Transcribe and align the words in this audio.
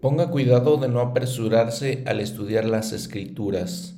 Ponga 0.00 0.30
cuidado 0.30 0.78
de 0.78 0.88
no 0.88 1.00
apresurarse 1.00 2.04
al 2.06 2.20
estudiar 2.20 2.64
las 2.64 2.92
escrituras. 2.92 3.96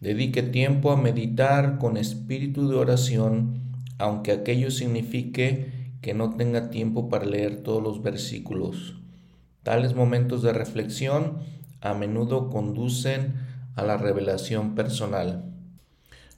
Dedique 0.00 0.42
tiempo 0.42 0.90
a 0.90 0.96
meditar 0.96 1.76
con 1.78 1.98
espíritu 1.98 2.66
de 2.70 2.76
oración, 2.76 3.60
aunque 3.98 4.32
aquello 4.32 4.70
signifique 4.70 5.70
que 6.00 6.14
no 6.14 6.34
tenga 6.34 6.70
tiempo 6.70 7.10
para 7.10 7.26
leer 7.26 7.62
todos 7.62 7.82
los 7.82 8.02
versículos. 8.02 8.94
Tales 9.62 9.94
momentos 9.94 10.42
de 10.42 10.54
reflexión 10.54 11.40
a 11.82 11.92
menudo 11.92 12.48
conducen 12.48 13.34
a 13.76 13.82
la 13.82 13.98
revelación 13.98 14.74
personal. 14.74 15.44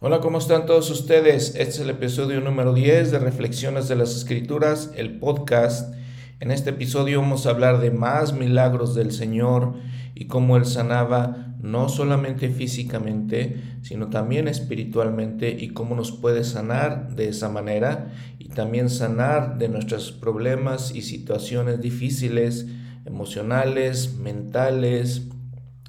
Hola, 0.00 0.18
¿cómo 0.18 0.38
están 0.38 0.66
todos 0.66 0.90
ustedes? 0.90 1.50
Este 1.50 1.62
es 1.62 1.78
el 1.78 1.90
episodio 1.90 2.40
número 2.40 2.74
10 2.74 3.12
de 3.12 3.20
Reflexiones 3.20 3.86
de 3.86 3.94
las 3.94 4.16
Escrituras, 4.16 4.90
el 4.96 5.20
podcast 5.20 5.94
en 6.38 6.50
este 6.50 6.70
episodio 6.70 7.20
vamos 7.20 7.46
a 7.46 7.50
hablar 7.50 7.80
de 7.80 7.90
más 7.90 8.32
milagros 8.32 8.94
del 8.94 9.12
Señor 9.12 9.74
y 10.14 10.26
cómo 10.26 10.56
Él 10.56 10.66
sanaba 10.66 11.54
no 11.60 11.88
solamente 11.88 12.50
físicamente, 12.50 13.56
sino 13.82 14.08
también 14.10 14.46
espiritualmente 14.46 15.56
y 15.58 15.68
cómo 15.68 15.94
nos 15.94 16.12
puede 16.12 16.44
sanar 16.44 17.16
de 17.16 17.28
esa 17.28 17.48
manera 17.48 18.12
y 18.38 18.48
también 18.48 18.90
sanar 18.90 19.58
de 19.58 19.68
nuestros 19.68 20.12
problemas 20.12 20.94
y 20.94 21.02
situaciones 21.02 21.80
difíciles, 21.80 22.66
emocionales, 23.06 24.14
mentales 24.14 25.28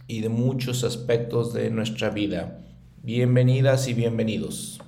y 0.07 0.21
de 0.21 0.29
muchos 0.29 0.83
aspectos 0.83 1.53
de 1.53 1.69
nuestra 1.69 2.09
vida. 2.09 2.59
Bienvenidas 3.03 3.87
y 3.87 3.93
bienvenidos. 3.93 4.79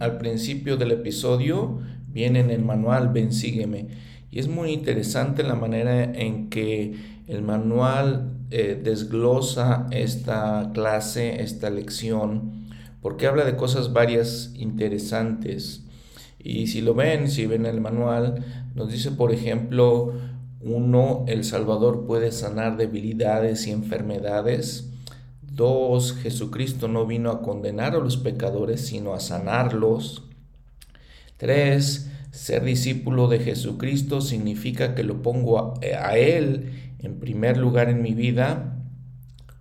Al 0.00 0.18
principio 0.18 0.76
del 0.76 0.92
episodio 0.92 1.80
viene 2.08 2.40
en 2.40 2.50
el 2.50 2.64
manual 2.64 3.10
Ven 3.10 3.32
Sígueme 3.32 3.88
y 4.30 4.38
es 4.38 4.48
muy 4.48 4.72
interesante 4.72 5.42
la 5.42 5.54
manera 5.54 6.02
en 6.02 6.48
que 6.48 6.94
el 7.26 7.42
manual 7.42 8.32
eh, 8.50 8.80
desglosa 8.82 9.86
esta 9.90 10.70
clase, 10.72 11.42
esta 11.42 11.68
lección, 11.68 12.68
porque 13.02 13.26
habla 13.26 13.44
de 13.44 13.56
cosas 13.56 13.92
varias 13.92 14.52
interesantes. 14.54 15.84
Y 16.38 16.68
si 16.68 16.80
lo 16.80 16.94
ven, 16.94 17.28
si 17.30 17.46
ven 17.46 17.66
el 17.66 17.80
manual, 17.80 18.44
nos 18.74 18.90
dice, 18.90 19.10
por 19.10 19.32
ejemplo, 19.32 20.14
uno, 20.62 21.24
el 21.28 21.44
Salvador 21.44 22.06
puede 22.06 22.32
sanar 22.32 22.76
debilidades 22.76 23.66
y 23.66 23.72
enfermedades. 23.72 24.87
2. 25.58 26.14
Jesucristo 26.22 26.88
no 26.88 27.04
vino 27.04 27.30
a 27.30 27.42
condenar 27.42 27.94
a 27.94 27.98
los 27.98 28.16
pecadores, 28.16 28.86
sino 28.86 29.12
a 29.12 29.20
sanarlos. 29.20 30.22
3. 31.36 32.10
Ser 32.30 32.64
discípulo 32.64 33.26
de 33.26 33.40
Jesucristo 33.40 34.20
significa 34.20 34.94
que 34.94 35.02
lo 35.02 35.20
pongo 35.20 35.74
a, 35.82 36.16
Él 36.16 36.94
en 37.00 37.18
primer 37.18 37.58
lugar 37.58 37.90
en 37.90 38.00
mi 38.02 38.14
vida. 38.14 38.76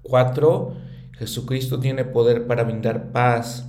4. 0.03 0.75
Jesucristo 1.13 1.79
tiene 1.79 2.05
poder 2.05 2.45
para 2.45 2.63
brindar 2.63 3.11
paz 3.11 3.67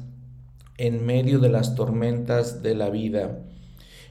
en 0.76 1.06
medio 1.06 1.38
de 1.38 1.48
las 1.48 1.74
tormentas 1.74 2.62
de 2.62 2.74
la 2.74 2.90
vida. 2.90 3.40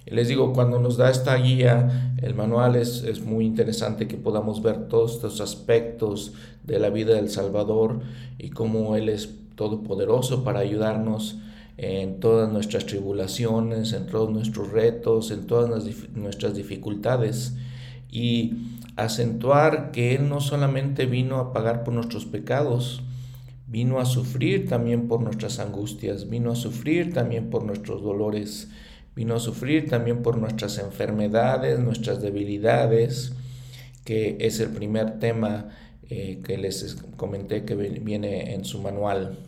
Les 0.09 0.27
digo, 0.27 0.53
cuando 0.53 0.79
nos 0.79 0.97
da 0.97 1.09
esta 1.09 1.35
guía, 1.35 2.15
el 2.21 2.33
manual 2.33 2.75
es, 2.75 3.03
es, 3.03 3.21
muy 3.21 3.45
interesante 3.45 4.07
que 4.07 4.17
podamos 4.17 4.61
ver 4.61 4.87
todos 4.87 5.15
estos 5.15 5.41
aspectos 5.41 6.33
de 6.63 6.79
la 6.79 6.89
vida 6.89 7.15
del 7.15 7.29
Salvador 7.29 7.99
y 8.37 8.49
cómo 8.49 8.95
Él 8.95 9.09
es 9.09 9.29
todopoderoso 9.55 10.43
para 10.43 10.59
ayudarnos 10.59 11.39
en 11.77 12.19
todas 12.19 12.51
nuestras 12.51 12.85
tribulaciones, 12.85 13.93
en 13.93 14.07
todos 14.07 14.31
nuestros 14.31 14.71
retos, 14.71 15.29
en 15.31 15.45
todas 15.45 15.85
nuestras 16.13 16.55
dificultades. 16.55 17.55
Y 18.09 18.53
acentuar 18.95 19.91
que 19.91 20.15
Él 20.15 20.29
no 20.29 20.41
solamente 20.41 21.05
vino 21.05 21.37
a 21.37 21.53
pagar 21.53 21.83
por 21.83 21.93
nuestros 21.93 22.25
pecados, 22.25 23.03
vino 23.67 23.99
a 23.99 24.05
sufrir 24.05 24.67
también 24.67 25.07
por 25.07 25.21
nuestras 25.21 25.59
angustias, 25.59 26.29
vino 26.29 26.51
a 26.51 26.55
sufrir 26.55 27.13
también 27.13 27.49
por 27.49 27.63
nuestros 27.63 28.01
dolores 28.01 28.69
vino 29.17 29.33
a 29.33 29.39
sufrir 29.39 29.89
también 29.89 30.21
por 30.21 30.37
nuestras 30.37 30.77
enfermedades, 30.77 31.79
nuestras 31.79 32.21
debilidades, 32.21 33.33
que 34.05 34.37
es 34.39 34.59
el 34.59 34.69
primer 34.69 35.17
tema 35.17 35.69
eh, 36.07 36.39
que 36.43 36.55
les 36.59 36.97
comenté 37.15 37.65
que 37.65 37.73
viene 37.73 38.53
en 38.53 38.63
su 38.63 38.79
manual. 38.79 39.39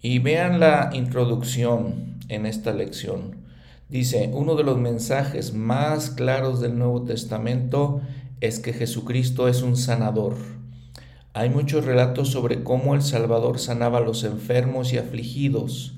Y 0.00 0.20
vean 0.20 0.60
la 0.60 0.90
introducción 0.92 2.20
en 2.28 2.46
esta 2.46 2.72
lección. 2.72 3.38
Dice, 3.88 4.30
uno 4.32 4.54
de 4.54 4.62
los 4.62 4.78
mensajes 4.78 5.52
más 5.52 6.10
claros 6.10 6.60
del 6.60 6.78
Nuevo 6.78 7.02
Testamento 7.02 8.00
es 8.40 8.60
que 8.60 8.72
Jesucristo 8.72 9.48
es 9.48 9.62
un 9.62 9.76
sanador. 9.76 10.36
Hay 11.32 11.50
muchos 11.50 11.84
relatos 11.84 12.28
sobre 12.28 12.62
cómo 12.62 12.94
el 12.94 13.02
Salvador 13.02 13.58
sanaba 13.58 13.98
a 13.98 14.02
los 14.02 14.22
enfermos 14.22 14.92
y 14.92 14.98
afligidos, 14.98 15.94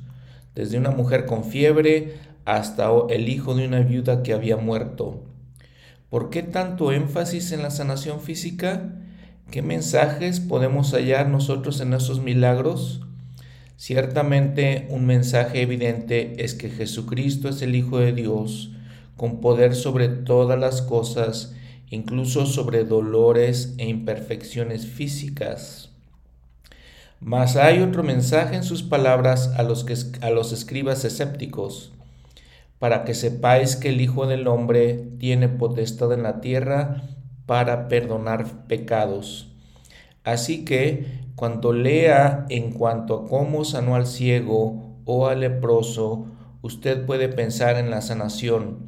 desde 0.54 0.78
una 0.78 0.92
mujer 0.92 1.26
con 1.26 1.44
fiebre 1.44 2.14
hasta 2.44 2.90
el 3.08 3.28
hijo 3.28 3.54
de 3.54 3.66
una 3.66 3.80
viuda 3.80 4.22
que 4.22 4.32
había 4.32 4.56
muerto. 4.56 5.22
¿Por 6.10 6.30
qué 6.30 6.42
tanto 6.42 6.92
énfasis 6.92 7.52
en 7.52 7.62
la 7.62 7.70
sanación 7.70 8.20
física? 8.20 8.92
¿Qué 9.50 9.62
mensajes 9.62 10.40
podemos 10.40 10.92
hallar 10.92 11.28
nosotros 11.28 11.80
en 11.80 11.92
esos 11.92 12.20
milagros? 12.20 13.00
Ciertamente 13.76 14.86
un 14.90 15.06
mensaje 15.06 15.62
evidente 15.62 16.44
es 16.44 16.54
que 16.54 16.70
Jesucristo 16.70 17.48
es 17.48 17.62
el 17.62 17.74
Hijo 17.74 17.98
de 17.98 18.12
Dios, 18.12 18.70
con 19.16 19.40
poder 19.40 19.74
sobre 19.74 20.08
todas 20.08 20.58
las 20.58 20.82
cosas, 20.82 21.54
incluso 21.90 22.46
sobre 22.46 22.84
dolores 22.84 23.74
e 23.78 23.88
imperfecciones 23.88 24.86
físicas. 24.86 25.90
Mas 27.20 27.56
hay 27.56 27.80
otro 27.80 28.02
mensaje 28.02 28.54
en 28.54 28.64
sus 28.64 28.82
palabras 28.82 29.48
a 29.56 29.62
los, 29.62 29.84
que, 29.84 29.96
a 30.20 30.30
los 30.30 30.52
escribas 30.52 31.04
escépticos 31.04 31.94
para 32.84 33.04
que 33.04 33.14
sepáis 33.14 33.76
que 33.76 33.88
el 33.88 34.02
Hijo 34.02 34.26
del 34.26 34.46
Hombre 34.46 35.08
tiene 35.18 35.48
potestad 35.48 36.12
en 36.12 36.22
la 36.22 36.42
tierra 36.42 37.02
para 37.46 37.88
perdonar 37.88 38.66
pecados. 38.66 39.50
Así 40.22 40.66
que 40.66 41.06
cuando 41.34 41.72
lea 41.72 42.44
en 42.50 42.72
cuanto 42.72 43.14
a 43.14 43.26
cómo 43.26 43.64
sanó 43.64 43.94
al 43.94 44.06
ciego 44.06 44.98
o 45.06 45.28
al 45.28 45.40
leproso, 45.40 46.26
usted 46.60 47.06
puede 47.06 47.30
pensar 47.30 47.78
en 47.78 47.88
la 47.88 48.02
sanación, 48.02 48.80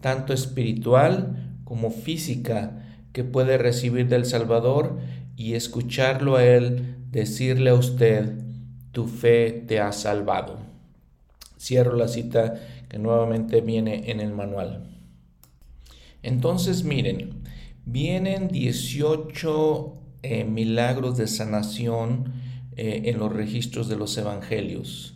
tanto 0.00 0.32
espiritual 0.32 1.58
como 1.64 1.90
física, 1.90 2.86
que 3.12 3.22
puede 3.22 3.58
recibir 3.58 4.08
del 4.08 4.24
Salvador 4.24 4.96
y 5.36 5.56
escucharlo 5.56 6.36
a 6.36 6.44
Él 6.46 6.96
decirle 7.10 7.68
a 7.68 7.74
usted, 7.74 8.32
tu 8.92 9.08
fe 9.08 9.50
te 9.68 9.78
ha 9.78 9.92
salvado. 9.92 10.56
Cierro 11.58 11.96
la 11.96 12.08
cita 12.08 12.54
nuevamente 12.98 13.60
viene 13.60 14.10
en 14.10 14.20
el 14.20 14.32
manual. 14.32 14.88
Entonces 16.22 16.84
miren, 16.84 17.42
vienen 17.84 18.48
18 18.48 19.94
eh, 20.22 20.44
milagros 20.44 21.16
de 21.16 21.26
sanación 21.26 22.32
eh, 22.76 23.02
en 23.06 23.18
los 23.18 23.32
registros 23.32 23.88
de 23.88 23.96
los 23.96 24.16
evangelios. 24.16 25.14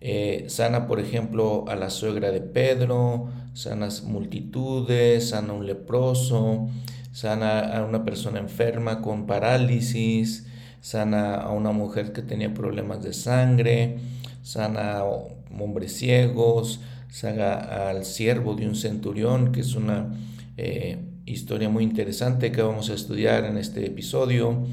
Eh, 0.00 0.46
sana, 0.48 0.88
por 0.88 0.98
ejemplo, 0.98 1.64
a 1.68 1.76
la 1.76 1.88
suegra 1.88 2.32
de 2.32 2.40
Pedro, 2.40 3.30
sana 3.54 3.88
multitudes, 4.04 5.28
sana 5.28 5.52
un 5.52 5.64
leproso, 5.64 6.68
sana 7.12 7.60
a 7.60 7.84
una 7.84 8.04
persona 8.04 8.40
enferma 8.40 9.00
con 9.00 9.26
parálisis, 9.26 10.46
sana 10.80 11.36
a 11.36 11.52
una 11.52 11.70
mujer 11.70 12.12
que 12.12 12.22
tenía 12.22 12.52
problemas 12.52 13.04
de 13.04 13.12
sangre, 13.12 13.98
sana 14.42 14.98
a 14.98 15.04
hombres 15.04 15.96
ciegos, 15.96 16.80
saga 17.12 17.90
al 17.90 18.06
siervo 18.06 18.54
de 18.54 18.66
un 18.66 18.74
centurión, 18.74 19.52
que 19.52 19.60
es 19.60 19.74
una 19.74 20.14
eh, 20.56 20.98
historia 21.26 21.68
muy 21.68 21.84
interesante 21.84 22.50
que 22.50 22.62
vamos 22.62 22.88
a 22.88 22.94
estudiar 22.94 23.44
en 23.44 23.58
este 23.58 23.84
episodio. 23.86 24.64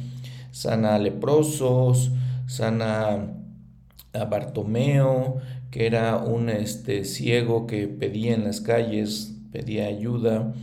Sana 0.51 0.95
a 0.95 0.99
leprosos, 0.99 2.11
sana 2.47 3.33
a 4.13 4.25
Bartomeo, 4.25 5.37
que 5.69 5.85
era 5.85 6.17
un 6.17 6.49
este, 6.49 7.03
ciego 7.03 7.67
que 7.67 7.89
pedía 7.89 8.33
en 8.33 8.45
las 8.45 8.61
calles, 8.61 9.35
pedía 9.51 9.87
ayuda 9.87 10.53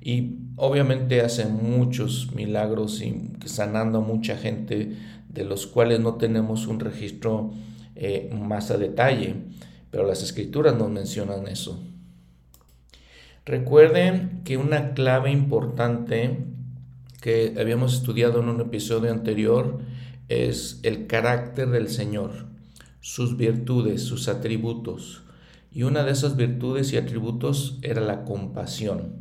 y 0.00 0.36
obviamente 0.54 1.22
hace 1.22 1.46
muchos 1.46 2.32
milagros 2.36 3.02
sanando 3.44 3.98
a 3.98 4.00
mucha 4.00 4.36
gente 4.36 4.92
de 5.28 5.44
los 5.44 5.66
cuales 5.66 5.98
no 5.98 6.14
tenemos 6.14 6.68
un 6.68 6.78
registro 6.78 7.50
eh, 7.96 8.30
más 8.32 8.70
a 8.70 8.78
detalle, 8.78 9.34
pero 9.96 10.06
las 10.06 10.22
escrituras 10.22 10.76
nos 10.76 10.90
mencionan 10.90 11.48
eso. 11.48 11.82
Recuerden 13.46 14.42
que 14.44 14.58
una 14.58 14.92
clave 14.92 15.30
importante 15.30 16.44
que 17.22 17.54
habíamos 17.58 17.94
estudiado 17.94 18.42
en 18.42 18.50
un 18.50 18.60
episodio 18.60 19.10
anterior 19.10 19.78
es 20.28 20.80
el 20.82 21.06
carácter 21.06 21.70
del 21.70 21.88
Señor, 21.88 22.44
sus 23.00 23.38
virtudes, 23.38 24.02
sus 24.02 24.28
atributos. 24.28 25.22
Y 25.72 25.84
una 25.84 26.04
de 26.04 26.12
esas 26.12 26.36
virtudes 26.36 26.92
y 26.92 26.98
atributos 26.98 27.78
era 27.80 28.02
la 28.02 28.24
compasión. 28.24 29.14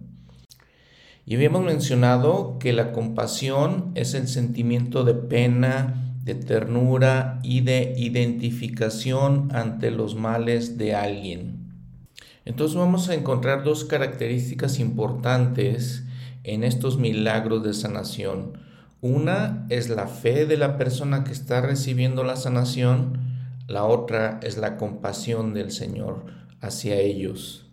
Y 1.26 1.36
habíamos 1.36 1.64
mencionado 1.64 2.58
que 2.60 2.74
la 2.74 2.92
compasión 2.92 3.94
es 3.96 4.14
el 4.14 4.28
sentimiento 4.28 5.06
de 5.06 5.14
pena, 5.14 6.05
de 6.26 6.34
ternura 6.34 7.40
y 7.44 7.62
de 7.62 7.94
identificación 7.98 9.50
ante 9.54 9.92
los 9.92 10.16
males 10.16 10.78
de 10.78 10.96
alguien. 10.96 11.72
Entonces 12.46 12.76
vamos 12.76 13.10
a 13.10 13.14
encontrar 13.14 13.64
dos 13.64 13.86
características 13.86 14.80
importantes 14.80 16.04
en 16.44 16.64
estos 16.64 16.98
milagros 16.98 17.64
de 17.64 17.76
sanación. 17.76 18.58
Una 19.02 19.68
es 19.70 19.90
la 19.90 20.08
fe 20.08 20.48
de 20.48 20.58
la 20.58 20.78
persona 20.78 21.24
que 21.24 21.32
está 21.32 21.62
recibiendo 21.62 22.24
la 22.24 22.38
sanación, 22.38 23.20
la 23.68 23.84
otra 23.84 24.40
es 24.42 24.58
la 24.58 24.78
compasión 24.78 25.54
del 25.54 25.72
Señor 25.72 26.26
hacia 26.60 26.96
ellos, 26.96 27.68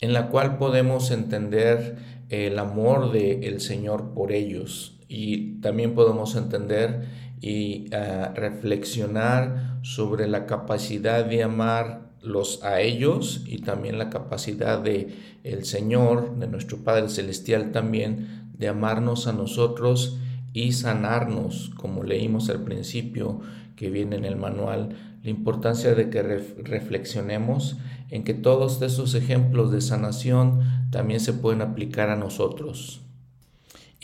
en 0.00 0.12
la 0.12 0.28
cual 0.28 0.58
podemos 0.58 1.12
entender 1.12 1.98
el 2.30 2.58
amor 2.58 3.12
del 3.12 3.60
Señor 3.60 4.12
por 4.12 4.32
ellos 4.32 4.98
y 5.08 5.60
también 5.60 5.94
podemos 5.94 6.34
entender 6.34 7.06
y 7.40 7.86
ah, 7.94 8.32
reflexionar 8.34 9.78
sobre 9.82 10.28
la 10.28 10.46
capacidad 10.46 11.24
de 11.24 11.42
amar 11.42 12.04
los 12.22 12.64
a 12.64 12.80
ellos 12.80 13.42
y 13.46 13.58
también 13.58 13.98
la 13.98 14.10
capacidad 14.10 14.80
de 14.80 15.14
el 15.44 15.64
Señor, 15.64 16.38
de 16.38 16.46
nuestro 16.46 16.78
Padre 16.78 17.08
celestial 17.08 17.70
también 17.70 18.50
de 18.56 18.68
amarnos 18.68 19.26
a 19.26 19.32
nosotros 19.32 20.18
y 20.52 20.72
sanarnos, 20.72 21.70
como 21.76 22.02
leímos 22.02 22.48
al 22.48 22.62
principio 22.62 23.40
que 23.76 23.90
viene 23.90 24.16
en 24.16 24.24
el 24.24 24.36
manual, 24.36 24.96
la 25.22 25.30
importancia 25.30 25.94
de 25.94 26.10
que 26.10 26.22
reflexionemos 26.22 27.76
en 28.10 28.24
que 28.24 28.34
todos 28.34 28.80
esos 28.82 29.14
ejemplos 29.14 29.72
de 29.72 29.80
sanación 29.80 30.60
también 30.90 31.20
se 31.20 31.32
pueden 31.32 31.62
aplicar 31.62 32.10
a 32.10 32.16
nosotros. 32.16 33.03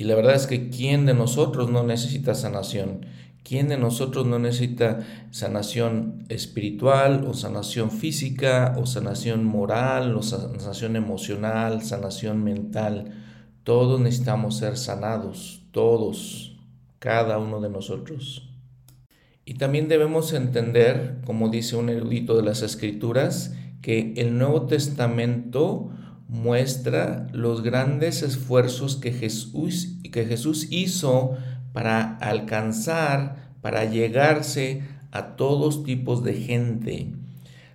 Y 0.01 0.05
la 0.05 0.15
verdad 0.15 0.35
es 0.35 0.47
que 0.47 0.71
¿quién 0.71 1.05
de 1.05 1.13
nosotros 1.13 1.71
no 1.71 1.83
necesita 1.83 2.35
sanación? 2.35 3.05
¿Quién 3.43 3.69
de 3.69 3.77
nosotros 3.77 4.25
no 4.25 4.39
necesita 4.39 5.01
sanación 5.31 6.25
espiritual 6.31 7.27
o 7.29 7.35
sanación 7.35 7.91
física 7.91 8.77
o 8.79 8.87
sanación 8.87 9.45
moral 9.45 10.17
o 10.17 10.23
sanación 10.23 10.97
emocional, 10.97 11.83
sanación 11.83 12.43
mental? 12.43 13.13
Todos 13.63 14.01
necesitamos 14.01 14.57
ser 14.57 14.79
sanados, 14.79 15.67
todos, 15.71 16.57
cada 16.99 17.37
uno 17.37 17.61
de 17.61 17.69
nosotros. 17.69 18.49
Y 19.45 19.57
también 19.59 19.89
debemos 19.89 20.33
entender, 20.33 21.19
como 21.27 21.51
dice 21.51 21.77
un 21.77 21.91
erudito 21.91 22.39
de 22.39 22.45
las 22.45 22.63
escrituras, 22.63 23.55
que 23.83 24.15
el 24.17 24.39
Nuevo 24.39 24.63
Testamento 24.63 25.91
muestra 26.31 27.27
los 27.33 27.63
grandes 27.63 28.23
esfuerzos 28.23 28.95
que 28.95 29.13
Jesús, 29.13 29.99
que 30.13 30.25
Jesús 30.25 30.69
hizo 30.71 31.37
para 31.73 32.17
alcanzar, 32.19 33.51
para 33.61 33.85
llegarse 33.85 34.83
a 35.11 35.35
todos 35.35 35.83
tipos 35.83 36.23
de 36.23 36.35
gente, 36.35 37.13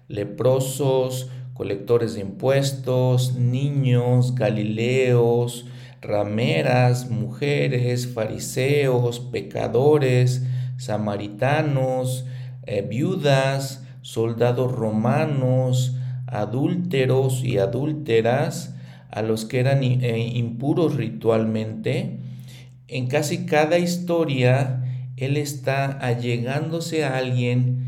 leprosos, 0.07 1.29
colectores 1.53 2.13
de 2.13 2.21
impuestos, 2.21 3.35
niños, 3.35 4.35
galileos, 4.35 5.65
rameras, 6.01 7.09
mujeres, 7.09 8.07
fariseos, 8.07 9.19
pecadores, 9.19 10.43
samaritanos, 10.77 12.25
eh, 12.63 12.81
viudas, 12.87 13.83
soldados 14.01 14.71
romanos, 14.71 15.97
adúlteros 16.41 17.43
y 17.43 17.57
adúlteras, 17.57 18.75
a 19.09 19.21
los 19.21 19.45
que 19.45 19.59
eran 19.59 19.83
eh, 19.83 20.31
impuros 20.35 20.95
ritualmente, 20.95 22.19
en 22.87 23.07
casi 23.07 23.45
cada 23.45 23.79
historia, 23.79 24.83
Él 25.17 25.37
está 25.37 25.85
allegándose 25.85 27.03
a 27.05 27.17
alguien 27.17 27.85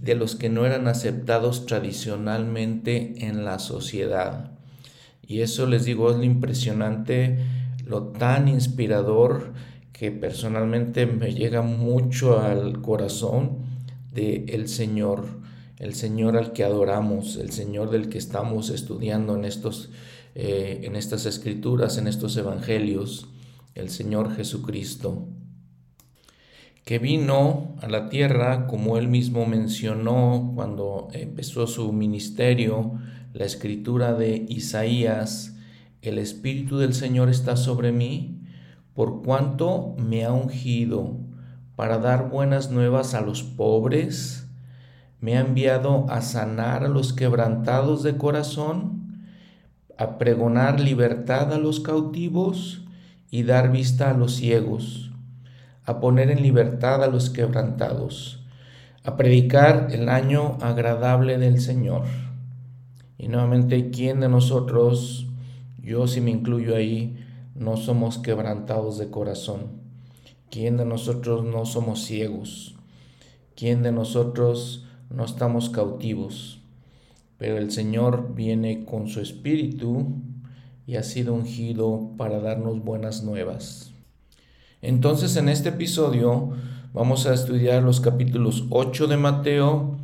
de 0.00 0.14
los 0.14 0.36
que 0.36 0.48
no 0.48 0.66
eran 0.66 0.86
aceptados 0.86 1.66
tradicionalmente 1.66 3.26
en 3.26 3.44
la 3.44 3.58
sociedad. 3.58 4.52
Y 5.26 5.40
eso 5.40 5.66
les 5.66 5.84
digo 5.84 6.10
es 6.10 6.16
lo 6.16 6.22
impresionante, 6.22 7.38
lo 7.84 8.04
tan 8.04 8.48
inspirador 8.48 9.54
que 9.92 10.12
personalmente 10.12 11.06
me 11.06 11.34
llega 11.34 11.62
mucho 11.62 12.40
al 12.40 12.82
corazón 12.82 13.58
de 14.12 14.44
el 14.48 14.68
Señor, 14.68 15.35
el 15.78 15.94
Señor 15.94 16.36
al 16.36 16.52
que 16.52 16.64
adoramos, 16.64 17.36
el 17.36 17.50
Señor 17.50 17.90
del 17.90 18.08
que 18.08 18.18
estamos 18.18 18.70
estudiando 18.70 19.34
en 19.36 19.44
estos 19.44 19.90
eh, 20.38 20.82
en 20.82 20.96
estas 20.96 21.24
escrituras, 21.24 21.96
en 21.96 22.06
estos 22.06 22.36
evangelios 22.36 23.26
el 23.74 23.88
Señor 23.88 24.36
Jesucristo, 24.36 25.28
que 26.84 26.98
vino 26.98 27.74
a 27.80 27.88
la 27.88 28.10
tierra, 28.10 28.66
como 28.66 28.98
él 28.98 29.08
mismo 29.08 29.46
mencionó 29.46 30.52
cuando 30.54 31.08
empezó 31.14 31.66
su 31.66 31.90
ministerio, 31.90 32.98
la 33.32 33.46
escritura 33.46 34.12
de 34.12 34.44
Isaías, 34.46 35.56
el 36.02 36.18
Espíritu 36.18 36.76
del 36.76 36.92
Señor 36.92 37.30
está 37.30 37.56
sobre 37.56 37.92
mí, 37.92 38.42
por 38.92 39.22
cuanto 39.22 39.94
me 39.96 40.26
ha 40.26 40.34
ungido 40.34 41.16
para 41.76 41.96
dar 41.96 42.28
buenas 42.28 42.70
nuevas 42.70 43.14
a 43.14 43.22
los 43.22 43.42
pobres, 43.42 44.45
me 45.20 45.36
ha 45.36 45.40
enviado 45.40 46.06
a 46.08 46.20
sanar 46.22 46.84
a 46.84 46.88
los 46.88 47.12
quebrantados 47.12 48.02
de 48.02 48.16
corazón, 48.16 49.24
a 49.98 50.18
pregonar 50.18 50.80
libertad 50.80 51.52
a 51.52 51.58
los 51.58 51.80
cautivos, 51.80 52.82
y 53.30 53.42
dar 53.42 53.70
vista 53.70 54.10
a 54.10 54.14
los 54.14 54.36
ciegos, 54.36 55.10
a 55.84 56.00
poner 56.00 56.30
en 56.30 56.42
libertad 56.42 57.02
a 57.02 57.08
los 57.08 57.30
quebrantados, 57.30 58.44
a 59.04 59.16
predicar 59.16 59.88
el 59.90 60.08
año 60.08 60.58
agradable 60.60 61.38
del 61.38 61.60
Señor. 61.60 62.04
Y 63.18 63.28
nuevamente, 63.28 63.90
¿quién 63.90 64.20
de 64.20 64.28
nosotros, 64.28 65.26
yo 65.82 66.06
si 66.06 66.20
me 66.20 66.30
incluyo 66.30 66.76
ahí, 66.76 67.24
no 67.54 67.76
somos 67.76 68.18
quebrantados 68.18 68.98
de 68.98 69.10
corazón? 69.10 69.82
¿Quién 70.50 70.76
de 70.76 70.84
nosotros 70.84 71.44
no 71.44 71.66
somos 71.66 72.04
ciegos? 72.04 72.76
¿Quién 73.56 73.82
de 73.82 73.92
nosotros 73.92 74.86
no 75.10 75.24
estamos 75.24 75.70
cautivos? 75.70 76.60
Pero 77.38 77.58
el 77.58 77.70
Señor 77.70 78.34
viene 78.34 78.84
con 78.84 79.08
su 79.08 79.20
espíritu 79.20 80.06
y 80.86 80.96
ha 80.96 81.02
sido 81.02 81.34
ungido 81.34 82.12
para 82.16 82.40
darnos 82.40 82.82
buenas 82.82 83.22
nuevas. 83.22 83.92
Entonces 84.82 85.36
en 85.36 85.48
este 85.48 85.70
episodio 85.70 86.50
vamos 86.92 87.26
a 87.26 87.34
estudiar 87.34 87.82
los 87.82 88.00
capítulos 88.00 88.64
8 88.70 89.06
de 89.06 89.16
Mateo, 89.16 89.98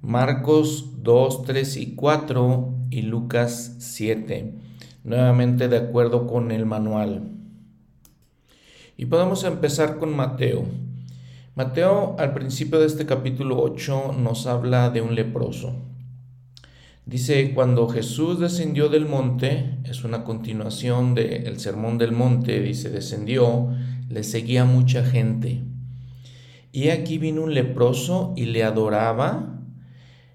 Marcos 0.00 1.02
2, 1.02 1.42
3 1.42 1.76
y 1.76 1.94
4 1.94 2.74
y 2.90 3.02
Lucas 3.02 3.76
7, 3.78 4.54
nuevamente 5.04 5.68
de 5.68 5.76
acuerdo 5.76 6.26
con 6.26 6.52
el 6.52 6.66
manual. 6.66 7.32
Y 8.96 9.06
podemos 9.06 9.44
empezar 9.44 9.98
con 9.98 10.14
Mateo. 10.14 10.64
Mateo 11.58 12.14
al 12.20 12.34
principio 12.34 12.78
de 12.78 12.86
este 12.86 13.04
capítulo 13.04 13.60
8 13.60 14.12
nos 14.16 14.46
habla 14.46 14.90
de 14.90 15.00
un 15.00 15.16
leproso. 15.16 15.74
Dice, 17.04 17.52
cuando 17.52 17.88
Jesús 17.88 18.38
descendió 18.38 18.88
del 18.88 19.06
monte, 19.06 19.76
es 19.82 20.04
una 20.04 20.22
continuación 20.22 21.16
del 21.16 21.58
sermón 21.58 21.98
del 21.98 22.12
monte, 22.12 22.60
dice, 22.60 22.90
descendió, 22.90 23.70
le 24.08 24.22
seguía 24.22 24.66
mucha 24.66 25.04
gente. 25.04 25.64
Y 26.70 26.90
aquí 26.90 27.18
vino 27.18 27.42
un 27.42 27.54
leproso 27.54 28.34
y 28.36 28.44
le 28.44 28.62
adoraba, 28.62 29.58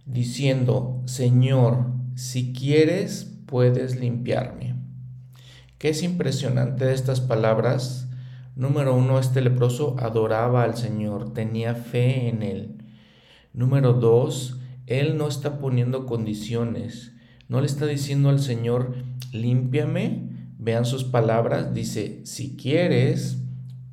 diciendo, 0.05 1.03
Señor, 1.05 1.85
si 2.15 2.51
quieres, 2.51 3.33
puedes 3.45 3.97
limpiarme. 3.97 4.75
¿Qué 5.77 5.87
es 5.87 6.03
impresionante 6.03 6.83
de 6.83 6.93
estas 6.93 7.21
palabras? 7.21 8.09
Número 8.55 8.95
uno, 8.95 9.17
este 9.19 9.41
leproso 9.41 9.95
adoraba 9.99 10.63
al 10.63 10.77
Señor, 10.77 11.33
tenía 11.33 11.73
fe 11.73 12.29
en 12.29 12.43
él. 12.43 12.77
Número 13.53 13.93
dos, 13.93 14.59
Él 14.87 15.17
no 15.17 15.27
está 15.27 15.59
poniendo 15.59 16.05
condiciones. 16.05 17.13
No 17.47 17.61
le 17.61 17.67
está 17.67 17.85
diciendo 17.85 18.29
al 18.29 18.39
Señor, 18.39 18.95
límpiame. 19.31 20.29
Vean 20.57 20.85
sus 20.85 21.03
palabras. 21.03 21.73
Dice, 21.73 22.21
si 22.25 22.55
quieres, 22.55 23.37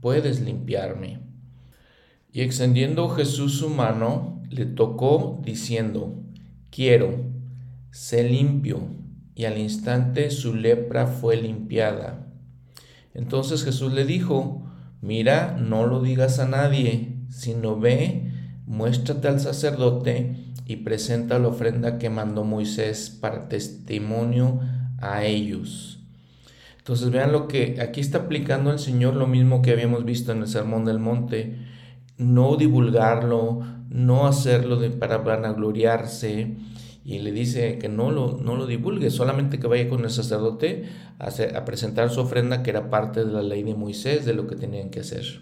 puedes 0.01 0.41
limpiarme. 0.41 1.21
Y 2.33 2.41
extendiendo 2.43 3.09
Jesús 3.09 3.59
su 3.59 3.69
mano, 3.69 4.43
le 4.49 4.65
tocó 4.65 5.41
diciendo, 5.45 6.23
quiero, 6.71 7.25
sé 7.91 8.29
limpio. 8.29 8.81
Y 9.35 9.45
al 9.45 9.59
instante 9.59 10.31
su 10.31 10.55
lepra 10.55 11.07
fue 11.07 11.37
limpiada. 11.37 12.20
Entonces 13.15 13.65
Jesús 13.65 13.93
le 13.93 14.05
dijo, 14.05 14.63
mira, 15.01 15.57
no 15.59 15.87
lo 15.87 16.01
digas 16.01 16.39
a 16.39 16.47
nadie, 16.47 17.17
sino 17.29 17.79
ve, 17.79 18.33
muéstrate 18.67 19.29
al 19.29 19.41
sacerdote 19.41 20.37
y 20.67 20.77
presenta 20.77 21.39
la 21.39 21.49
ofrenda 21.49 21.99
que 21.99 22.11
mandó 22.11 22.45
Moisés 22.45 23.11
para 23.21 23.49
testimonio 23.49 24.61
a 24.99 25.25
ellos. 25.25 25.99
Entonces 26.79 27.11
vean 27.11 27.33
lo 27.33 27.49
que 27.49 27.81
aquí 27.81 28.01
está 28.01 28.19
aplicando 28.19 28.71
el 28.71 28.79
Señor 28.79 29.15
lo 29.15 29.27
mismo 29.27 29.63
que 29.63 29.73
habíamos 29.73 30.05
visto 30.05 30.33
en 30.33 30.43
el 30.43 30.49
Sermón 30.49 30.85
del 30.85 30.99
Monte, 30.99 31.57
no 32.17 32.57
divulgarlo, 32.57 33.61
no 33.89 34.27
hacerlo 34.27 34.79
para 34.99 35.19
vanagloriarse, 35.19 36.57
y 37.05 37.19
le 37.21 37.33
dice 37.33 37.79
que 37.79 37.89
no 37.89 38.11
lo, 38.11 38.39
no 38.39 38.57
lo 38.57 38.67
divulgue, 38.67 39.11
solamente 39.11 39.59
que 39.59 39.67
vaya 39.67 39.89
con 39.89 40.05
el 40.05 40.11
sacerdote 40.11 40.85
a, 41.19 41.65
presentar 41.65 42.11
su 42.11 42.21
ofrenda 42.21 42.63
que 42.63 42.71
era 42.71 42.91
parte 42.91 43.25
de 43.25 43.33
la 43.33 43.43
ley 43.43 43.63
de 43.63 43.75
Moisés, 43.75 44.25
de 44.27 44.35
lo 44.35 44.47
que 44.47 44.57
tenían 44.57 44.91
que 44.91 45.01
hacer. 45.01 45.41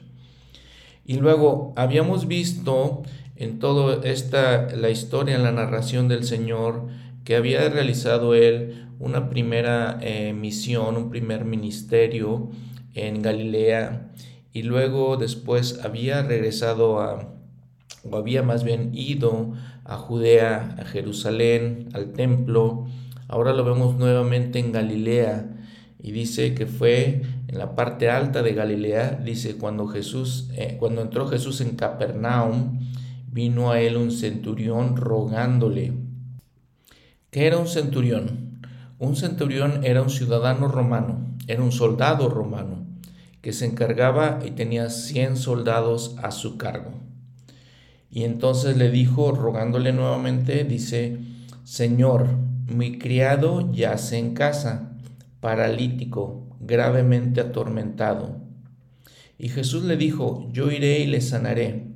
Y 1.05 1.17
luego 1.17 1.73
habíamos 1.77 2.29
visto 2.29 3.03
en 3.37 3.59
toda 3.59 4.05
esta, 4.05 4.69
la 4.77 4.91
historia, 4.91 5.37
en 5.37 5.43
la 5.43 5.53
narración 5.53 6.09
del 6.09 6.25
Señor, 6.25 6.87
que 7.25 7.37
había 7.37 7.69
realizado 7.69 8.35
él 8.35 8.89
una 8.99 9.29
primera 9.29 9.99
eh, 10.03 10.33
misión, 10.33 10.97
un 10.97 11.11
primer 11.11 11.45
ministerio 11.45 12.51
en 12.95 13.23
Galilea 13.23 14.13
y 14.53 14.63
luego 14.63 15.17
después 15.17 15.81
había 15.85 16.23
regresado 16.23 17.01
a, 17.01 17.38
o 18.03 18.17
había 18.17 18.43
más 18.43 18.65
bien 18.65 18.91
ido 18.95 19.53
a 19.85 19.97
Judea, 19.97 20.77
a 20.79 20.85
Jerusalén, 20.85 21.89
al 21.93 22.13
templo. 22.13 22.87
Ahora 23.29 23.53
lo 23.53 23.65
vemos 23.65 23.97
nuevamente 23.97 24.59
en 24.59 24.73
Galilea 24.73 25.57
y 26.01 26.13
dice 26.13 26.55
que 26.55 26.67
fue 26.67 27.23
en 27.49 27.59
la 27.59 27.75
parte 27.75 28.11
alta 28.11 28.43
de 28.43 28.55
Galilea, 28.55 29.21
dice 29.25 29.57
cuando 29.57 29.89
Jesús, 29.89 30.51
eh, 30.55 30.77
cuando 30.79 31.03
entró 31.03 31.27
Jesús 31.27 31.61
en 31.61 31.77
Capernaum, 31.77 32.81
vino 33.31 33.71
a 33.71 33.81
él 33.81 33.97
un 33.97 34.11
centurión 34.13 34.97
rogándole. 34.97 35.93
¿Qué 37.31 37.47
era 37.47 37.59
un 37.59 37.67
centurión? 37.67 38.61
Un 38.99 39.17
centurión 39.17 39.85
era 39.85 40.03
un 40.03 40.11
ciudadano 40.11 40.69
romano, 40.69 41.37
era 41.47 41.63
un 41.63 41.73
soldado 41.73 42.29
romano 42.29 42.87
que 43.43 43.53
se 43.53 43.67
encargaba 43.67 44.41
y 44.45 44.51
tenía 44.51 44.91
100 44.91 45.37
soldados 45.37 46.17
a 46.23 46.31
su 46.31 46.59
cargo. 46.59 47.08
Y 48.11 48.25
entonces 48.25 48.77
le 48.77 48.91
dijo, 48.91 49.33
rogándole 49.33 49.93
nuevamente, 49.93 50.65
dice, 50.65 51.19
Señor, 51.65 52.29
mi 52.67 52.99
criado 52.99 53.73
yace 53.73 54.19
en 54.19 54.35
casa, 54.35 54.93
paralítico, 55.41 56.57
gravemente 56.61 57.41
atormentado. 57.41 58.41
Y 59.39 59.51
Jesús 59.51 59.85
le 59.85 59.97
dijo, 59.97 60.49
yo 60.53 60.71
iré 60.71 61.01
y 61.01 61.07
le 61.07 61.21
sanaré. 61.21 61.87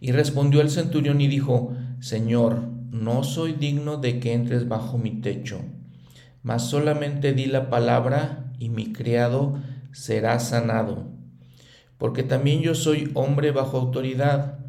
Y 0.00 0.12
respondió 0.12 0.60
el 0.60 0.70
centurión 0.70 1.20
y 1.20 1.28
dijo, 1.28 1.74
Señor, 2.00 2.68
no 2.90 3.24
soy 3.24 3.52
digno 3.52 3.96
de 3.96 4.18
que 4.18 4.32
entres 4.32 4.68
bajo 4.68 4.98
mi 4.98 5.20
techo, 5.20 5.60
mas 6.42 6.68
solamente 6.68 7.32
di 7.32 7.46
la 7.46 7.70
palabra 7.70 8.52
y 8.58 8.68
mi 8.68 8.92
criado 8.92 9.58
será 9.92 10.38
sanado. 10.40 11.06
Porque 11.98 12.22
también 12.22 12.60
yo 12.60 12.74
soy 12.74 13.10
hombre 13.14 13.50
bajo 13.50 13.78
autoridad 13.78 14.61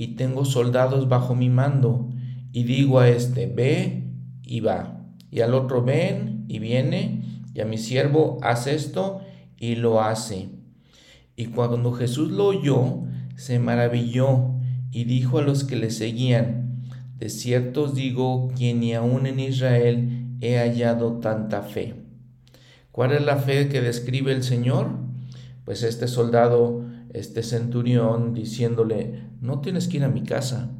y 0.00 0.14
tengo 0.14 0.46
soldados 0.46 1.10
bajo 1.10 1.34
mi 1.34 1.50
mando, 1.50 2.08
y 2.52 2.62
digo 2.62 3.00
a 3.00 3.10
este, 3.10 3.44
ve 3.44 4.04
y 4.42 4.60
va, 4.60 5.04
y 5.30 5.40
al 5.40 5.52
otro 5.52 5.84
ven 5.84 6.46
y 6.48 6.58
viene, 6.58 7.22
y 7.52 7.60
a 7.60 7.66
mi 7.66 7.76
siervo 7.76 8.38
haz 8.40 8.66
esto 8.66 9.20
y 9.58 9.74
lo 9.74 10.00
hace. 10.00 10.48
Y 11.36 11.48
cuando 11.48 11.92
Jesús 11.92 12.32
lo 12.32 12.46
oyó, 12.46 13.02
se 13.36 13.58
maravilló 13.58 14.54
y 14.90 15.04
dijo 15.04 15.38
a 15.38 15.42
los 15.42 15.64
que 15.64 15.76
le 15.76 15.90
seguían, 15.90 16.82
de 17.18 17.28
cierto 17.28 17.82
os 17.82 17.94
digo 17.94 18.48
que 18.56 18.72
ni 18.72 18.94
aun 18.94 19.26
en 19.26 19.38
Israel 19.38 20.38
he 20.40 20.56
hallado 20.56 21.18
tanta 21.18 21.60
fe. 21.60 21.92
¿Cuál 22.90 23.12
es 23.12 23.22
la 23.22 23.36
fe 23.36 23.68
que 23.68 23.82
describe 23.82 24.32
el 24.32 24.44
Señor? 24.44 24.92
Pues 25.66 25.82
este 25.82 26.08
soldado 26.08 26.86
este 27.12 27.42
centurión 27.42 28.34
diciéndole, 28.34 29.24
no 29.40 29.60
tienes 29.60 29.88
que 29.88 29.98
ir 29.98 30.04
a 30.04 30.08
mi 30.08 30.22
casa, 30.22 30.70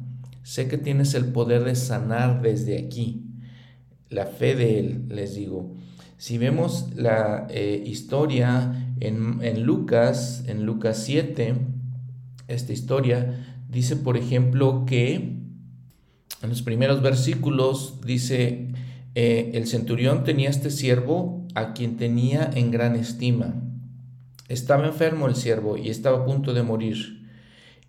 sé 0.43 0.67
que 0.67 0.77
tienes 0.77 1.13
el 1.13 1.25
poder 1.25 1.63
de 1.63 1.75
sanar 1.75 2.41
desde 2.41 2.77
aquí. 2.77 3.25
La 4.09 4.25
fe 4.25 4.55
de 4.55 4.79
él, 4.79 5.05
les 5.09 5.35
digo. 5.35 5.75
Si 6.17 6.37
vemos 6.37 6.89
la 6.95 7.47
eh, 7.49 7.81
historia 7.85 8.93
en, 8.99 9.39
en 9.41 9.63
Lucas, 9.63 10.43
en 10.47 10.65
Lucas 10.65 11.01
7, 11.05 11.55
esta 12.47 12.73
historia 12.73 13.59
dice, 13.69 13.95
por 13.95 14.17
ejemplo, 14.17 14.85
que 14.85 15.37
en 16.41 16.49
los 16.49 16.61
primeros 16.61 17.01
versículos 17.01 18.01
dice, 18.05 18.69
eh, 19.15 19.51
el 19.53 19.67
centurión 19.67 20.23
tenía 20.23 20.49
este 20.49 20.69
siervo 20.69 21.47
a 21.55 21.73
quien 21.73 21.97
tenía 21.97 22.49
en 22.53 22.71
gran 22.71 22.95
estima 22.95 23.61
estaba 24.51 24.85
enfermo 24.85 25.27
el 25.27 25.35
siervo 25.35 25.77
y 25.77 25.89
estaba 25.89 26.19
a 26.19 26.25
punto 26.25 26.53
de 26.53 26.63
morir. 26.63 27.20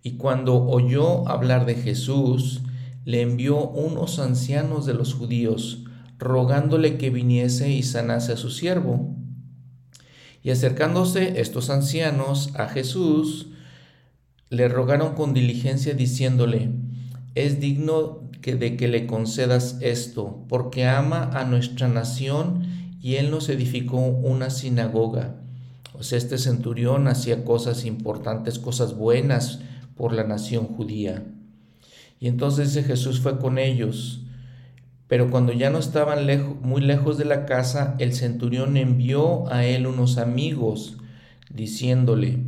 Y 0.03 0.17
cuando 0.17 0.65
oyó 0.65 1.27
hablar 1.29 1.65
de 1.65 1.75
Jesús, 1.75 2.61
le 3.05 3.21
envió 3.21 3.69
unos 3.69 4.19
ancianos 4.19 4.85
de 4.85 4.93
los 4.93 5.13
judíos, 5.13 5.85
rogándole 6.19 6.97
que 6.97 7.09
viniese 7.09 7.71
y 7.71 7.83
sanase 7.83 8.33
a 8.33 8.37
su 8.37 8.49
siervo. 8.49 9.15
Y 10.43 10.49
acercándose 10.51 11.39
estos 11.39 11.69
ancianos 11.69 12.53
a 12.55 12.67
Jesús, 12.67 13.47
le 14.49 14.67
rogaron 14.67 15.15
con 15.15 15.33
diligencia 15.33 15.93
diciéndole, 15.93 16.71
es 17.33 17.61
digno 17.61 18.29
de 18.41 18.75
que 18.75 18.89
le 18.89 19.07
concedas 19.07 19.77
esto, 19.79 20.43
porque 20.49 20.85
ama 20.85 21.29
a 21.33 21.45
nuestra 21.45 21.87
nación 21.87 22.67
y 23.01 23.15
él 23.15 23.31
nos 23.31 23.47
edificó 23.47 23.99
una 23.99 24.49
sinagoga. 24.49 25.37
Sea, 26.01 26.17
este 26.17 26.37
centurión 26.37 27.07
hacía 27.07 27.45
cosas 27.45 27.85
importantes, 27.85 28.59
cosas 28.59 28.97
buenas 28.97 29.61
por 29.95 30.13
la 30.13 30.23
nación 30.23 30.67
judía. 30.67 31.23
Y 32.19 32.27
entonces 32.27 32.73
Jesús 32.85 33.19
fue 33.19 33.39
con 33.39 33.57
ellos. 33.57 34.21
Pero 35.07 35.29
cuando 35.29 35.53
ya 35.53 35.69
no 35.69 35.79
estaban 35.79 36.25
muy 36.61 36.81
lejos 36.81 37.17
de 37.17 37.25
la 37.25 37.45
casa, 37.45 37.95
el 37.99 38.13
centurión 38.13 38.77
envió 38.77 39.51
a 39.51 39.65
él 39.65 39.85
unos 39.85 40.17
amigos, 40.17 40.97
diciéndole, 41.53 42.39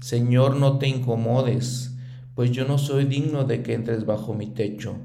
Señor, 0.00 0.56
no 0.56 0.78
te 0.78 0.88
incomodes, 0.88 1.96
pues 2.34 2.50
yo 2.50 2.66
no 2.66 2.78
soy 2.78 3.04
digno 3.04 3.44
de 3.44 3.62
que 3.62 3.74
entres 3.74 4.06
bajo 4.06 4.32
mi 4.32 4.46
techo. 4.46 4.96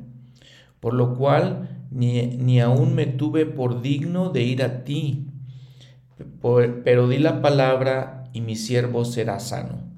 Por 0.79 0.93
lo 0.93 1.15
cual 1.15 1.85
ni, 1.91 2.27
ni 2.27 2.61
aún 2.61 2.95
me 2.95 3.05
tuve 3.05 3.45
por 3.45 3.81
digno 3.81 4.29
de 4.29 4.43
ir 4.43 4.63
a 4.63 4.83
ti 4.83 5.29
pero 6.83 7.07
di 7.07 7.17
la 7.17 7.41
palabra 7.41 8.29
y 8.33 8.41
mi 8.41 8.55
siervo 8.55 9.05
será 9.05 9.39
sano. 9.39 9.88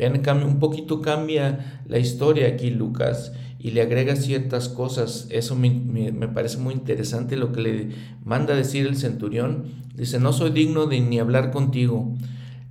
Vean, 0.00 0.42
un 0.44 0.58
poquito 0.60 1.02
cambia 1.02 1.82
la 1.86 1.98
historia 1.98 2.48
aquí 2.48 2.70
Lucas 2.70 3.32
y 3.58 3.72
le 3.72 3.82
agrega 3.82 4.16
ciertas 4.16 4.70
cosas. 4.70 5.26
Eso 5.28 5.56
me, 5.56 5.68
me, 5.68 6.26
parece 6.26 6.56
muy 6.56 6.72
interesante 6.72 7.36
lo 7.36 7.52
que 7.52 7.60
le 7.60 7.88
manda 8.24 8.54
decir 8.54 8.86
el 8.86 8.96
centurión. 8.96 9.64
Dice, 9.94 10.18
no 10.18 10.32
soy 10.32 10.52
digno 10.52 10.86
de 10.86 11.00
ni 11.00 11.18
hablar 11.18 11.50
contigo. 11.50 12.14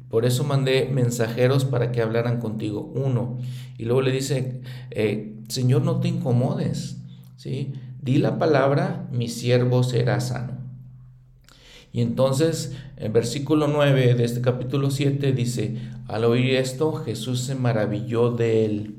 Por 0.09 0.25
eso 0.25 0.43
mandé 0.43 0.89
mensajeros 0.91 1.65
para 1.65 1.91
que 1.91 2.01
hablaran 2.01 2.39
contigo. 2.39 2.91
Uno. 2.95 3.38
Y 3.77 3.86
luego 3.86 4.01
le 4.01 4.12
dice, 4.12 4.62
eh, 4.89 5.36
Señor, 5.50 5.83
no 5.83 6.00
te 6.00 6.07
incomodes. 6.07 6.98
¿sí? 7.36 7.74
Di 8.01 8.17
la 8.17 8.39
palabra, 8.39 9.07
mi 9.12 9.29
siervo 9.29 9.83
será 9.83 10.19
sano. 10.19 10.57
Y 11.91 12.01
entonces, 12.01 12.75
el 12.98 13.12
versículo 13.12 13.67
9 13.67 14.15
de 14.15 14.24
este 14.24 14.41
capítulo 14.41 14.89
7 14.89 15.31
dice, 15.31 15.77
al 16.09 16.25
oír 16.25 16.55
esto, 16.55 16.91
Jesús 16.93 17.41
se 17.41 17.53
maravilló 17.53 18.31
de 18.31 18.65
él. 18.65 18.95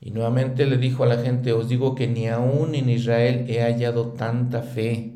Y 0.00 0.12
nuevamente 0.12 0.66
le 0.66 0.78
dijo 0.78 1.04
a 1.04 1.06
la 1.06 1.18
gente, 1.18 1.52
os 1.52 1.68
digo 1.68 1.94
que 1.94 2.06
ni 2.06 2.26
aún 2.26 2.74
en 2.74 2.88
Israel 2.88 3.44
he 3.48 3.60
hallado 3.60 4.12
tanta 4.12 4.62
fe. 4.62 5.12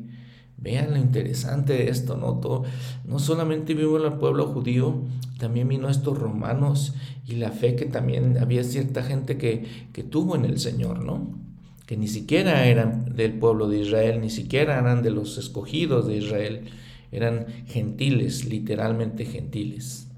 Vean 0.57 0.91
lo 0.91 0.97
interesante 0.97 1.73
de 1.73 1.89
esto, 1.89 2.17
¿no? 2.17 2.39
no 3.03 3.19
solamente 3.19 3.73
vivo 3.73 3.97
en 3.97 4.05
el 4.05 4.19
pueblo 4.19 4.45
judío, 4.45 5.01
también 5.39 5.67
vino 5.67 5.89
estos 5.89 6.19
romanos 6.19 6.93
y 7.27 7.37
la 7.37 7.49
fe 7.49 7.75
que 7.75 7.85
también 7.85 8.37
había 8.39 8.63
cierta 8.63 9.01
gente 9.01 9.39
que, 9.39 9.65
que 9.93 10.03
tuvo 10.03 10.35
en 10.35 10.45
el 10.45 10.59
Señor, 10.59 11.03
¿no? 11.03 11.35
Que 11.87 11.97
ni 11.97 12.07
siquiera 12.07 12.67
eran 12.67 13.15
del 13.15 13.33
pueblo 13.39 13.67
de 13.67 13.79
Israel, 13.79 14.21
ni 14.21 14.29
siquiera 14.29 14.77
eran 14.77 15.01
de 15.01 15.09
los 15.09 15.39
escogidos 15.39 16.05
de 16.05 16.17
Israel, 16.17 16.69
eran 17.11 17.47
gentiles, 17.65 18.45
literalmente 18.45 19.25
gentiles. 19.25 20.10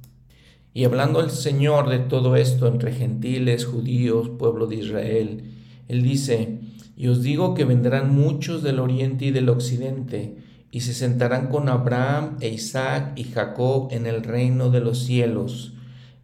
Y 0.74 0.86
hablando 0.86 1.22
el 1.22 1.30
Señor 1.30 1.90
de 1.90 2.00
todo 2.00 2.36
esto 2.36 2.68
entre 2.68 2.94
gentiles, 2.94 3.66
judíos, 3.66 4.30
pueblo 4.40 4.66
de 4.66 4.78
Israel, 4.78 5.44
Él 5.88 6.02
dice, 6.02 6.62
y 6.98 7.08
os 7.08 7.22
digo 7.22 7.54
que 7.54 7.64
vendrán 7.64 8.14
muchos 8.14 8.64
del 8.64 8.80
oriente 8.80 9.26
y 9.26 9.32
del 9.32 9.50
occidente, 9.50 10.38
y 10.72 10.80
se 10.82 10.96
sentarán 10.96 11.50
con 11.50 11.70
Abraham 11.70 12.38
e 12.40 12.50
Isaac 12.50 13.14
y 13.16 13.26
Jacob 13.26 13.90
en 13.92 14.08
el 14.08 14.24
reino 14.24 14.72
de 14.72 14.80
los 14.80 15.04
cielos. 15.04 15.74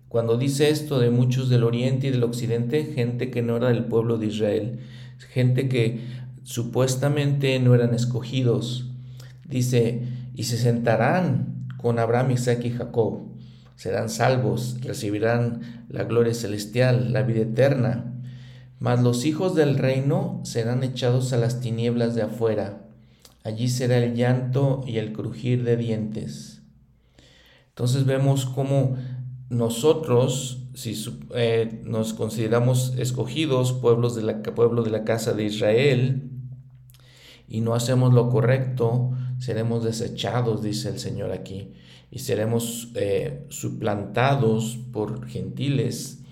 Cuando 0.08 0.38
dice 0.38 0.72
esto 0.72 1.00
de 1.00 1.12
muchos 1.12 1.50
del 1.50 1.64
oriente 1.64 2.08
y 2.08 2.10
del 2.10 2.24
occidente, 2.24 2.86
gente 2.86 3.30
que 3.30 3.44
no 3.44 3.58
era 3.58 3.68
del 3.68 3.86
pueblo 3.86 4.18
de 4.18 4.26
Israel, 4.26 4.80
gente 5.32 5.70
que 5.70 6.02
supuestamente 6.42 7.60
no 7.60 7.76
eran 7.76 7.94
escogidos, 7.94 8.90
dice, 9.48 10.02
y 10.34 10.46
se 10.46 10.58
sentarán 10.58 11.68
con 11.78 12.00
Abraham, 12.00 12.32
Isaac 12.32 12.66
y 12.66 12.72
Jacob, 12.72 13.29
serán 13.80 14.10
salvos, 14.10 14.82
recibirán 14.82 15.86
la 15.88 16.04
gloria 16.04 16.34
celestial, 16.34 17.14
la 17.14 17.24
vida 17.24 17.44
eterna. 17.44 18.14
Mas 18.78 19.02
los 19.02 19.24
hijos 19.24 19.56
del 19.56 19.78
reino 19.78 20.42
serán 20.44 20.84
echados 20.84 21.32
a 21.32 21.38
las 21.38 21.62
tinieblas 21.62 22.14
de 22.14 22.24
afuera 22.24 22.90
Allí 23.44 23.70
será 23.70 23.98
el 23.98 24.16
llanto 24.16 24.84
y 24.86 24.98
el 24.98 25.14
crujir 25.14 25.64
de 25.64 25.78
dientes. 25.78 26.62
Entonces 27.70 28.06
vemos 28.06 28.46
cómo 28.46 28.98
nosotros, 29.50 30.68
si 30.74 30.94
eh, 31.34 31.82
nos 31.86 32.14
consideramos 32.14 32.94
escogidos, 32.98 33.72
pueblos 33.72 34.16
de 34.16 34.24
la, 34.24 34.44
pueblo 34.44 34.84
de 34.84 34.92
la 34.92 35.06
casa 35.06 35.34
de 35.34 35.46
Israel, 35.46 36.30
y 37.48 37.62
no 37.62 37.74
hacemos 37.74 38.14
lo 38.14 38.30
correcto, 38.30 39.12
seremos 39.40 39.84
desechados, 39.84 40.62
dice 40.62 40.90
el 40.90 41.00
Señor 41.00 41.32
aquí, 41.32 41.74
y 42.12 42.20
seremos 42.20 42.92
eh, 42.96 43.46
suplantados 43.50 44.80
por 44.92 45.28
gentiles. 45.28 46.24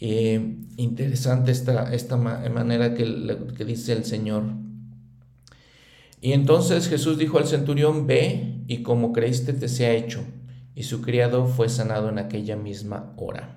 Interesante 0.00 1.50
esta, 1.50 1.92
esta 1.92 2.16
manera 2.16 2.94
que, 2.94 3.36
que 3.56 3.64
dice 3.64 3.92
el 3.92 4.04
Señor. 4.04 4.44
Y 6.20 6.32
entonces 6.32 6.88
Jesús 6.88 7.18
dijo 7.18 7.38
al 7.38 7.46
centurión, 7.46 8.06
ve 8.06 8.62
y 8.66 8.82
como 8.82 9.12
creíste 9.12 9.52
te 9.52 9.68
sea 9.68 9.92
hecho. 9.92 10.20
Y 10.74 10.84
su 10.84 11.00
criado 11.00 11.46
fue 11.46 11.68
sanado 11.68 12.08
en 12.08 12.18
aquella 12.18 12.56
misma 12.56 13.12
hora. 13.16 13.56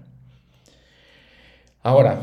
Ahora, 1.83 2.21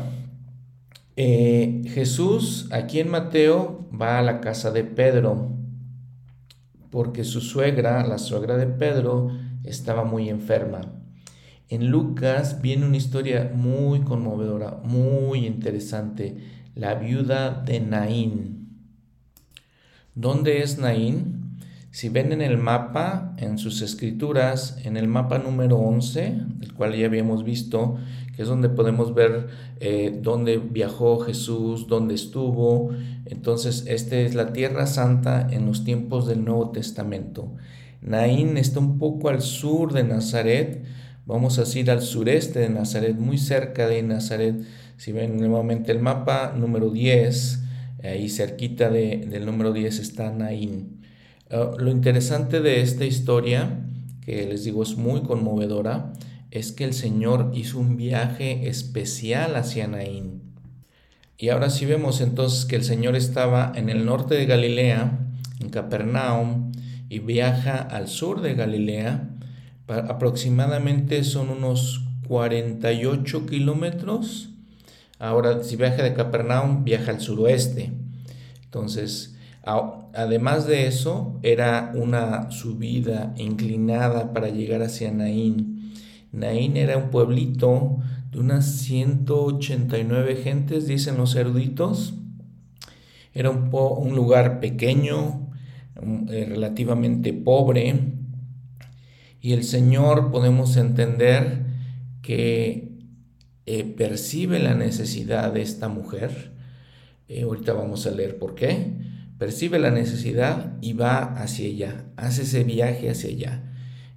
eh, 1.15 1.81
Jesús 1.93 2.69
aquí 2.71 2.99
en 2.99 3.09
Mateo 3.09 3.89
va 3.89 4.19
a 4.19 4.21
la 4.21 4.39
casa 4.39 4.71
de 4.71 4.85
Pedro 4.85 5.49
porque 6.89 7.23
su 7.23 7.41
suegra, 7.41 8.05
la 8.05 8.17
suegra 8.17 8.57
de 8.57 8.67
Pedro, 8.67 9.29
estaba 9.63 10.03
muy 10.03 10.29
enferma. 10.29 10.81
En 11.69 11.89
Lucas 11.89 12.61
viene 12.61 12.85
una 12.85 12.97
historia 12.97 13.51
muy 13.53 14.01
conmovedora, 14.01 14.81
muy 14.83 15.45
interesante, 15.45 16.37
la 16.75 16.95
viuda 16.95 17.51
de 17.51 17.79
Naín. 17.79 18.69
¿Dónde 20.15 20.63
es 20.63 20.79
Naín? 20.79 21.38
Si 21.91 22.09
ven 22.09 22.31
en 22.31 22.41
el 22.41 22.57
mapa, 22.57 23.33
en 23.37 23.57
sus 23.57 23.81
escrituras, 23.81 24.77
en 24.83 24.95
el 24.95 25.07
mapa 25.07 25.39
número 25.39 25.77
11, 25.77 26.35
el 26.61 26.73
cual 26.73 26.95
ya 26.95 27.07
habíamos 27.07 27.43
visto, 27.43 27.97
que 28.35 28.43
es 28.43 28.47
donde 28.47 28.69
podemos 28.69 29.15
ver 29.15 29.47
eh, 29.79 30.17
dónde 30.21 30.57
viajó 30.57 31.19
Jesús, 31.19 31.87
dónde 31.87 32.13
estuvo. 32.13 32.91
Entonces, 33.25 33.85
esta 33.87 34.17
es 34.17 34.35
la 34.35 34.53
Tierra 34.53 34.85
Santa 34.85 35.47
en 35.49 35.65
los 35.65 35.83
tiempos 35.83 36.27
del 36.27 36.45
Nuevo 36.45 36.69
Testamento. 36.69 37.55
Naín 38.01 38.57
está 38.57 38.79
un 38.79 38.99
poco 38.99 39.29
al 39.29 39.41
sur 39.41 39.91
de 39.91 40.03
Nazaret, 40.03 40.83
vamos 41.25 41.57
a 41.57 41.77
ir 41.77 41.89
al 41.89 42.03
sureste 42.03 42.59
de 42.59 42.69
Nazaret, 42.69 43.17
muy 43.17 43.39
cerca 43.39 43.87
de 43.87 44.03
Nazaret. 44.03 44.55
Si 44.97 45.11
ven 45.11 45.37
nuevamente 45.37 45.91
el 45.91 45.99
mapa 45.99 46.53
número 46.55 46.91
10, 46.91 47.63
ahí 48.03 48.29
cerquita 48.29 48.91
del 48.91 49.45
número 49.45 49.73
10 49.73 49.99
está 49.99 50.31
Naín. 50.31 50.98
Ah, 51.49 51.71
lo 51.77 51.91
interesante 51.91 52.61
de 52.61 52.81
esta 52.81 53.05
historia, 53.05 53.85
que 54.21 54.45
les 54.45 54.63
digo 54.63 54.83
es 54.83 54.97
muy 54.97 55.21
conmovedora, 55.21 56.13
es 56.51 56.71
que 56.71 56.83
el 56.83 56.93
Señor 56.93 57.51
hizo 57.53 57.79
un 57.79 57.97
viaje 57.97 58.67
especial 58.67 59.55
hacia 59.55 59.87
Naín. 59.87 60.41
Y 61.37 61.49
ahora 61.49 61.69
sí 61.69 61.85
vemos 61.85 62.21
entonces 62.21 62.65
que 62.65 62.75
el 62.75 62.83
Señor 62.83 63.15
estaba 63.15 63.71
en 63.75 63.89
el 63.89 64.05
norte 64.05 64.35
de 64.35 64.45
Galilea, 64.45 65.19
en 65.59 65.69
Capernaum, 65.69 66.71
y 67.09 67.19
viaja 67.19 67.77
al 67.77 68.07
sur 68.07 68.41
de 68.41 68.55
Galilea. 68.55 69.29
Aproximadamente 69.87 71.23
son 71.23 71.49
unos 71.49 72.03
48 72.27 73.45
kilómetros 73.45 74.49
Ahora, 75.19 75.65
si 75.65 75.75
viaja 75.75 76.01
de 76.01 76.13
Capernaum, 76.13 76.85
viaja 76.85 77.11
al 77.11 77.19
suroeste. 77.19 77.91
Entonces, 78.63 79.35
además 80.13 80.67
de 80.67 80.87
eso, 80.87 81.39
era 81.43 81.91
una 81.95 82.51
subida 82.51 83.33
inclinada 83.37 84.33
para 84.33 84.49
llegar 84.49 84.81
hacia 84.81 85.11
Naín. 85.11 85.93
Naín 86.31 86.77
era 86.77 86.97
un 86.97 87.09
pueblito 87.09 87.97
de 88.31 88.39
unas 88.39 88.65
189 88.65 90.35
gentes, 90.37 90.87
dicen 90.87 91.17
los 91.17 91.35
eruditos. 91.35 92.13
Era 93.33 93.49
un, 93.49 93.69
un 93.71 94.15
lugar 94.15 94.59
pequeño, 94.59 95.49
eh, 96.29 96.45
relativamente 96.47 97.33
pobre. 97.33 97.95
Y 99.41 99.53
el 99.53 99.63
Señor 99.63 100.31
podemos 100.31 100.77
entender 100.77 101.65
que 102.21 102.89
eh, 103.65 103.83
percibe 103.83 104.59
la 104.59 104.73
necesidad 104.73 105.53
de 105.53 105.61
esta 105.61 105.89
mujer. 105.89 106.51
Eh, 107.27 107.43
ahorita 107.43 107.73
vamos 107.73 108.07
a 108.07 108.11
leer 108.11 108.37
por 108.39 108.55
qué. 108.55 108.98
Percibe 109.39 109.79
la 109.79 109.89
necesidad 109.89 110.77
y 110.81 110.93
va 110.93 111.23
hacia 111.41 111.65
ella, 111.65 112.05
hace 112.17 112.43
ese 112.43 112.63
viaje 112.63 113.09
hacia 113.09 113.29
allá. 113.29 113.63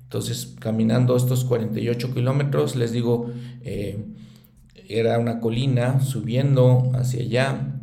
Entonces, 0.02 0.54
caminando 0.58 1.16
estos 1.16 1.44
48 1.44 2.12
kilómetros, 2.12 2.76
les 2.76 2.92
digo, 2.92 3.30
eh, 3.62 4.04
era 4.88 5.18
una 5.18 5.40
colina 5.40 6.00
subiendo 6.00 6.90
hacia 6.94 7.22
allá 7.22 7.78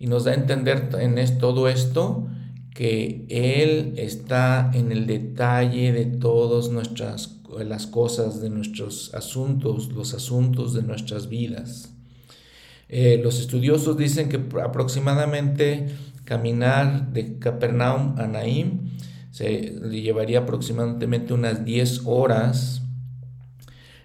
y 0.00 0.06
nos 0.06 0.24
da 0.24 0.32
a 0.32 0.34
entender 0.34 0.88
en 0.98 1.38
todo 1.38 1.68
esto 1.68 2.26
que 2.74 3.26
Él 3.28 3.94
está 3.96 4.72
en 4.74 4.90
el 4.90 5.06
detalle 5.06 5.92
de 5.92 6.06
todas 6.06 6.70
nuestras 6.70 7.36
las 7.58 7.86
cosas, 7.86 8.40
de 8.40 8.50
nuestros 8.50 9.12
asuntos, 9.14 9.88
los 9.92 10.14
asuntos 10.14 10.72
de 10.72 10.82
nuestras 10.82 11.28
vidas. 11.28 11.92
Eh, 12.88 13.20
los 13.22 13.38
estudiosos 13.38 13.96
dicen 13.96 14.28
que 14.28 14.40
aproximadamente 14.60 15.88
caminar 16.30 17.12
de 17.12 17.40
Capernaum 17.40 18.14
a 18.16 18.28
Naim 18.28 18.92
se 19.32 19.80
llevaría 19.90 20.38
aproximadamente 20.38 21.34
unas 21.34 21.64
10 21.64 22.02
horas. 22.04 22.82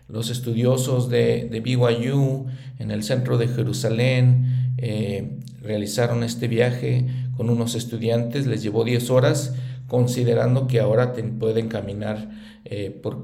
Los 0.07 0.31
estudiosos 0.31 1.07
de, 1.07 1.47
de 1.51 2.49
en 2.79 2.89
el 2.89 3.03
centro 3.03 3.37
de 3.37 3.47
Jerusalén 3.47 4.73
eh, 4.79 5.37
realizaron 5.61 6.23
este 6.23 6.47
viaje 6.47 7.05
con 7.37 7.51
unos 7.51 7.75
estudiantes, 7.75 8.47
les 8.47 8.63
llevó 8.63 8.83
10 8.83 9.11
horas, 9.11 9.53
considerando 9.87 10.65
que 10.65 10.79
ahora 10.79 11.13
pueden 11.13 11.67
caminar 11.67 12.31
eh, 12.65 12.89
por 12.89 13.21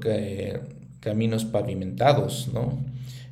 caminos 1.00 1.44
pavimentados, 1.44 2.50
¿no? 2.54 2.78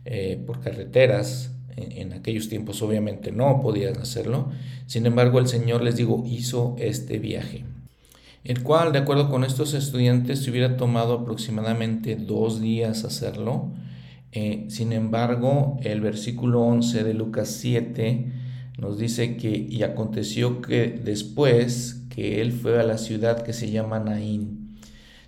Eh, 0.04 0.42
por 0.44 0.58
carreteras. 0.58 1.52
En, 1.76 2.12
aquellos 2.12 2.48
tiempos 2.48 2.82
obviamente 2.82 3.32
no 3.32 3.60
podían 3.60 3.96
hacerlo. 3.98 4.50
Sin 4.86 5.06
embargo, 5.06 5.38
el 5.38 5.46
Señor, 5.46 5.82
les 5.82 5.96
digo, 5.96 6.24
hizo 6.26 6.76
este 6.78 7.18
viaje, 7.18 7.64
el 8.44 8.62
cual, 8.62 8.92
de 8.92 8.98
acuerdo 8.98 9.30
con 9.30 9.44
estos 9.44 9.74
estudiantes, 9.74 10.40
se 10.42 10.50
hubiera 10.50 10.76
tomado 10.76 11.14
aproximadamente 11.14 12.16
dos 12.16 12.60
días 12.60 13.04
hacerlo. 13.04 13.70
Eh, 14.32 14.66
sin 14.68 14.92
embargo, 14.92 15.78
el 15.82 16.00
versículo 16.00 16.60
11 16.62 17.04
de 17.04 17.14
Lucas 17.14 17.48
7 17.48 18.32
nos 18.78 18.98
dice 18.98 19.36
que 19.36 19.50
y 19.68 19.82
aconteció 19.82 20.62
que 20.62 20.88
después 20.88 22.06
que 22.08 22.40
él 22.40 22.52
fue 22.52 22.80
a 22.80 22.84
la 22.84 22.98
ciudad 22.98 23.42
que 23.42 23.52
se 23.52 23.70
llama 23.70 23.98
Naín, 23.98 24.60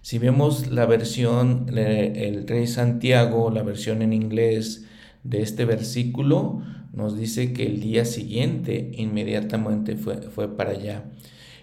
si 0.03 0.19
vemos 0.19 0.67
la 0.67 0.85
versión, 0.85 1.67
el 1.77 2.47
rey 2.49 2.67
Santiago, 2.67 3.51
la 3.51 3.63
versión 3.63 4.03
en 4.03 4.13
inglés 4.13 4.85
de 5.25 5.43
este 5.43 5.65
versículo, 5.65 6.63
nos 6.93 7.17
dice 7.17 7.53
que 7.53 7.67
el 7.67 7.81
día 7.81 8.05
siguiente 8.05 8.91
inmediatamente 8.95 9.97
fue, 9.97 10.17
fue 10.17 10.57
para 10.57 10.73
allá. 10.73 11.05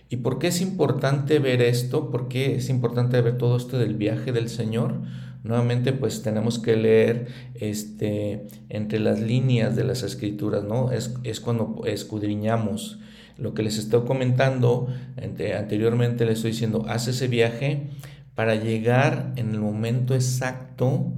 ¿Y 0.10 0.18
por 0.18 0.40
qué 0.40 0.48
es 0.48 0.62
importante 0.62 1.38
ver 1.38 1.62
esto? 1.62 2.10
¿Por 2.10 2.28
qué 2.30 2.56
es 2.56 2.70
importante 2.70 3.22
ver 3.22 3.38
todo 3.38 3.58
esto 3.58 3.78
del 3.78 3.96
viaje 3.96 4.32
del 4.32 4.50
Señor? 4.50 5.02
Nuevamente, 5.44 5.94
pues 5.94 6.24
tenemos 6.24 6.58
que 6.58 6.76
leer 6.76 7.28
este, 7.54 8.48
entre 8.70 9.00
las 9.00 9.20
líneas 9.20 9.76
de 9.76 9.84
las 9.84 10.02
escrituras, 10.02 10.64
¿no? 10.64 10.92
Es, 10.92 11.16
es 11.24 11.40
cuando 11.40 11.84
escudriñamos. 11.86 13.00
Lo 13.38 13.54
que 13.54 13.64
les 13.64 13.78
estoy 13.78 14.02
comentando 14.06 14.88
anteriormente, 15.16 16.26
les 16.26 16.40
estoy 16.40 16.52
diciendo, 16.52 16.86
haz 16.90 17.08
ese 17.08 17.28
viaje 17.28 17.88
para 18.36 18.56
llegar 18.56 19.34
en 19.38 19.52
el 19.52 19.60
momento 19.60 20.14
exacto 20.14 21.14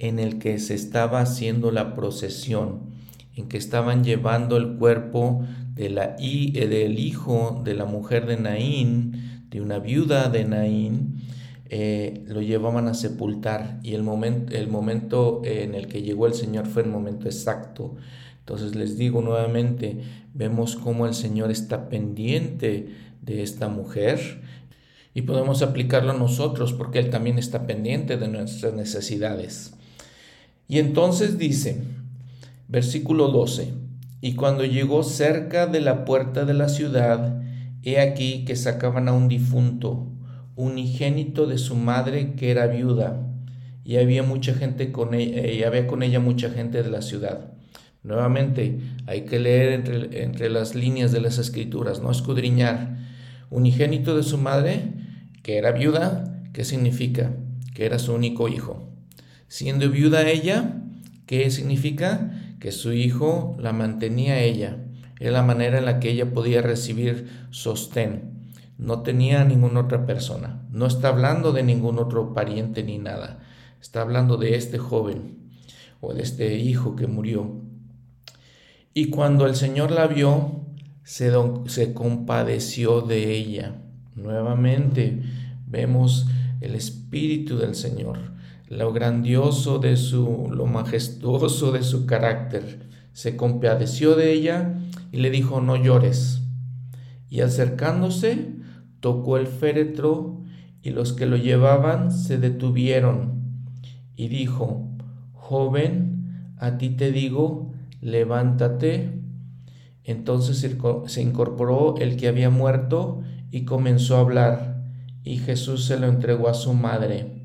en 0.00 0.18
el 0.18 0.38
que 0.38 0.58
se 0.58 0.74
estaba 0.74 1.20
haciendo 1.20 1.70
la 1.70 1.94
procesión, 1.94 2.80
en 3.36 3.48
que 3.48 3.58
estaban 3.58 4.02
llevando 4.02 4.56
el 4.56 4.76
cuerpo 4.76 5.44
de 5.74 5.90
la, 5.90 6.16
eh, 6.18 6.66
del 6.68 6.98
hijo 6.98 7.62
de 7.64 7.74
la 7.74 7.84
mujer 7.84 8.26
de 8.26 8.38
Naín, 8.38 9.46
de 9.50 9.60
una 9.60 9.78
viuda 9.78 10.28
de 10.30 10.44
Naín, 10.44 11.20
eh, 11.68 12.24
lo 12.26 12.40
llevaban 12.40 12.88
a 12.88 12.94
sepultar 12.94 13.78
y 13.82 13.94
el 13.94 14.02
momento, 14.02 14.56
el 14.56 14.68
momento 14.68 15.42
en 15.44 15.74
el 15.74 15.86
que 15.86 16.02
llegó 16.02 16.26
el 16.26 16.34
Señor 16.34 16.66
fue 16.66 16.82
el 16.82 16.88
momento 16.88 17.26
exacto. 17.26 17.94
Entonces 18.40 18.74
les 18.74 18.96
digo 18.96 19.20
nuevamente, 19.20 20.00
vemos 20.34 20.76
cómo 20.76 21.06
el 21.06 21.14
Señor 21.14 21.50
está 21.50 21.88
pendiente 21.88 22.88
de 23.20 23.42
esta 23.42 23.68
mujer 23.68 24.40
y 25.12 25.22
podemos 25.22 25.62
aplicarlo 25.62 26.12
a 26.12 26.18
nosotros 26.18 26.72
porque 26.72 26.98
Él 26.98 27.10
también 27.10 27.38
está 27.38 27.66
pendiente 27.66 28.16
de 28.16 28.28
nuestras 28.28 28.72
necesidades. 28.72 29.74
Y 30.70 30.78
entonces 30.78 31.36
dice, 31.36 31.82
versículo 32.68 33.26
12, 33.26 33.72
y 34.20 34.36
cuando 34.36 34.64
llegó 34.64 35.02
cerca 35.02 35.66
de 35.66 35.80
la 35.80 36.04
puerta 36.04 36.44
de 36.44 36.54
la 36.54 36.68
ciudad, 36.68 37.42
he 37.82 37.98
aquí 37.98 38.44
que 38.44 38.54
sacaban 38.54 39.08
a 39.08 39.12
un 39.12 39.26
difunto, 39.26 40.06
unigénito 40.54 41.48
de 41.48 41.58
su 41.58 41.74
madre 41.74 42.34
que 42.34 42.52
era 42.52 42.68
viuda, 42.68 43.20
y 43.82 43.96
había 43.96 44.22
mucha 44.22 44.54
gente 44.54 44.92
con 44.92 45.12
ella, 45.14 45.44
y 45.50 45.64
había 45.64 45.88
con 45.88 46.04
ella 46.04 46.20
mucha 46.20 46.50
gente 46.50 46.84
de 46.84 46.90
la 46.90 47.02
ciudad. 47.02 47.52
Nuevamente, 48.04 48.78
hay 49.08 49.22
que 49.22 49.40
leer 49.40 49.72
entre, 49.72 50.22
entre 50.22 50.50
las 50.50 50.76
líneas 50.76 51.10
de 51.10 51.20
las 51.20 51.38
escrituras, 51.38 52.00
no 52.00 52.12
escudriñar. 52.12 52.96
Unigénito 53.50 54.16
de 54.16 54.22
su 54.22 54.38
madre, 54.38 54.92
que 55.42 55.58
era 55.58 55.72
viuda, 55.72 56.44
¿qué 56.52 56.64
significa? 56.64 57.32
Que 57.74 57.86
era 57.86 57.98
su 57.98 58.14
único 58.14 58.46
hijo. 58.46 58.89
Siendo 59.50 59.90
viuda 59.90 60.30
ella, 60.30 60.76
¿qué 61.26 61.50
significa? 61.50 62.54
Que 62.60 62.70
su 62.70 62.92
hijo 62.92 63.56
la 63.58 63.72
mantenía 63.72 64.38
ella. 64.38 64.76
Era 65.18 65.32
la 65.32 65.42
manera 65.42 65.78
en 65.78 65.86
la 65.86 65.98
que 65.98 66.08
ella 66.08 66.32
podía 66.32 66.62
recibir 66.62 67.28
sostén. 67.50 68.52
No 68.78 69.02
tenía 69.02 69.44
ninguna 69.44 69.80
otra 69.80 70.06
persona. 70.06 70.62
No 70.70 70.86
está 70.86 71.08
hablando 71.08 71.50
de 71.50 71.64
ningún 71.64 71.98
otro 71.98 72.32
pariente 72.32 72.84
ni 72.84 72.98
nada. 72.98 73.40
Está 73.80 74.02
hablando 74.02 74.36
de 74.36 74.54
este 74.54 74.78
joven 74.78 75.50
o 76.00 76.14
de 76.14 76.22
este 76.22 76.56
hijo 76.56 76.94
que 76.94 77.08
murió. 77.08 77.60
Y 78.94 79.10
cuando 79.10 79.46
el 79.46 79.56
Señor 79.56 79.90
la 79.90 80.06
vio, 80.06 80.64
se, 81.02 81.32
se 81.66 81.92
compadeció 81.92 83.00
de 83.00 83.32
ella. 83.32 83.82
Nuevamente 84.14 85.24
vemos 85.66 86.28
el 86.60 86.76
Espíritu 86.76 87.58
del 87.58 87.74
Señor 87.74 88.30
lo 88.70 88.92
grandioso 88.92 89.80
de 89.80 89.96
su, 89.96 90.48
lo 90.48 90.64
majestuoso 90.64 91.72
de 91.72 91.82
su 91.82 92.06
carácter. 92.06 92.88
Se 93.12 93.36
compadeció 93.36 94.14
de 94.14 94.32
ella 94.32 94.78
y 95.10 95.16
le 95.16 95.30
dijo, 95.30 95.60
no 95.60 95.74
llores. 95.74 96.42
Y 97.28 97.40
acercándose, 97.40 98.54
tocó 99.00 99.38
el 99.38 99.48
féretro 99.48 100.44
y 100.82 100.90
los 100.90 101.12
que 101.12 101.26
lo 101.26 101.36
llevaban 101.36 102.12
se 102.12 102.38
detuvieron. 102.38 103.58
Y 104.14 104.28
dijo, 104.28 104.88
joven, 105.32 106.54
a 106.56 106.78
ti 106.78 106.90
te 106.90 107.10
digo, 107.10 107.72
levántate. 108.00 109.20
Entonces 110.04 110.64
se 111.06 111.22
incorporó 111.22 111.96
el 111.96 112.16
que 112.16 112.28
había 112.28 112.50
muerto 112.50 113.22
y 113.50 113.64
comenzó 113.64 114.16
a 114.16 114.20
hablar, 114.20 114.84
y 115.24 115.38
Jesús 115.38 115.86
se 115.86 115.98
lo 115.98 116.06
entregó 116.06 116.48
a 116.48 116.54
su 116.54 116.72
madre. 116.72 117.39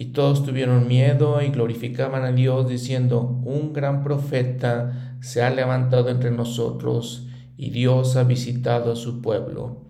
Y 0.00 0.12
todos 0.12 0.46
tuvieron 0.46 0.88
miedo 0.88 1.42
y 1.42 1.50
glorificaban 1.50 2.24
a 2.24 2.32
Dios 2.32 2.66
diciendo, 2.66 3.38
un 3.44 3.74
gran 3.74 4.02
profeta 4.02 5.18
se 5.20 5.42
ha 5.42 5.50
levantado 5.50 6.08
entre 6.08 6.30
nosotros 6.30 7.26
y 7.58 7.68
Dios 7.68 8.16
ha 8.16 8.24
visitado 8.24 8.92
a 8.92 8.96
su 8.96 9.20
pueblo. 9.20 9.82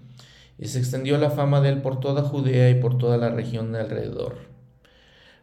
Y 0.59 0.67
se 0.67 0.81
extendió 0.81 1.17
la 1.17 1.31
fama 1.31 1.61
de 1.61 1.69
él 1.69 1.81
por 1.81 2.01
toda 2.01 2.23
Judea 2.23 2.71
y 2.71 2.81
por 2.81 2.99
toda 2.99 3.19
la 3.19 3.31
región 3.31 3.71
de 3.71 3.79
alrededor. 3.79 4.39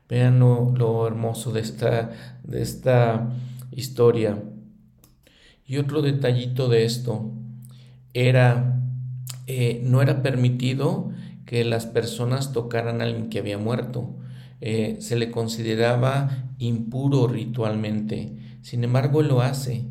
Vean 0.10 0.40
lo, 0.40 1.08
hermoso 1.08 1.54
de 1.54 1.62
esta, 1.62 2.12
de 2.44 2.62
esta 2.62 3.30
historia. 3.72 4.38
Y 5.66 5.78
otro 5.78 6.02
detallito 6.02 6.68
de 6.68 6.84
esto 6.84 7.32
era, 8.14 8.82
eh, 9.48 9.80
no 9.86 10.02
era 10.02 10.22
permitido 10.22 11.12
que 11.46 11.64
las 11.64 11.86
personas 11.86 12.52
tocaran 12.52 13.00
a 13.00 13.06
alguien 13.06 13.30
que 13.30 13.40
había 13.40 13.58
muerto. 13.58 14.14
Eh, 14.62 14.98
se 15.00 15.16
le 15.16 15.32
consideraba 15.32 16.52
impuro 16.58 17.28
ritualmente. 17.28 18.34
Sin 18.62 18.84
embargo, 18.84 19.22
lo 19.22 19.42
hace. 19.42 19.86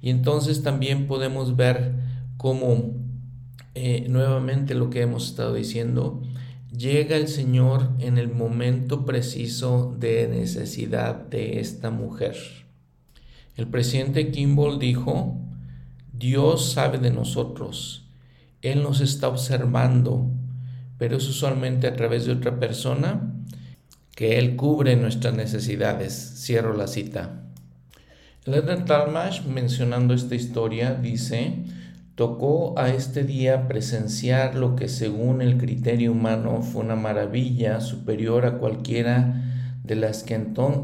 Y 0.00 0.10
entonces 0.10 0.62
también 0.62 1.06
podemos 1.06 1.56
ver 1.56 1.94
cómo 2.36 2.94
eh, 3.78 4.06
nuevamente 4.08 4.74
lo 4.74 4.88
que 4.88 5.02
hemos 5.02 5.28
estado 5.28 5.52
diciendo, 5.52 6.22
llega 6.74 7.16
el 7.16 7.28
Señor 7.28 7.90
en 7.98 8.16
el 8.16 8.32
momento 8.32 9.04
preciso 9.04 9.94
de 9.98 10.28
necesidad 10.28 11.26
de 11.26 11.60
esta 11.60 11.90
mujer. 11.90 12.36
El 13.54 13.66
presidente 13.66 14.30
Kimball 14.30 14.78
dijo, 14.78 15.38
Dios 16.10 16.72
sabe 16.72 16.96
de 16.96 17.10
nosotros, 17.10 18.08
Él 18.62 18.82
nos 18.82 19.02
está 19.02 19.28
observando, 19.28 20.30
pero 20.96 21.18
es 21.18 21.28
usualmente 21.28 21.86
a 21.86 21.96
través 21.96 22.24
de 22.24 22.32
otra 22.32 22.58
persona 22.58 23.35
que 24.16 24.38
Él 24.38 24.56
cubre 24.56 24.96
nuestras 24.96 25.34
necesidades. 25.34 26.32
Cierro 26.36 26.74
la 26.74 26.88
cita. 26.88 27.42
Leonard 28.46 28.86
Talmash, 28.86 29.44
mencionando 29.44 30.14
esta 30.14 30.34
historia, 30.34 30.94
dice, 30.94 31.64
tocó 32.14 32.78
a 32.78 32.88
este 32.88 33.24
día 33.24 33.68
presenciar 33.68 34.54
lo 34.54 34.74
que 34.74 34.88
según 34.88 35.42
el 35.42 35.58
criterio 35.58 36.12
humano 36.12 36.62
fue 36.62 36.82
una 36.82 36.96
maravilla 36.96 37.80
superior 37.80 38.46
a 38.46 38.56
cualquiera 38.58 39.44
de 39.84 39.96
las 39.96 40.22
que 40.22 40.34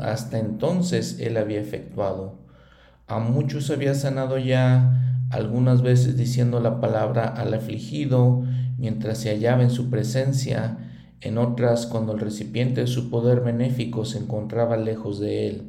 hasta 0.02 0.38
entonces 0.38 1.18
él 1.18 1.38
había 1.38 1.60
efectuado. 1.60 2.38
A 3.06 3.18
muchos 3.18 3.70
había 3.70 3.94
sanado 3.94 4.36
ya, 4.36 5.24
algunas 5.30 5.80
veces 5.80 6.18
diciendo 6.18 6.60
la 6.60 6.80
palabra 6.80 7.28
al 7.28 7.54
afligido 7.54 8.44
mientras 8.76 9.18
se 9.18 9.30
hallaba 9.30 9.62
en 9.62 9.70
su 9.70 9.88
presencia, 9.88 10.76
en 11.22 11.38
otras 11.38 11.86
cuando 11.86 12.12
el 12.12 12.20
recipiente 12.20 12.82
de 12.82 12.86
su 12.88 13.08
poder 13.08 13.40
benéfico 13.40 14.04
se 14.04 14.18
encontraba 14.18 14.76
lejos 14.76 15.20
de 15.20 15.48
él. 15.48 15.62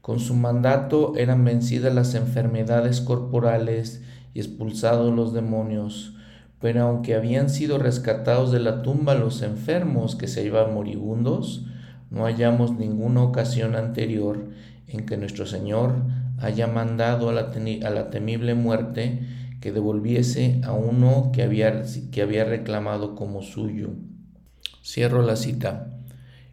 Con 0.00 0.18
su 0.18 0.34
mandato 0.34 1.14
eran 1.16 1.44
vencidas 1.44 1.94
las 1.94 2.16
enfermedades 2.16 3.00
corporales 3.00 4.02
y 4.34 4.40
expulsados 4.40 5.14
los 5.14 5.32
demonios, 5.32 6.14
pero 6.60 6.82
aunque 6.82 7.14
habían 7.14 7.48
sido 7.48 7.78
rescatados 7.78 8.50
de 8.50 8.58
la 8.58 8.82
tumba 8.82 9.14
los 9.14 9.42
enfermos 9.42 10.16
que 10.16 10.26
se 10.26 10.44
iban 10.44 10.74
moribundos, 10.74 11.64
no 12.10 12.24
hallamos 12.24 12.72
ninguna 12.72 13.22
ocasión 13.22 13.76
anterior 13.76 14.48
en 14.88 15.06
que 15.06 15.16
nuestro 15.16 15.46
Señor 15.46 15.94
haya 16.38 16.66
mandado 16.66 17.28
a 17.28 17.32
la, 17.32 18.10
temible 18.10 18.54
muerte 18.54 19.20
que 19.60 19.70
devolviese 19.70 20.60
a 20.64 20.72
uno 20.72 21.30
que 21.32 21.42
había 21.42 22.44
reclamado 22.44 23.14
como 23.14 23.42
suyo. 23.42 23.90
Cierro 24.82 25.22
la 25.22 25.36
cita. 25.36 25.90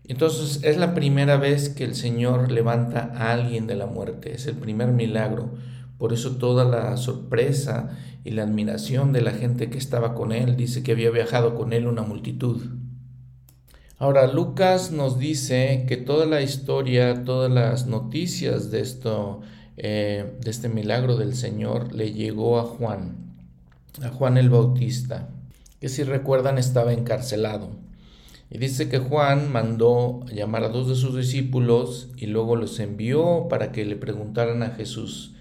Entonces 0.10 0.64
es 0.64 0.78
la 0.78 0.94
primera 0.96 1.38
vez 1.38 1.70
que 1.70 1.84
el 1.84 1.96
Señor 1.96 2.52
levanta 2.52 3.12
a 3.16 3.32
alguien 3.32 3.68
de 3.68 3.76
la 3.76 3.86
muerte, 3.86 4.34
es 4.34 4.48
el 4.48 4.56
primer 4.56 4.90
milagro. 4.90 5.52
Por 6.00 6.14
eso 6.14 6.38
toda 6.38 6.66
la 6.66 6.98
sorpresa 6.98 7.98
y 8.24 8.32
la 8.32 8.44
admiración 8.44 9.14
de 9.14 9.22
la 9.22 9.32
gente 9.32 9.70
que 9.70 9.78
estaba 9.78 10.16
con 10.16 10.32
él, 10.32 10.56
dice 10.56 10.82
que 10.82 10.94
había 10.94 11.12
viajado 11.12 11.56
con 11.56 11.74
él 11.74 11.88
una 11.88 12.02
multitud. 12.02 12.62
Ahora 14.00 14.28
Lucas 14.28 14.92
nos 14.92 15.20
dice 15.20 15.86
que 15.88 15.98
toda 15.98 16.26
la 16.26 16.42
historia, 16.42 17.26
todas 17.26 17.52
las 17.52 17.86
noticias 17.86 18.72
de 18.72 18.80
esto, 18.80 19.42
eh, 19.76 20.38
de 20.40 20.50
este 20.50 20.70
milagro 20.70 21.18
del 21.18 21.36
Señor, 21.36 21.94
le 21.94 22.14
llegó 22.14 22.60
a 22.60 22.64
Juan, 22.64 23.36
a 24.02 24.10
Juan 24.10 24.38
el 24.38 24.50
Bautista, 24.50 25.30
que 25.82 25.90
si 25.90 26.04
recuerdan 26.04 26.58
estaba 26.58 26.94
encarcelado. 26.94 27.89
Y 28.50 28.58
dice 28.58 28.90
que 28.90 28.98
Juan 28.98 29.52
mandó 29.52 30.26
llamar 30.34 30.64
a 30.64 30.70
dos 30.70 30.88
de 30.88 30.96
sus 30.96 31.16
discípulos 31.16 32.10
y 32.18 32.26
luego 32.26 32.56
los 32.56 32.80
envió 32.80 33.48
para 33.50 33.72
que 33.72 33.86
le 33.86 33.96
preguntaran 33.96 34.64
a 34.64 34.72
Jesús, 34.72 35.36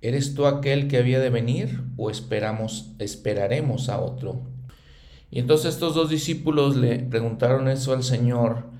¿eres 0.00 0.34
tú 0.34 0.46
aquel 0.46 0.88
que 0.88 0.98
había 0.98 1.20
de 1.20 1.30
venir 1.30 1.82
o 1.96 2.10
esperamos, 2.10 2.92
esperaremos 2.98 3.88
a 3.88 4.00
otro? 4.00 4.42
Y 5.30 5.38
entonces 5.40 5.74
estos 5.74 5.94
dos 5.94 6.10
discípulos 6.10 6.76
le 6.76 6.98
preguntaron 7.00 7.68
eso 7.68 7.92
al 7.92 8.04
Señor 8.04 8.72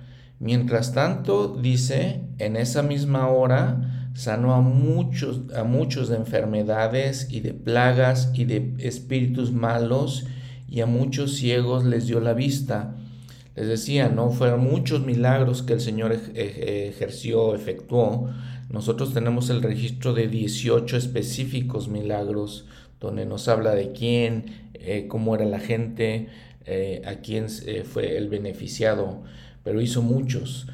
Mientras 0.42 0.92
tanto, 0.92 1.56
dice, 1.56 2.22
en 2.38 2.56
esa 2.56 2.82
misma 2.82 3.28
hora 3.28 4.10
sanó 4.14 4.54
a 4.54 4.60
muchos, 4.60 5.42
a 5.54 5.62
muchos 5.62 6.08
de 6.08 6.16
enfermedades 6.16 7.28
y 7.30 7.38
de 7.38 7.54
plagas 7.54 8.32
y 8.34 8.44
de 8.46 8.74
espíritus 8.78 9.52
malos, 9.52 10.26
y 10.68 10.80
a 10.80 10.86
muchos 10.86 11.36
ciegos 11.36 11.84
les 11.84 12.08
dio 12.08 12.18
la 12.18 12.34
vista. 12.34 12.96
Les 13.54 13.66
decía, 13.66 14.08
no 14.08 14.30
fueron 14.30 14.60
muchos 14.60 15.04
milagros 15.04 15.62
que 15.62 15.74
el 15.74 15.80
Señor 15.80 16.12
ejerció, 16.34 17.54
efectuó. 17.54 18.30
Nosotros 18.70 19.12
tenemos 19.12 19.50
el 19.50 19.62
registro 19.62 20.14
de 20.14 20.28
18 20.28 20.96
específicos 20.96 21.88
milagros, 21.88 22.66
donde 22.98 23.26
nos 23.26 23.48
habla 23.48 23.74
de 23.74 23.92
quién, 23.92 24.70
eh, 24.74 25.06
cómo 25.08 25.34
era 25.34 25.44
la 25.44 25.60
gente, 25.60 26.28
eh, 26.64 27.02
a 27.04 27.16
quién 27.16 27.46
eh, 27.66 27.84
fue 27.84 28.16
el 28.16 28.28
beneficiado, 28.28 29.22
pero 29.64 29.80
hizo 29.80 30.00
muchos. 30.00 30.66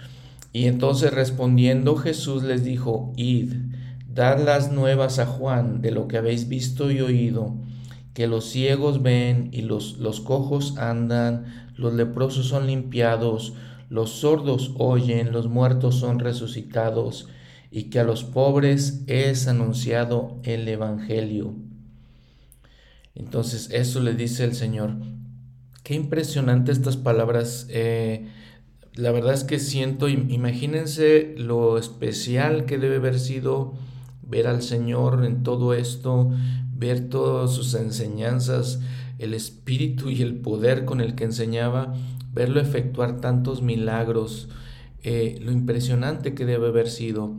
Y 0.53 0.67
entonces 0.67 1.13
respondiendo 1.13 1.97
Jesús 1.97 2.43
les 2.43 2.63
dijo, 2.63 3.13
id, 3.17 3.55
dad 4.13 4.45
las 4.45 4.71
nuevas 4.71 5.19
a 5.19 5.27
Juan 5.27 5.81
de 5.81 5.91
lo 5.91 6.07
que 6.07 6.19
habéis 6.19 6.49
visto 6.49 6.91
y 6.91 7.01
oído, 7.01 7.55
que 8.15 8.27
los 8.27 8.47
ciegos 8.47 9.03
ven 9.03 9.49
y 9.53 9.63
los, 9.63 9.99
los 9.99 10.21
cojos 10.21 10.77
andan, 10.77 11.68
los 11.79 11.95
leprosos 11.95 12.47
son 12.47 12.67
limpiados, 12.67 13.55
los 13.89 14.11
sordos 14.11 14.73
oyen, 14.77 15.33
los 15.33 15.49
muertos 15.49 15.95
son 15.95 16.19
resucitados, 16.19 17.29
y 17.71 17.85
que 17.85 18.01
a 18.01 18.05
los 18.05 18.25
pobres 18.25 19.05
es 19.07 19.49
anunciado 19.49 20.39
el 20.43 20.69
Evangelio. 20.69 21.55
Entonces 23.15 23.71
eso 23.73 24.01
le 24.01 24.15
dice 24.15 24.45
el 24.45 24.55
Señor. 24.55 24.97
Qué 25.83 25.95
impresionante 25.95 26.73
estas 26.73 26.97
palabras. 26.97 27.67
Eh, 27.71 28.29
la 28.95 29.13
verdad 29.13 29.35
es 29.35 29.45
que 29.45 29.59
siento, 29.59 30.09
imagínense 30.09 31.35
lo 31.37 31.79
especial 31.79 32.65
que 32.65 32.79
debe 32.79 32.97
haber 32.97 33.19
sido 33.19 33.75
ver 34.23 34.47
al 34.47 34.63
Señor 34.63 35.25
en 35.25 35.43
todo 35.43 35.75
esto, 35.75 36.31
ver 36.75 37.09
todas 37.09 37.53
sus 37.53 37.75
enseñanzas, 37.75 38.81
el 39.19 39.35
espíritu 39.35 40.11
y 40.11 40.23
el 40.23 40.37
poder 40.37 40.85
con 40.85 41.01
el 41.01 41.15
que 41.15 41.25
enseñaba, 41.25 41.95
verlo 42.33 42.61
efectuar 42.61 43.21
tantos 43.21 43.63
milagros, 43.63 44.49
eh, 45.03 45.39
lo 45.43 45.53
impresionante 45.53 46.35
que 46.35 46.45
debe 46.45 46.69
haber 46.69 46.89
sido. 46.89 47.35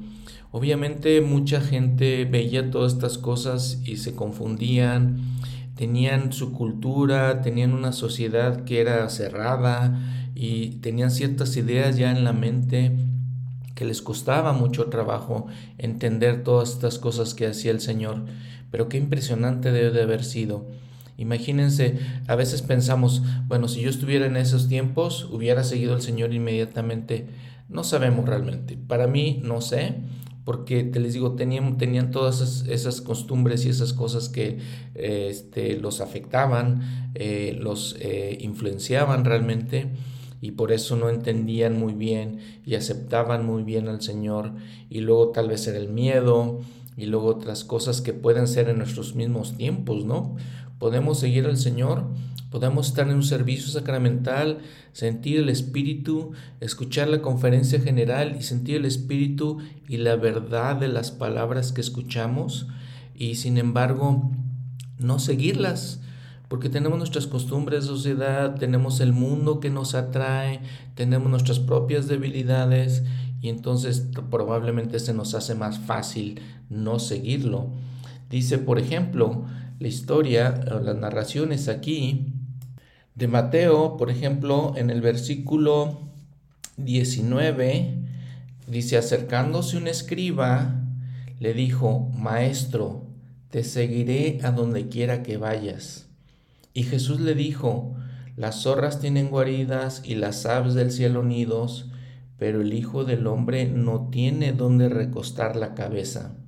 Obviamente 0.51 1.21
mucha 1.21 1.61
gente 1.61 2.25
veía 2.25 2.71
todas 2.71 2.93
estas 2.93 3.17
cosas 3.17 3.81
y 3.85 3.97
se 3.97 4.15
confundían, 4.15 5.19
tenían 5.75 6.33
su 6.33 6.51
cultura, 6.51 7.41
tenían 7.41 7.73
una 7.73 7.91
sociedad 7.91 8.63
que 8.63 8.81
era 8.81 9.07
cerrada, 9.09 9.99
y 10.41 10.77
tenían 10.77 11.11
ciertas 11.11 11.57
ideas 11.57 11.97
ya 11.97 12.11
en 12.11 12.23
la 12.23 12.31
mente 12.31 12.95
que 13.75 13.83
les 13.83 14.01
costaba 14.01 14.53
mucho 14.53 14.85
trabajo 14.85 15.47
entender 15.77 16.43
todas 16.43 16.69
estas 16.69 16.97
cosas 16.97 17.33
que 17.33 17.45
hacía 17.45 17.71
el 17.71 17.81
Señor. 17.81 18.23
Pero 18.71 18.87
qué 18.87 18.97
impresionante 18.97 19.73
debe 19.73 19.91
de 19.91 20.01
haber 20.01 20.23
sido. 20.23 20.65
Imagínense, 21.19 21.99
a 22.27 22.35
veces 22.35 22.61
pensamos, 22.61 23.21
bueno, 23.47 23.67
si 23.67 23.81
yo 23.81 23.89
estuviera 23.89 24.25
en 24.25 24.37
esos 24.37 24.69
tiempos, 24.69 25.27
hubiera 25.29 25.65
seguido 25.65 25.93
al 25.93 26.01
Señor 26.01 26.33
inmediatamente. 26.33 27.27
No 27.67 27.83
sabemos 27.83 28.25
realmente. 28.25 28.77
Para 28.87 29.05
mí, 29.05 29.41
no 29.43 29.59
sé, 29.59 29.95
porque 30.45 30.85
te 30.85 31.01
les 31.01 31.13
digo, 31.13 31.33
tenían, 31.33 31.77
tenían 31.77 32.11
todas 32.11 32.63
esas, 32.69 33.01
costumbres 33.01 33.65
y 33.65 33.69
esas 33.69 33.91
cosas 33.91 34.29
que 34.29 34.59
este, 34.95 35.77
los 35.77 35.99
afectaban, 35.99 37.11
eh, 37.15 37.57
los 37.59 37.97
eh, 37.99 38.37
influenciaban 38.39 39.25
realmente 39.25 39.89
y 40.39 40.51
por 40.51 40.71
eso 40.71 40.95
no 40.95 41.09
entendían 41.09 41.77
muy 41.77 41.93
bien 41.93 42.39
y 42.65 42.75
aceptaban 42.75 43.45
muy 43.45 43.63
bien 43.63 43.89
al 43.89 44.01
Señor 44.01 44.53
y 44.89 45.01
luego 45.01 45.31
tal 45.31 45.49
vez 45.49 45.67
era 45.67 45.77
el 45.77 45.89
miedo 45.89 46.61
y 46.95 47.05
luego 47.05 47.27
otras 47.27 47.63
cosas 47.63 48.01
que 48.01 48.13
pueden 48.13 48.47
ser 48.47 48.69
en 48.69 48.77
nuestros 48.77 49.15
mismos 49.15 49.55
tiempos, 49.55 50.05
¿no? 50.05 50.35
Podemos 50.79 51.19
seguir 51.19 51.45
al 51.45 51.57
Señor, 51.57 52.07
podemos 52.49 52.87
estar 52.87 53.07
en 53.07 53.15
un 53.15 53.23
servicio 53.23 53.67
sacramental, 53.67 54.59
sentir 54.91 55.37
el 55.37 55.49
Espíritu, 55.49 56.31
escuchar 56.61 57.09
la 57.09 57.21
conferencia 57.21 57.79
general 57.79 58.35
y 58.39 58.43
sentir 58.43 58.77
el 58.77 58.85
Espíritu 58.85 59.59
y 59.87 59.97
la 59.97 60.15
verdad 60.15 60.77
de 60.77 60.87
las 60.87 61.11
palabras 61.11 61.71
que 61.71 61.81
escuchamos 61.81 62.67
y 63.13 63.35
sin 63.35 63.57
embargo 63.57 64.31
no 64.97 65.19
seguirlas 65.19 66.01
porque 66.49 66.67
tenemos 66.67 66.97
nuestras 66.97 67.27
costumbres 67.27 67.83
de 67.83 67.89
sociedad, 67.89 68.55
tenemos 68.55 68.99
el 69.01 69.13
mundo 69.13 69.59
que 69.59 69.69
nos 69.69 69.93
atrae, 69.93 70.61
tenemos 70.95 71.29
nuestras 71.29 71.59
propias 71.59 72.07
debilidades 72.07 73.03
y 73.39 73.49
entonces 73.49 74.07
probablemente 74.31 74.99
se 74.99 75.13
nos 75.13 75.35
hace 75.35 75.53
más 75.53 75.77
fácil 75.77 76.41
no 76.69 76.97
seguirlo. 76.97 77.67
Dice, 78.31 78.57
por 78.57 78.79
ejemplo, 78.79 79.45
la 79.79 79.87
historia, 79.87 80.51
las 80.83 80.95
narraciones 80.95 81.69
aquí 81.69 82.33
de 83.15 83.27
Mateo, 83.27 83.97
por 83.97 84.09
ejemplo, 84.09 84.73
en 84.75 84.89
el 84.89 85.01
versículo 85.01 85.99
19, 86.77 87.95
dice, 88.67 88.97
acercándose 88.97 89.77
un 89.77 89.87
escriba, 89.87 90.75
le 91.39 91.53
dijo, 91.53 92.11
Maestro, 92.13 93.05
te 93.49 93.63
seguiré 93.63 94.39
a 94.43 94.51
donde 94.51 94.89
quiera 94.89 95.23
que 95.23 95.37
vayas. 95.37 96.07
Y 96.73 96.83
Jesús 96.83 97.19
le 97.19 97.33
dijo, 97.33 97.95
las 98.35 98.63
zorras 98.63 98.99
tienen 98.99 99.29
guaridas 99.29 100.01
y 100.05 100.15
las 100.15 100.45
aves 100.45 100.73
del 100.73 100.91
cielo 100.91 101.23
nidos, 101.23 101.89
pero 102.37 102.61
el 102.61 102.73
Hijo 102.73 103.03
del 103.03 103.27
Hombre 103.27 103.67
no 103.67 104.09
tiene 104.11 104.53
donde 104.53 104.87
recostar 104.87 105.55
la 105.55 105.73
cabeza. 105.73 106.38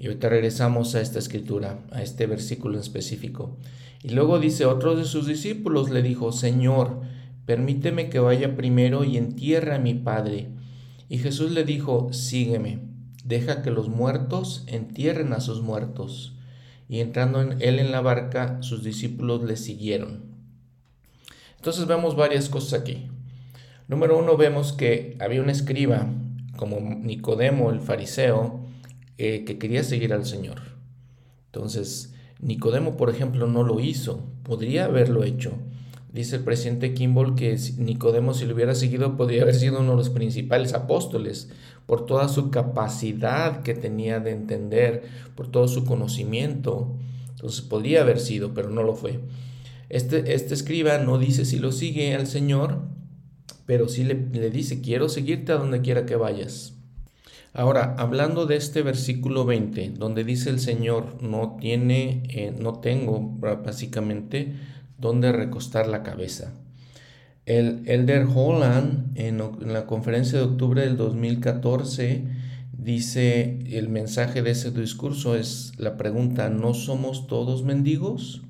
Y 0.00 0.06
ahorita 0.06 0.30
regresamos 0.30 0.94
a 0.94 1.02
esta 1.02 1.18
escritura, 1.18 1.80
a 1.92 2.02
este 2.02 2.26
versículo 2.26 2.76
en 2.76 2.80
específico. 2.80 3.58
Y 4.02 4.08
luego 4.08 4.38
dice, 4.38 4.64
otro 4.64 4.96
de 4.96 5.04
sus 5.04 5.26
discípulos 5.26 5.90
le 5.90 6.02
dijo, 6.02 6.32
Señor, 6.32 7.02
permíteme 7.44 8.08
que 8.08 8.18
vaya 8.18 8.56
primero 8.56 9.04
y 9.04 9.18
entierre 9.18 9.74
a 9.74 9.78
mi 9.78 9.92
Padre. 9.92 10.48
Y 11.10 11.18
Jesús 11.18 11.50
le 11.50 11.64
dijo, 11.64 12.14
sígueme, 12.14 12.80
deja 13.24 13.60
que 13.60 13.70
los 13.70 13.90
muertos 13.90 14.64
entierren 14.68 15.34
a 15.34 15.40
sus 15.40 15.60
muertos 15.60 16.34
y 16.88 17.00
entrando 17.00 17.42
en 17.42 17.60
él 17.60 17.78
en 17.78 17.92
la 17.92 18.00
barca, 18.00 18.56
sus 18.62 18.82
discípulos 18.82 19.44
le 19.44 19.58
siguieron. 19.58 20.24
Entonces 21.56 21.86
vemos 21.86 22.16
varias 22.16 22.48
cosas 22.48 22.80
aquí. 22.80 23.10
Número 23.86 24.18
uno, 24.18 24.38
vemos 24.38 24.72
que 24.72 25.18
había 25.20 25.42
un 25.42 25.50
escriba, 25.50 26.08
como 26.56 26.80
Nicodemo, 26.80 27.70
el 27.70 27.80
fariseo, 27.80 28.59
eh, 29.22 29.44
que 29.44 29.58
quería 29.58 29.84
seguir 29.84 30.14
al 30.14 30.24
Señor. 30.24 30.62
Entonces, 31.52 32.14
Nicodemo, 32.40 32.96
por 32.96 33.10
ejemplo, 33.10 33.46
no 33.46 33.62
lo 33.62 33.78
hizo, 33.78 34.24
podría 34.44 34.86
haberlo 34.86 35.24
hecho. 35.24 35.52
Dice 36.10 36.36
el 36.36 36.42
presidente 36.42 36.94
Kimball 36.94 37.34
que 37.34 37.54
Nicodemo, 37.76 38.32
si 38.32 38.46
lo 38.46 38.54
hubiera 38.54 38.74
seguido, 38.74 39.18
podría 39.18 39.42
haber 39.42 39.56
sido 39.56 39.80
uno 39.80 39.90
de 39.90 39.96
los 39.98 40.08
principales 40.08 40.72
apóstoles, 40.72 41.50
por 41.84 42.06
toda 42.06 42.28
su 42.28 42.50
capacidad 42.50 43.60
que 43.60 43.74
tenía 43.74 44.20
de 44.20 44.30
entender, 44.30 45.02
por 45.34 45.48
todo 45.48 45.68
su 45.68 45.84
conocimiento. 45.84 46.96
Entonces 47.28 47.60
podría 47.60 48.00
haber 48.00 48.20
sido, 48.20 48.54
pero 48.54 48.70
no 48.70 48.82
lo 48.82 48.94
fue. 48.94 49.20
Este, 49.90 50.32
este 50.32 50.54
escriba 50.54 50.96
no 50.96 51.18
dice 51.18 51.44
si 51.44 51.58
lo 51.58 51.72
sigue 51.72 52.14
al 52.14 52.26
Señor, 52.26 52.78
pero 53.66 53.86
sí 53.86 54.02
le, 54.02 54.14
dice, 54.50 54.80
quiero 54.80 55.10
seguirte 55.10 55.52
a 55.52 55.56
donde 55.56 55.82
quiera 55.82 56.06
que 56.06 56.16
vayas. 56.16 56.79
Ahora, 57.52 57.96
hablando 57.98 58.46
de 58.46 58.56
este 58.56 58.82
versículo 58.82 59.44
20, 59.44 59.94
donde 59.98 60.22
dice 60.22 60.50
el 60.50 60.60
Señor, 60.60 61.20
no 61.20 61.56
tiene, 61.60 62.22
eh, 62.28 62.54
no 62.56 62.78
tengo 62.78 63.20
básicamente 63.20 64.54
donde 64.98 65.32
recostar 65.32 65.88
la 65.88 66.04
cabeza. 66.04 66.52
El 67.46 67.82
Elder 67.86 68.28
Holland, 68.32 69.18
en, 69.18 69.38
la 69.72 69.86
conferencia 69.86 70.38
de 70.38 70.44
octubre 70.44 70.82
del 70.82 70.96
2014, 70.96 72.22
dice, 72.72 73.58
el 73.70 73.88
mensaje 73.88 74.42
de 74.42 74.52
ese 74.52 74.70
discurso 74.70 75.34
es 75.34 75.72
la 75.76 75.96
pregunta, 75.96 76.50
¿no 76.50 76.72
somos 76.72 77.26
todos 77.26 77.64
mendigos? 77.64 78.42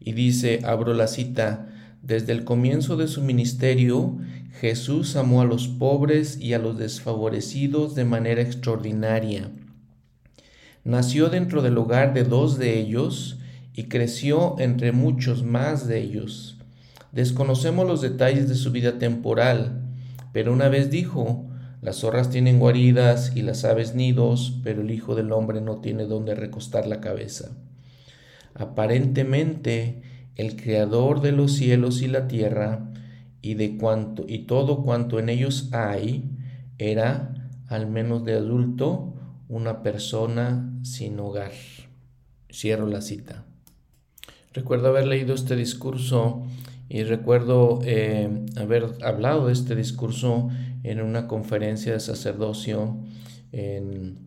Y 0.00 0.12
dice, 0.12 0.58
abro 0.64 0.94
la 0.94 1.06
cita, 1.06 1.68
desde 2.02 2.32
el 2.32 2.42
comienzo 2.42 2.96
de 2.96 3.06
su 3.06 3.22
ministerio, 3.22 4.16
Jesús 4.58 5.16
amó 5.16 5.40
a 5.40 5.44
los 5.44 5.68
pobres 5.68 6.38
y 6.38 6.54
a 6.54 6.58
los 6.58 6.78
desfavorecidos 6.78 7.94
de 7.94 8.04
manera 8.04 8.42
extraordinaria. 8.42 9.50
Nació 10.84 11.28
dentro 11.28 11.62
del 11.62 11.78
hogar 11.78 12.14
de 12.14 12.24
dos 12.24 12.58
de 12.58 12.78
ellos 12.78 13.38
y 13.74 13.84
creció 13.84 14.56
entre 14.58 14.92
muchos 14.92 15.42
más 15.44 15.86
de 15.86 16.00
ellos. 16.00 16.58
Desconocemos 17.12 17.86
los 17.86 18.00
detalles 18.00 18.48
de 18.48 18.54
su 18.54 18.70
vida 18.72 18.98
temporal, 18.98 19.82
pero 20.32 20.52
una 20.52 20.68
vez 20.68 20.90
dijo, 20.90 21.46
las 21.82 21.96
zorras 21.96 22.30
tienen 22.30 22.58
guaridas 22.58 23.32
y 23.34 23.42
las 23.42 23.64
aves 23.64 23.94
nidos, 23.94 24.58
pero 24.62 24.82
el 24.82 24.90
Hijo 24.90 25.14
del 25.14 25.32
Hombre 25.32 25.60
no 25.60 25.76
tiene 25.76 26.04
donde 26.04 26.34
recostar 26.34 26.86
la 26.86 27.00
cabeza. 27.00 27.50
Aparentemente, 28.54 30.02
el 30.36 30.56
Creador 30.56 31.20
de 31.20 31.32
los 31.32 31.52
cielos 31.54 32.02
y 32.02 32.08
la 32.08 32.28
tierra 32.28 32.89
y 33.42 33.54
de 33.54 33.76
cuanto 33.76 34.24
y 34.28 34.40
todo 34.40 34.82
cuanto 34.82 35.18
en 35.18 35.28
ellos 35.28 35.70
hay 35.72 36.30
era 36.78 37.34
al 37.68 37.86
menos 37.86 38.24
de 38.24 38.34
adulto 38.34 39.14
una 39.48 39.82
persona 39.82 40.72
sin 40.82 41.18
hogar. 41.20 41.52
Cierro 42.52 42.86
la 42.86 43.00
cita. 43.00 43.44
Recuerdo 44.52 44.88
haber 44.88 45.06
leído 45.06 45.34
este 45.34 45.54
discurso 45.54 46.42
y 46.88 47.04
recuerdo 47.04 47.80
eh, 47.84 48.44
haber 48.56 48.88
hablado 49.02 49.46
de 49.46 49.52
este 49.52 49.76
discurso 49.76 50.48
en 50.82 51.00
una 51.00 51.28
conferencia 51.28 51.92
de 51.92 52.00
sacerdocio 52.00 52.96
en 53.52 54.18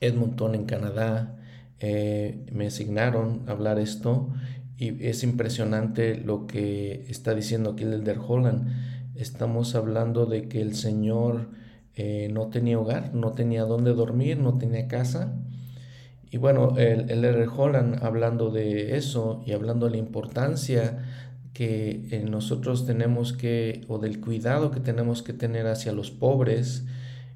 Edmonton, 0.00 0.56
en 0.56 0.64
Canadá. 0.64 1.38
Eh, 1.78 2.44
me 2.52 2.66
asignaron 2.66 3.42
a 3.46 3.52
hablar 3.52 3.78
esto 3.78 4.30
y 4.76 5.06
es 5.06 5.22
impresionante 5.22 6.16
lo 6.16 6.46
que 6.46 7.06
está 7.08 7.34
diciendo 7.34 7.70
aquí 7.70 7.84
el 7.84 7.92
Elder 7.94 8.18
Holland. 8.18 8.68
Estamos 9.14 9.74
hablando 9.74 10.26
de 10.26 10.48
que 10.48 10.60
el 10.60 10.74
Señor 10.74 11.50
eh, 11.94 12.28
no 12.32 12.48
tenía 12.48 12.78
hogar, 12.78 13.14
no 13.14 13.32
tenía 13.32 13.64
dónde 13.64 13.92
dormir, 13.92 14.38
no 14.38 14.58
tenía 14.58 14.88
casa. 14.88 15.34
Y 16.30 16.38
bueno, 16.38 16.78
el, 16.78 17.10
el 17.10 17.48
Holland 17.48 18.02
hablando 18.02 18.50
de 18.50 18.96
eso 18.96 19.42
y 19.46 19.52
hablando 19.52 19.86
de 19.86 19.92
la 19.92 19.98
importancia 19.98 21.04
que 21.52 22.06
eh, 22.10 22.24
nosotros 22.28 22.86
tenemos 22.86 23.32
que, 23.32 23.82
o 23.88 23.98
del 23.98 24.20
cuidado 24.20 24.70
que 24.70 24.80
tenemos 24.80 25.22
que 25.22 25.34
tener 25.34 25.66
hacia 25.66 25.92
los 25.92 26.10
pobres, 26.10 26.84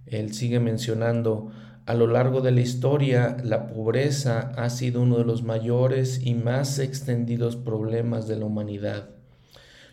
él 0.07 0.33
sigue 0.33 0.61
mencionando, 0.61 1.51
a 1.87 1.95
lo 1.95 2.09
largo 2.09 2.41
de 2.41 2.51
la 2.51 2.63
historia, 2.63 3.37
la 3.45 3.69
pobreza 3.69 4.53
ha 4.57 4.71
sido 4.71 5.03
uno 5.03 5.19
de 5.19 5.25
los 5.25 5.45
mayores 5.45 6.21
y 6.21 6.35
más 6.35 6.81
extendidos 6.81 7.55
problemas 7.55 8.27
de 8.27 8.35
la 8.35 8.45
humanidad. 8.45 9.11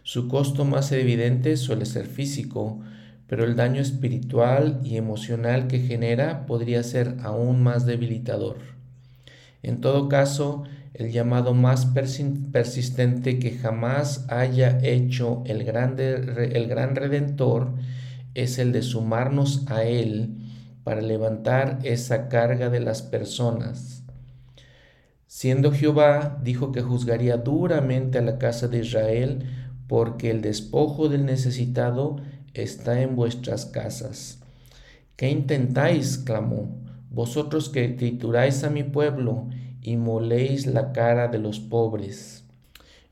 Su 0.02 0.28
costo 0.28 0.66
más 0.66 0.92
evidente 0.92 1.56
suele 1.56 1.86
ser 1.86 2.08
físico, 2.08 2.82
pero 3.28 3.44
el 3.44 3.56
daño 3.56 3.80
espiritual 3.80 4.82
y 4.84 4.98
emocional 4.98 5.68
que 5.68 5.82
genera 5.82 6.48
podría 6.48 6.82
ser 6.82 7.18
aún 7.22 7.62
más 7.62 7.86
debilitador. 7.86 8.58
En 9.62 9.80
todo 9.80 10.10
caso, 10.10 10.64
el 10.96 11.12
llamado 11.12 11.54
más 11.54 11.86
persistente 11.86 13.38
que 13.38 13.52
jamás 13.52 14.26
haya 14.30 14.80
hecho 14.82 15.44
el, 15.46 15.62
el 15.62 16.68
gran 16.68 16.96
redentor 16.96 17.76
es 18.34 18.58
el 18.58 18.72
de 18.72 18.82
sumarnos 18.82 19.70
a 19.70 19.84
Él 19.84 20.40
para 20.84 21.02
levantar 21.02 21.80
esa 21.84 22.28
carga 22.28 22.70
de 22.70 22.80
las 22.80 23.02
personas. 23.02 24.04
Siendo 25.28 25.72
Jehová, 25.72 26.40
dijo 26.44 26.72
que 26.72 26.82
juzgaría 26.82 27.38
duramente 27.38 28.20
a 28.20 28.22
la 28.22 28.38
casa 28.38 28.68
de 28.68 28.80
Israel, 28.80 29.44
porque 29.88 30.30
el 30.30 30.42
despojo 30.42 31.10
del 31.10 31.26
necesitado 31.26 32.18
está 32.54 33.02
en 33.02 33.16
vuestras 33.16 33.66
casas. 33.66 34.40
¿Qué 35.16 35.30
intentáis? 35.30 36.18
clamó, 36.18 36.78
vosotros 37.10 37.70
que 37.70 37.88
trituráis 37.90 38.64
a 38.64 38.70
mi 38.70 38.84
pueblo 38.84 39.48
y 39.82 39.98
moléis 39.98 40.66
la 40.66 40.92
cara 40.92 41.28
de 41.28 41.40
los 41.40 41.60
pobres. 41.60 42.44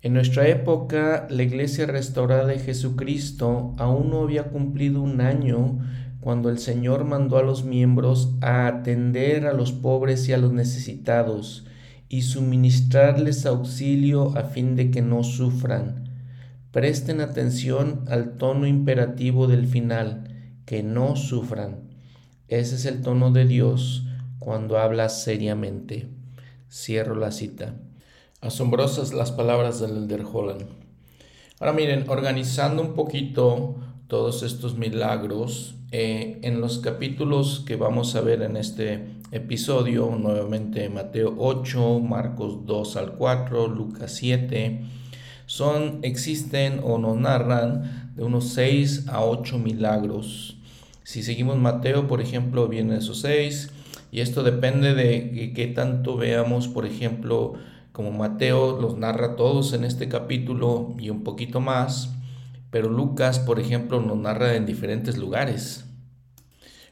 En 0.04 0.14
nuestra 0.14 0.48
época, 0.48 1.28
la 1.30 1.44
iglesia 1.44 1.86
restaurada 1.86 2.48
de 2.48 2.58
Jesucristo 2.58 3.76
aún 3.78 4.10
no 4.10 4.22
había 4.22 4.46
cumplido 4.46 5.02
un 5.02 5.22
año 5.22 5.80
cuando 6.22 6.50
el 6.50 6.60
Señor 6.60 7.04
mandó 7.04 7.38
a 7.38 7.44
los 7.44 7.66
miembros 7.66 8.36
a 8.42 8.68
atender 8.68 9.48
a 9.48 9.54
los 9.54 9.72
pobres 9.72 10.30
y 10.30 10.34
a 10.34 10.38
los 10.38 10.54
necesitados 10.54 11.66
y 12.08 12.22
suministrarles 12.22 13.46
auxilio 13.46 14.38
a 14.38 14.44
fin 14.44 14.76
de 14.76 14.92
que 14.92 15.02
no 15.02 15.24
sufran. 15.24 16.10
Presten 16.72 17.22
atención 17.22 18.06
al 18.08 18.38
tono 18.38 18.68
imperativo 18.68 19.48
del 19.48 19.66
final, 19.68 20.28
que 20.66 20.84
no 20.84 21.16
sufran. 21.16 21.90
Ese 22.48 22.76
es 22.76 22.86
el 22.86 23.02
tono 23.02 23.32
de 23.32 23.46
Dios 23.46 24.06
cuando 24.40 24.78
habla 24.78 25.10
seriamente. 25.10 26.10
Cierro 26.70 27.16
la 27.16 27.32
cita. 27.32 27.76
Asombrosas 28.42 29.14
las 29.14 29.32
palabras 29.32 29.80
del 29.80 29.98
Elder 29.98 30.24
Holland. 30.32 30.66
Ahora 31.60 31.74
miren, 31.74 32.10
organizando 32.10 32.82
un 32.82 32.94
poquito 32.94 33.76
todos 34.12 34.44
estos 34.44 34.78
milagros, 34.78 35.76
eh, 35.94 36.40
en 36.42 36.60
los 36.60 36.80
capítulos 36.80 37.64
que 37.66 37.78
vamos 37.78 38.14
a 38.18 38.20
ver 38.20 38.42
en 38.42 38.58
este 38.58 39.06
episodio, 39.32 40.14
nuevamente 40.20 40.90
Mateo 40.90 41.34
8, 41.38 42.02
Marcos 42.02 42.66
2 42.66 42.98
al 42.98 43.14
4, 43.14 43.70
Lucas 43.70 44.14
7, 44.16 44.82
son, 45.46 46.00
existen 46.02 46.82
o 46.84 46.98
nos 46.98 47.16
narran 47.16 48.12
de 48.18 48.26
unos 48.26 48.50
6 48.50 49.08
a 49.08 49.24
8 49.24 49.58
milagros. 49.58 50.58
Si 51.06 51.24
seguimos 51.24 51.58
Mateo, 51.58 52.10
por 52.10 52.20
ejemplo, 52.20 52.68
vienen 52.68 52.98
esos 52.98 53.22
6 53.22 53.72
y 54.12 54.20
esto 54.20 54.44
depende 54.44 54.94
de 54.94 55.54
qué 55.56 55.68
tanto 55.68 56.18
veamos, 56.18 56.68
por 56.68 56.86
ejemplo, 56.86 57.54
como 57.94 58.12
Mateo 58.12 58.78
los 58.78 58.98
narra 58.98 59.38
todos 59.38 59.72
en 59.72 59.86
este 59.86 60.10
capítulo 60.10 60.96
y 61.00 61.10
un 61.12 61.24
poquito 61.24 61.62
más, 61.62 62.10
pero 62.72 62.90
Lucas, 62.90 63.40
por 63.40 63.60
ejemplo, 63.60 64.00
nos 64.02 64.18
narra 64.18 64.56
en 64.56 64.66
diferentes 64.66 65.18
lugares. 65.18 65.86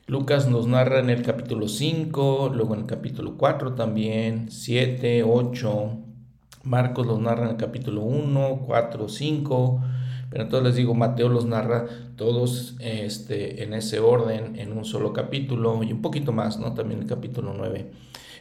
Lucas 0.07 0.49
nos 0.49 0.67
narra 0.67 0.99
en 0.99 1.09
el 1.09 1.21
capítulo 1.21 1.67
5, 1.67 2.51
luego 2.53 2.73
en 2.73 2.81
el 2.81 2.85
capítulo 2.85 3.37
4 3.37 3.75
también, 3.75 4.51
7, 4.51 5.23
8. 5.23 5.91
Marcos 6.63 7.07
los 7.07 7.19
narra 7.19 7.45
en 7.45 7.51
el 7.51 7.57
capítulo 7.57 8.01
1, 8.01 8.63
4, 8.65 9.07
5. 9.07 9.81
Pero 10.29 10.43
entonces 10.43 10.67
les 10.67 10.75
digo, 10.75 10.93
Mateo 10.93 11.29
los 11.29 11.45
narra 11.45 11.85
todos 12.17 12.75
este, 12.79 13.63
en 13.63 13.73
ese 13.73 13.99
orden, 13.99 14.59
en 14.59 14.77
un 14.77 14.83
solo 14.83 15.13
capítulo 15.13 15.81
y 15.83 15.93
un 15.93 16.01
poquito 16.01 16.31
más, 16.31 16.59
¿no? 16.59 16.73
También 16.73 17.01
el 17.01 17.07
capítulo 17.07 17.53
9. 17.55 17.91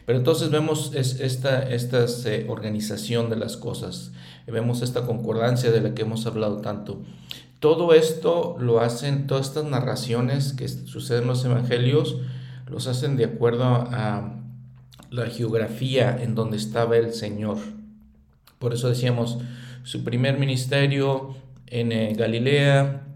Pero 0.08 0.20
entonces 0.20 0.48
vemos 0.48 0.92
esta, 0.94 1.68
esta 1.68 2.06
eh, 2.24 2.46
organización 2.48 3.28
de 3.28 3.36
las 3.36 3.58
cosas, 3.58 4.10
vemos 4.46 4.80
esta 4.80 5.02
concordancia 5.02 5.70
de 5.70 5.82
la 5.82 5.94
que 5.94 6.00
hemos 6.00 6.24
hablado 6.24 6.62
tanto. 6.62 7.02
Todo 7.60 7.92
esto 7.92 8.56
lo 8.58 8.80
hacen, 8.80 9.26
todas 9.26 9.48
estas 9.48 9.66
narraciones 9.66 10.54
que 10.54 10.66
suceden 10.66 11.24
en 11.24 11.28
los 11.28 11.44
evangelios, 11.44 12.16
los 12.66 12.86
hacen 12.86 13.18
de 13.18 13.26
acuerdo 13.26 13.64
a 13.66 14.40
la 15.10 15.26
geografía 15.26 16.16
en 16.22 16.34
donde 16.34 16.56
estaba 16.56 16.96
el 16.96 17.12
Señor. 17.12 17.58
Por 18.58 18.72
eso 18.72 18.88
decíamos, 18.88 19.36
su 19.82 20.04
primer 20.04 20.38
ministerio 20.38 21.36
en 21.66 21.92
eh, 21.92 22.14
Galilea, 22.16 23.07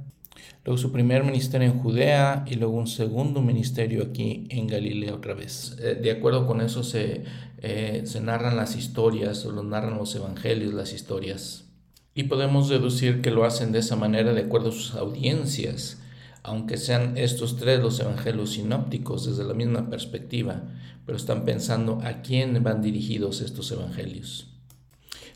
luego 0.64 0.78
su 0.78 0.92
primer 0.92 1.24
ministerio 1.24 1.68
en 1.68 1.78
Judea 1.78 2.44
y 2.46 2.54
luego 2.54 2.74
un 2.74 2.86
segundo 2.86 3.42
ministerio 3.42 4.04
aquí 4.04 4.46
en 4.50 4.66
Galilea 4.66 5.14
otra 5.14 5.34
vez. 5.34 5.76
Eh, 5.80 5.98
de 6.00 6.10
acuerdo 6.10 6.46
con 6.46 6.60
eso 6.60 6.82
se, 6.82 7.24
eh, 7.58 8.02
se 8.04 8.20
narran 8.20 8.56
las 8.56 8.76
historias 8.76 9.44
o 9.44 9.50
lo 9.50 9.62
narran 9.62 9.98
los 9.98 10.14
evangelios, 10.14 10.74
las 10.74 10.92
historias. 10.92 11.64
Y 12.14 12.24
podemos 12.24 12.68
deducir 12.68 13.22
que 13.22 13.30
lo 13.30 13.44
hacen 13.44 13.72
de 13.72 13.78
esa 13.78 13.96
manera 13.96 14.34
de 14.34 14.42
acuerdo 14.42 14.68
a 14.68 14.72
sus 14.72 14.94
audiencias, 14.94 16.00
aunque 16.42 16.76
sean 16.76 17.16
estos 17.16 17.56
tres 17.56 17.80
los 17.80 17.98
evangelios 18.00 18.52
sinópticos 18.52 19.26
desde 19.26 19.44
la 19.44 19.54
misma 19.54 19.88
perspectiva, 19.88 20.62
pero 21.06 21.16
están 21.16 21.44
pensando 21.44 22.00
a 22.02 22.22
quién 22.22 22.62
van 22.62 22.82
dirigidos 22.82 23.40
estos 23.40 23.70
evangelios. 23.72 24.51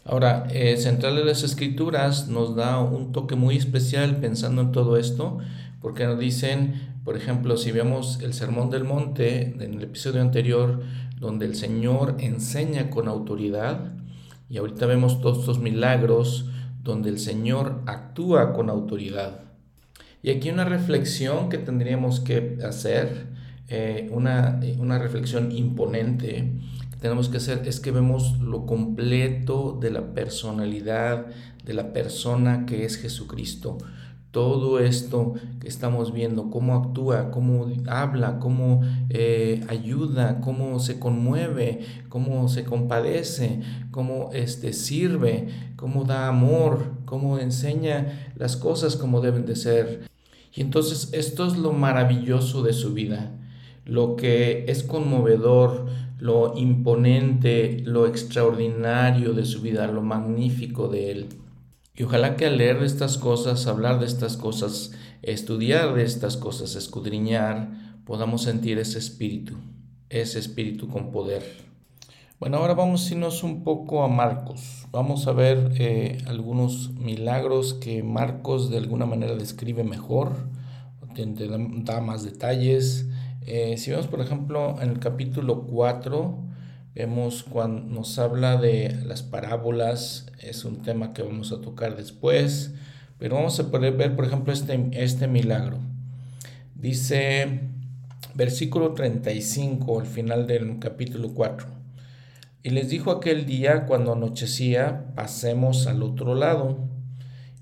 Ahora, 0.08 0.46
eh, 0.50 0.76
Central 0.76 1.16
de 1.16 1.24
las 1.24 1.42
Escrituras 1.42 2.28
nos 2.28 2.54
da 2.54 2.78
un 2.80 3.10
toque 3.10 3.34
muy 3.34 3.56
especial 3.56 4.18
pensando 4.18 4.62
en 4.62 4.70
todo 4.70 4.96
esto, 4.96 5.38
porque 5.80 6.06
nos 6.06 6.20
dicen, 6.20 6.94
por 7.04 7.16
ejemplo, 7.16 7.56
si 7.56 7.72
vemos 7.72 8.20
el 8.22 8.32
Sermón 8.32 8.70
del 8.70 8.84
Monte 8.84 9.54
en 9.58 9.74
el 9.74 9.82
episodio 9.82 10.20
anterior, 10.20 10.80
donde 11.18 11.46
el 11.46 11.56
Señor 11.56 12.14
enseña 12.20 12.88
con 12.88 13.08
autoridad, 13.08 13.94
y 14.48 14.58
ahorita 14.58 14.86
vemos 14.86 15.20
todos 15.20 15.40
estos 15.40 15.58
milagros 15.58 16.50
donde 16.84 17.08
el 17.08 17.18
Señor 17.18 17.82
actúa 17.86 18.52
con 18.52 18.70
autoridad. 18.70 19.40
Y 20.22 20.30
aquí 20.30 20.50
una 20.50 20.64
reflexión 20.64 21.48
que 21.48 21.58
tendríamos 21.58 22.20
que 22.20 22.58
hacer, 22.64 23.26
eh, 23.66 24.08
una, 24.12 24.60
una 24.78 25.00
reflexión 25.00 25.50
imponente, 25.50 26.52
tenemos 27.00 27.28
que 27.28 27.36
hacer 27.36 27.66
es 27.66 27.80
que 27.80 27.90
vemos 27.90 28.38
lo 28.40 28.66
completo 28.66 29.78
de 29.80 29.90
la 29.90 30.14
personalidad 30.14 31.26
de 31.66 31.74
la 31.74 31.92
persona 31.92 32.64
que 32.64 32.84
es 32.84 32.96
Jesucristo. 32.96 33.76
Todo 34.30 34.80
esto 34.80 35.34
que 35.60 35.66
estamos 35.66 36.12
viendo, 36.12 36.50
cómo 36.50 36.74
actúa, 36.74 37.30
cómo 37.30 37.66
habla, 37.88 38.38
cómo 38.38 38.82
eh, 39.08 39.64
ayuda, 39.68 40.40
cómo 40.40 40.78
se 40.78 40.98
conmueve, 40.98 41.80
cómo 42.08 42.48
se 42.48 42.64
compadece, 42.64 43.60
cómo 43.90 44.30
este, 44.32 44.72
sirve, 44.74 45.48
cómo 45.76 46.04
da 46.04 46.28
amor, 46.28 46.92
cómo 47.04 47.38
enseña 47.38 48.30
las 48.36 48.56
cosas 48.56 48.96
como 48.96 49.20
deben 49.20 49.46
de 49.46 49.56
ser. 49.56 50.08
Y 50.54 50.60
entonces 50.60 51.10
esto 51.12 51.46
es 51.46 51.56
lo 51.56 51.72
maravilloso 51.72 52.62
de 52.62 52.74
su 52.74 52.92
vida, 52.92 53.32
lo 53.84 54.16
que 54.16 54.66
es 54.68 54.82
conmovedor, 54.82 55.86
lo 56.18 56.56
imponente, 56.56 57.82
lo 57.84 58.06
extraordinario 58.06 59.32
de 59.32 59.44
su 59.44 59.60
vida, 59.60 59.86
lo 59.86 60.02
magnífico 60.02 60.88
de 60.88 61.10
él. 61.10 61.28
Y 61.94 62.02
ojalá 62.02 62.36
que 62.36 62.46
al 62.46 62.58
leer 62.58 62.82
estas 62.82 63.18
cosas, 63.18 63.66
hablar 63.66 64.00
de 64.00 64.06
estas 64.06 64.36
cosas, 64.36 64.92
estudiar 65.22 65.94
de 65.94 66.04
estas 66.04 66.36
cosas, 66.36 66.74
escudriñar, 66.76 67.70
podamos 68.04 68.42
sentir 68.42 68.78
ese 68.78 68.98
espíritu, 68.98 69.56
ese 70.10 70.38
espíritu 70.38 70.88
con 70.88 71.10
poder. 71.10 71.42
Bueno, 72.38 72.58
ahora 72.58 72.74
vamos 72.74 73.10
a 73.10 73.46
un 73.46 73.64
poco 73.64 74.04
a 74.04 74.08
Marcos. 74.08 74.86
Vamos 74.92 75.26
a 75.26 75.32
ver 75.32 75.72
eh, 75.78 76.18
algunos 76.26 76.92
milagros 76.92 77.72
que 77.72 78.02
Marcos 78.02 78.68
de 78.68 78.76
alguna 78.76 79.06
manera 79.06 79.34
describe 79.36 79.84
mejor, 79.84 80.32
da 81.84 82.00
más 82.02 82.24
detalles. 82.24 83.06
Eh, 83.46 83.76
si 83.78 83.92
vemos, 83.92 84.08
por 84.08 84.20
ejemplo, 84.20 84.74
en 84.82 84.90
el 84.90 84.98
capítulo 84.98 85.62
4, 85.62 86.36
vemos 86.96 87.44
cuando 87.44 87.80
nos 87.82 88.18
habla 88.18 88.56
de 88.56 88.92
las 89.06 89.22
parábolas, 89.22 90.26
es 90.40 90.64
un 90.64 90.82
tema 90.82 91.12
que 91.12 91.22
vamos 91.22 91.52
a 91.52 91.60
tocar 91.60 91.96
después, 91.96 92.74
pero 93.18 93.36
vamos 93.36 93.60
a 93.60 93.70
poder 93.70 93.96
ver, 93.96 94.16
por 94.16 94.24
ejemplo, 94.24 94.52
este, 94.52 94.88
este 94.92 95.28
milagro. 95.28 95.78
Dice 96.74 97.60
versículo 98.34 98.94
35 98.94 100.00
al 100.00 100.06
final 100.06 100.48
del 100.48 100.80
capítulo 100.80 101.32
4. 101.32 101.68
Y 102.64 102.70
les 102.70 102.88
dijo 102.88 103.12
aquel 103.12 103.46
día 103.46 103.86
cuando 103.86 104.12
anochecía, 104.12 105.12
pasemos 105.14 105.86
al 105.86 106.02
otro 106.02 106.34
lado. 106.34 106.78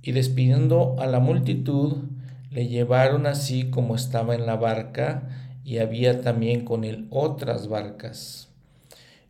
Y 0.01 0.13
despidiendo 0.13 0.97
a 0.99 1.07
la 1.07 1.21
multitud, 1.21 1.99
le 2.51 2.69
llevaron 2.69 3.27
así 3.27 3.65
como 3.69 3.95
estaba 3.95 4.35
en 4.35 4.47
la 4.47 4.57
barca, 4.57 5.44
y 5.65 5.79
había 5.79 6.21
también 6.21 6.65
con 6.65 6.85
él 6.85 7.07
otras 7.11 7.69
barcas. 7.69 8.49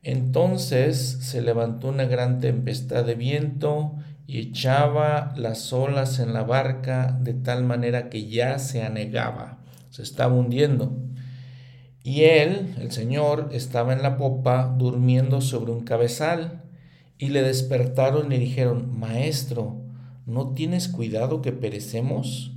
Entonces 0.02 1.18
se 1.22 1.40
levantó 1.40 1.88
una 1.88 2.04
gran 2.04 2.40
tempestad 2.40 3.04
de 3.04 3.14
viento 3.14 3.94
y 4.26 4.38
echaba 4.38 5.32
las 5.36 5.72
olas 5.72 6.18
en 6.18 6.34
la 6.34 6.42
barca 6.42 7.18
de 7.20 7.34
tal 7.34 7.64
manera 7.64 8.10
que 8.10 8.26
ya 8.26 8.58
se 8.58 8.82
anegaba, 8.82 9.58
se 9.90 10.02
estaba 10.02 10.34
hundiendo. 10.34 10.96
Y 12.02 12.24
él, 12.24 12.74
el 12.78 12.92
Señor, 12.92 13.48
estaba 13.52 13.94
en 13.94 14.02
la 14.02 14.18
popa 14.18 14.74
durmiendo 14.76 15.40
sobre 15.40 15.72
un 15.72 15.84
cabezal, 15.84 16.60
y 17.16 17.28
le 17.28 17.42
despertaron 17.42 18.26
y 18.26 18.36
le 18.36 18.38
dijeron, 18.40 18.98
Maestro, 18.98 19.80
¿no 20.26 20.52
tienes 20.52 20.88
cuidado 20.88 21.40
que 21.40 21.52
perecemos? 21.52 22.52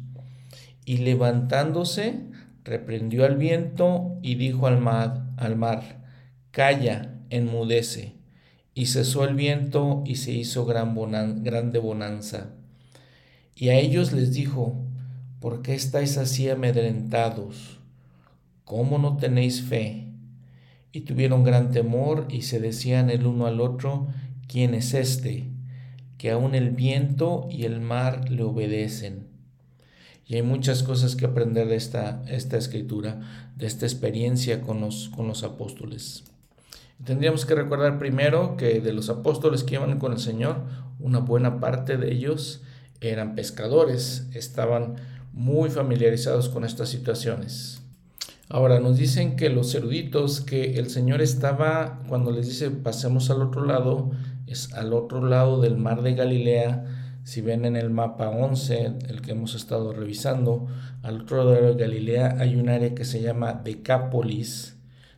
Y 0.83 0.97
levantándose, 0.97 2.23
reprendió 2.67 3.25
al 3.25 3.37
viento 3.37 4.19
y 4.21 4.35
dijo 4.35 4.67
al 4.67 4.79
mar, 4.79 5.25
al 5.37 5.55
mar 5.55 6.05
Calla, 6.51 7.15
enmudece. 7.31 8.13
Y 8.75 8.85
cesó 8.85 9.23
el 9.23 9.33
viento 9.33 10.03
y 10.05 10.17
se 10.17 10.31
hizo 10.31 10.65
gran 10.65 10.93
grande 11.43 11.79
bonanza. 11.79 12.51
Y 13.55 13.69
a 13.69 13.75
ellos 13.79 14.13
les 14.13 14.33
dijo, 14.33 14.75
¿por 15.39 15.63
qué 15.63 15.73
estáis 15.73 16.17
así 16.19 16.47
amedrentados? 16.47 17.77
¿cómo 18.67 18.97
no 18.97 19.15
tenéis 19.15 19.61
fe? 19.63 20.07
Y 20.91 21.01
tuvieron 21.01 21.45
gran 21.45 21.71
temor 21.71 22.27
y 22.29 22.41
se 22.41 22.59
decían 22.59 23.09
el 23.09 23.25
uno 23.25 23.47
al 23.47 23.61
otro, 23.61 24.07
¿quién 24.45 24.73
es 24.73 24.93
este? 24.93 25.47
Que 26.17 26.31
aun 26.31 26.53
el 26.53 26.71
viento 26.71 27.47
y 27.49 27.63
el 27.63 27.79
mar 27.79 28.29
le 28.29 28.43
obedecen. 28.43 29.26
Y 30.27 30.35
hay 30.35 30.41
muchas 30.41 30.83
cosas 30.83 31.15
que 31.15 31.25
aprender 31.25 31.67
de 31.67 31.75
esta, 31.75 32.21
esta 32.27 32.57
escritura, 32.57 33.49
de 33.55 33.65
esta 33.65 33.85
experiencia 33.85 34.61
con 34.61 34.81
los, 34.81 35.09
con 35.15 35.27
los 35.27 35.43
apóstoles. 35.43 36.25
Tendríamos 37.03 37.45
que 37.45 37.55
recordar 37.55 37.99
primero 37.99 38.57
que 38.57 38.81
de 38.81 38.91
los 38.91 39.09
apóstoles 39.09 39.63
que 39.63 39.75
iban 39.75 39.99
con 39.99 40.11
el 40.11 40.19
Señor, 40.19 40.63
una 40.99 41.19
buena 41.19 41.59
parte 41.59 41.97
de 41.97 42.11
ellos 42.11 42.61
eran 43.01 43.35
pescadores, 43.35 44.27
estaban 44.33 44.95
muy 45.31 45.69
familiarizados 45.69 46.49
con 46.49 46.65
estas 46.65 46.89
situaciones. 46.89 47.81
Ahora 48.49 48.79
nos 48.79 48.97
dicen 48.97 49.35
que 49.35 49.49
los 49.49 49.75
eruditos, 49.75 50.41
que 50.41 50.79
el 50.79 50.89
Señor 50.89 51.21
estaba, 51.21 52.01
cuando 52.07 52.31
les 52.31 52.47
dice 52.47 52.71
pasemos 52.71 53.29
al 53.29 53.41
otro 53.41 53.65
lado, 53.65 54.11
es 54.47 54.73
al 54.73 54.93
otro 54.93 55.25
lado 55.25 55.61
del 55.61 55.77
mar 55.77 56.01
de 56.01 56.15
Galilea. 56.15 56.96
Si 57.27 57.41
ven 57.41 57.65
en 57.65 57.75
el 57.75 57.89
mapa 57.89 58.29
11, 58.29 58.93
el 59.09 59.21
que 59.21 59.31
hemos 59.31 59.53
estado 59.53 59.91
revisando, 59.91 60.67
al 61.03 61.23
otro 61.23 61.43
lado 61.43 61.73
de 61.73 61.83
Galilea 61.83 62.37
hay 62.39 62.55
un 62.55 62.69
área 62.69 62.95
que 62.95 63.03
se 63.03 63.21
llama 63.21 63.51
Decápolis. 63.51 64.77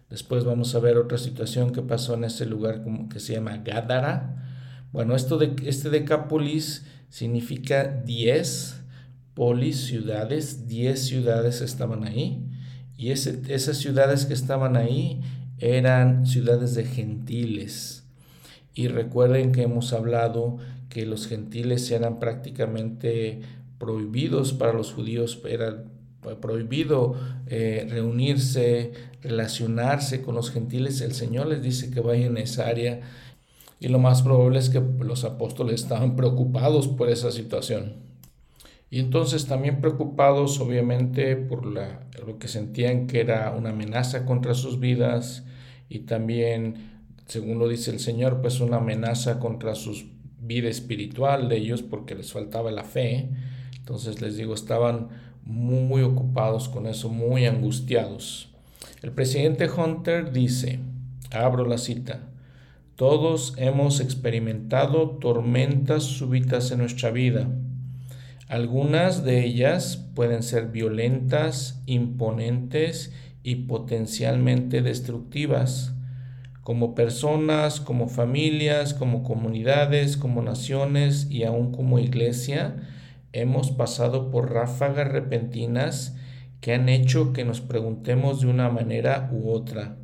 Después 0.10 0.44
vamos 0.44 0.74
a 0.74 0.80
ver 0.80 0.98
otra 0.98 1.20
situación 1.20 1.72
que 1.72 1.84
pasó 1.84 2.16
en 2.16 2.24
ese 2.24 2.48
lugar 2.48 2.84
que 3.14 3.20
se 3.20 3.34
llama 3.34 3.58
Gádara. 3.58 4.44
Bueno, 4.92 5.16
esto 5.16 5.38
de, 5.38 5.56
este 5.68 5.92
Decápolis 5.92 6.84
significa 7.10 7.84
10 7.86 8.82
polis, 9.36 9.86
ciudades, 9.86 10.68
10 10.68 11.00
ciudades 11.00 11.62
estaban 11.62 12.06
ahí. 12.06 12.44
Y 12.98 13.12
esas 13.12 13.78
ciudades 13.78 14.26
que 14.26 14.34
estaban 14.34 14.78
ahí 14.78 15.22
eran 15.60 16.26
ciudades 16.26 16.74
de 16.74 16.86
gentiles. 16.86 18.08
Y 18.74 18.88
recuerden 18.88 19.52
que 19.52 19.62
hemos 19.62 19.94
hablado 19.94 20.58
que 20.90 21.06
los 21.06 21.28
gentiles 21.28 21.90
eran 21.92 22.20
prácticamente 22.20 23.42
prohibidos 23.78 24.54
para 24.54 24.74
los 24.74 24.92
judíos, 24.92 25.42
era 25.48 25.86
prohibido 26.42 27.16
eh, 27.48 27.88
reunirse, 27.90 28.92
relacionarse 29.22 30.22
con 30.22 30.36
los 30.36 30.52
gentiles. 30.52 31.02
El 31.02 31.14
Señor 31.14 31.48
les 31.48 31.62
dice 31.62 31.92
que 31.92 32.02
vayan 32.02 32.38
a 32.38 32.42
esa 32.42 32.68
área 32.68 33.02
y 33.80 33.88
lo 33.88 34.00
más 34.00 34.22
probable 34.22 34.60
es 34.60 34.70
que 34.70 34.82
los 35.00 35.24
apóstoles 35.24 35.82
estaban 35.82 36.16
preocupados 36.16 36.88
por 36.88 37.10
esa 37.10 37.32
situación. 37.32 37.94
Y 38.92 39.00
entonces 39.00 39.46
también 39.46 39.82
preocupados 39.82 40.60
obviamente 40.60 41.36
por 41.36 41.66
la, 41.66 42.08
lo 42.26 42.40
que 42.40 42.48
sentían 42.48 43.08
que 43.08 43.22
era 43.22 43.52
una 43.52 43.70
amenaza 43.70 44.26
contra 44.26 44.56
sus 44.56 44.80
vidas 44.80 45.44
y 45.90 46.00
también, 46.00 47.04
según 47.28 47.60
lo 47.60 47.68
dice 47.68 47.92
el 47.92 48.00
Señor, 48.00 48.42
pues 48.42 48.60
una 48.60 48.78
amenaza 48.78 49.40
contra 49.40 49.76
su 49.76 49.94
vida 50.42 50.70
espiritual 50.70 51.50
de 51.50 51.58
ellos 51.58 51.82
porque 51.82 52.16
les 52.16 52.32
faltaba 52.32 52.72
la 52.72 52.84
fe. 52.84 53.30
Entonces 53.78 54.22
les 54.22 54.38
digo, 54.38 54.54
estaban 54.54 55.10
muy 55.44 56.02
ocupados 56.02 56.70
con 56.70 56.88
eso, 56.88 57.10
muy 57.10 57.46
angustiados. 57.46 58.50
El 59.02 59.12
presidente 59.12 59.70
Hunter 59.70 60.32
dice, 60.32 60.80
abro 61.32 61.66
la 61.66 61.78
cita, 61.78 62.30
todos 62.96 63.54
hemos 63.58 64.00
experimentado 64.00 65.12
tormentas 65.18 66.04
súbitas 66.04 66.72
en 66.72 66.80
nuestra 66.80 67.12
vida 67.12 67.50
algunas 68.50 69.24
de 69.24 69.46
ellas 69.46 70.10
pueden 70.16 70.42
ser 70.42 70.70
violentas, 70.70 71.84
imponentes 71.86 73.14
y 73.44 73.68
potencialmente 73.68 74.82
destructivas, 74.82 75.94
como 76.70 76.94
personas, 76.94 77.82
como 77.82 78.08
familias, 78.08 78.94
como 78.94 79.24
comunidades, 79.24 80.18
como 80.18 80.44
naciones 80.44 81.26
y 81.32 81.44
aún 81.44 81.72
como 81.72 81.98
iglesia, 81.98 82.76
hemos 83.34 83.72
pasado 83.72 84.30
por 84.30 84.54
ráfagas 84.54 85.12
repentinas 85.12 86.16
que 86.62 86.76
han 86.76 86.88
hecho 86.88 87.34
que 87.34 87.44
nos 87.44 87.60
preguntemos 87.60 88.42
de 88.42 88.50
una 88.50 88.70
manera 88.70 89.32
u 89.34 89.50
otra, 89.50 89.98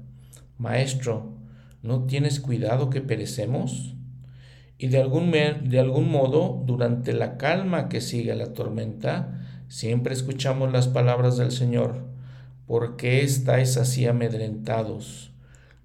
Maestro, 0.58 1.38
¿no 1.84 2.06
tienes 2.06 2.40
cuidado 2.40 2.90
que 2.90 3.02
perecemos? 3.02 3.94
Y 4.80 4.88
de 4.88 5.00
algún, 5.00 5.30
de 5.30 5.80
algún 5.80 6.10
modo, 6.10 6.64
durante 6.66 7.14
la 7.14 7.38
calma 7.38 7.90
que 7.90 8.02
sigue 8.02 8.34
la 8.34 8.54
tormenta, 8.54 9.40
siempre 9.68 10.16
escuchamos 10.16 10.72
las 10.72 10.88
palabras 10.88 11.38
del 11.38 11.52
Señor. 11.52 12.08
¿Por 12.66 12.96
qué 12.96 13.22
estáis 13.22 13.78
así 13.78 14.08
amedrentados? 14.08 15.35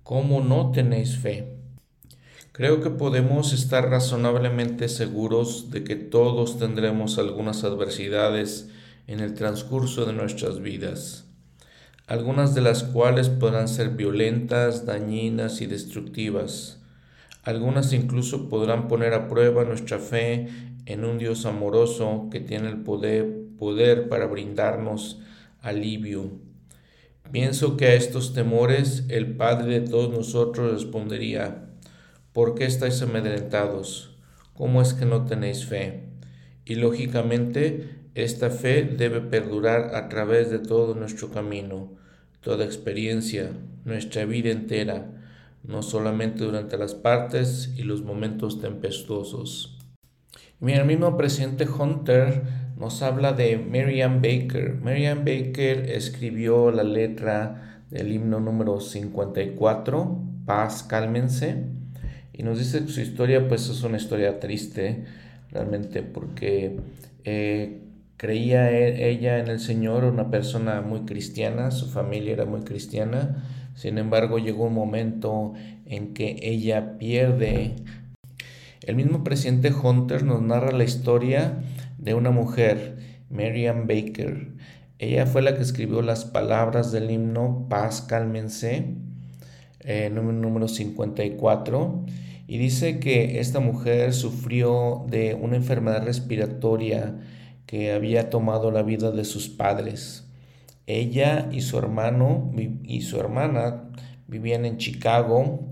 ¿Cómo 0.03 0.41
no 0.41 0.73
tenéis 0.73 1.17
fe? 1.17 1.57
Creo 2.53 2.81
que 2.81 2.91
podemos 2.91 3.53
estar 3.53 3.89
razonablemente 3.89 4.89
seguros 4.89 5.71
de 5.71 5.85
que 5.85 5.97
todos 5.97 6.59
tendremos 6.59 7.19
algunas 7.19 7.65
adversidades 7.65 8.69
en 9.07 9.21
el 9.21 9.35
transcurso 9.35 10.05
de 10.05 10.13
nuestras 10.13 10.61
vidas, 10.61 11.25
algunas 12.07 12.55
de 12.55 12.61
las 12.61 12.83
cuales 12.83 13.29
podrán 13.29 13.69
ser 13.69 13.91
violentas, 13.91 14.85
dañinas 14.85 15.61
y 15.61 15.67
destructivas 15.67 16.81
algunas 17.43 17.93
incluso 17.95 18.49
podrán 18.51 18.87
poner 18.87 19.15
a 19.15 19.29
prueba 19.29 19.65
nuestra 19.65 19.99
fe 19.99 20.49
en 20.85 21.05
un 21.05 21.19
Dios 21.19 21.47
amoroso 21.47 22.29
que 22.31 22.41
tiene 22.41 22.69
el 22.69 22.83
poder, 22.83 23.29
poder 23.59 24.09
para 24.09 24.27
brindarnos 24.27 25.21
alivio. 25.63 26.33
Pienso 27.33 27.77
que 27.77 27.87
a 27.87 27.95
estos 27.95 28.33
temores 28.33 29.05
el 29.09 29.37
Padre 29.37 29.81
de 29.81 29.89
todos 29.89 30.11
nosotros 30.11 30.73
respondería, 30.73 31.69
¿por 32.33 32.55
qué 32.55 32.65
estáis 32.65 33.01
amedrentados? 33.03 34.17
¿Cómo 34.55 34.83
es 34.83 34.95
que 34.95 35.07
no 35.07 35.25
tenéis 35.25 35.67
fe? 35.67 36.09
Y 36.65 36.75
lógicamente 36.75 37.99
esta 38.15 38.51
fe 38.51 38.83
debe 38.83 39.21
perdurar 39.21 39.95
a 39.95 40.09
través 40.09 40.51
de 40.51 40.59
todo 40.59 40.95
nuestro 40.95 41.31
camino, 41.31 41.93
toda 42.41 42.65
experiencia, 42.65 43.53
nuestra 43.85 44.25
vida 44.25 44.51
entera 44.51 45.21
no 45.63 45.83
solamente 45.83 46.45
durante 46.45 46.77
las 46.79 46.95
partes 46.95 47.73
y 47.77 47.83
los 47.83 48.03
momentos 48.03 48.61
tempestuosos. 48.61 49.79
Mira, 50.59 50.83
el 50.83 51.17
presidente 51.17 51.67
Hunter 51.69 52.43
nos 52.81 53.03
habla 53.03 53.35
de 53.35 53.59
Marianne 53.59 54.21
Baker. 54.21 54.77
Marianne 54.83 55.21
Baker 55.21 55.91
escribió 55.91 56.71
la 56.71 56.83
letra 56.83 57.83
del 57.91 58.11
himno 58.11 58.41
número 58.41 58.81
54, 58.81 60.19
Paz, 60.47 60.83
cálmense, 60.83 61.67
y 62.33 62.43
nos 62.43 62.59
dice 62.59 62.81
que 62.81 62.91
su 62.91 63.03
historia 63.03 63.47
pues 63.49 63.69
es 63.69 63.83
una 63.83 63.99
historia 63.99 64.41
triste, 64.41 65.05
realmente, 65.51 66.03
porque 66.03 66.81
eh, 67.25 67.83
creía 68.17 68.73
e, 68.73 69.11
ella 69.11 69.39
en 69.41 69.49
el 69.49 69.61
Señor, 69.61 70.05
una 70.05 70.31
persona 70.31 70.81
muy 70.81 71.01
cristiana, 71.01 71.73
su 71.73 71.87
familia 71.87 72.33
era 72.33 72.47
muy 72.47 72.63
cristiana, 72.63 73.45
sin 73.75 73.99
embargo 73.99 74.39
llegó 74.39 74.65
un 74.65 74.75
momento 74.75 75.53
en 75.85 76.15
que 76.15 76.39
ella 76.41 76.97
pierde 76.97 77.75
el 78.83 78.97
mismo 78.97 79.23
presidente 79.23 79.73
Hunter 79.73 80.25
nos 80.25 80.41
narra 80.41 80.73
la 80.73 80.85
historia 80.85 81.59
de 82.01 82.15
una 82.15 82.31
mujer, 82.31 82.97
Marian 83.29 83.87
Baker. 83.87 84.49
Ella 84.99 85.27
fue 85.27 85.43
la 85.43 85.55
que 85.55 85.63
escribió 85.63 86.03
las 86.03 86.25
palabras 86.25 86.93
del 86.93 87.11
himno 87.11 87.67
Paz, 87.69 88.03
cálmense, 88.03 88.95
eh, 89.81 90.11
número 90.11 90.69
54, 90.69 92.05
y 92.47 92.59
dice 92.59 92.99
que 92.99 93.39
esta 93.39 93.61
mujer 93.61 94.13
sufrió 94.13 95.05
de 95.09 95.35
una 95.35 95.57
enfermedad 95.57 96.05
respiratoria 96.05 97.19
que 97.67 97.93
había 97.93 98.31
tomado 98.31 98.71
la 98.71 98.83
vida 98.83 99.11
de 99.11 99.25
sus 99.25 99.49
padres. 99.49 100.27
Ella 100.87 101.49
y 101.53 101.61
su 101.61 101.79
hermano 101.79 102.51
y 102.83 103.03
su 103.03 103.21
hermana 103.21 103.91
vivían 104.27 104.65
en 104.65 104.79
Chicago 104.79 105.70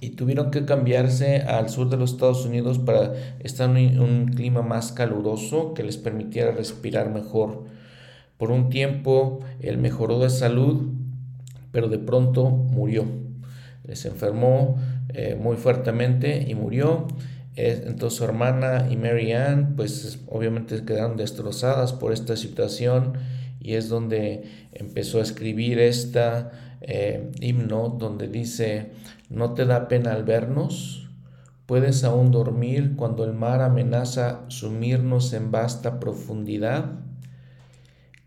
y 0.00 0.10
tuvieron 0.10 0.50
que 0.50 0.64
cambiarse 0.64 1.38
al 1.38 1.70
sur 1.70 1.88
de 1.88 1.96
los 1.96 2.12
Estados 2.12 2.44
Unidos 2.44 2.78
para 2.78 3.12
estar 3.40 3.74
en 3.76 4.00
un 4.00 4.28
clima 4.28 4.62
más 4.62 4.92
caluroso 4.92 5.74
que 5.74 5.82
les 5.82 5.96
permitiera 5.96 6.52
respirar 6.52 7.10
mejor. 7.10 7.64
Por 8.36 8.50
un 8.50 8.68
tiempo 8.68 9.40
él 9.60 9.78
mejoró 9.78 10.18
de 10.18 10.30
salud, 10.30 10.90
pero 11.72 11.88
de 11.88 11.98
pronto 11.98 12.50
murió. 12.50 13.06
Se 13.92 14.08
enfermó 14.08 14.76
eh, 15.08 15.38
muy 15.40 15.56
fuertemente 15.56 16.44
y 16.48 16.54
murió. 16.54 17.06
Entonces 17.56 18.18
su 18.18 18.24
hermana 18.24 18.88
y 18.90 18.96
Mary 18.96 19.32
Ann, 19.32 19.74
pues 19.76 20.18
obviamente 20.26 20.84
quedaron 20.84 21.16
destrozadas 21.16 21.92
por 21.92 22.12
esta 22.12 22.36
situación 22.36 23.14
y 23.60 23.74
es 23.74 23.88
donde 23.88 24.44
empezó 24.72 25.20
a 25.20 25.22
escribir 25.22 25.78
esta 25.78 26.50
eh, 26.80 27.30
himno 27.40 27.96
donde 27.98 28.28
dice, 28.28 28.90
¿no 29.34 29.54
te 29.54 29.64
da 29.66 29.88
pena 29.88 30.12
al 30.12 30.24
vernos? 30.24 31.10
¿Puedes 31.66 32.04
aún 32.04 32.30
dormir 32.30 32.94
cuando 32.94 33.24
el 33.24 33.32
mar 33.32 33.62
amenaza 33.62 34.44
sumirnos 34.48 35.32
en 35.32 35.50
vasta 35.50 35.98
profundidad? 35.98 37.00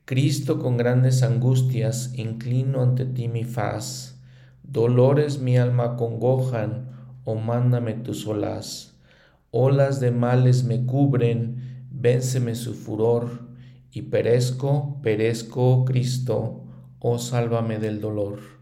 Cristo 0.06 0.60
con 0.60 0.78
grandes 0.78 1.22
angustias, 1.24 2.14
inclino 2.16 2.82
ante 2.82 3.06
ti 3.06 3.28
mi 3.28 3.44
faz. 3.44 4.22
Dolores 4.64 5.40
mi 5.40 5.58
alma 5.58 5.96
congojan, 5.96 6.90
o 7.24 7.34
oh, 7.34 7.36
mándame 7.36 7.94
tu 7.94 8.14
solaz. 8.14 8.98
Olas 9.52 10.00
de 10.00 10.12
males 10.12 10.64
me 10.64 10.86
cubren, 10.86 11.88
vénseme 11.92 12.56
su 12.56 12.74
furor, 12.74 13.48
y 13.92 14.04
perezco, 14.04 15.00
perezco, 15.02 15.74
oh 15.74 15.86
Cristo, 15.86 16.64
oh 17.00 17.18
sálvame 17.18 17.80
del 17.80 18.02
dolor. 18.02 18.57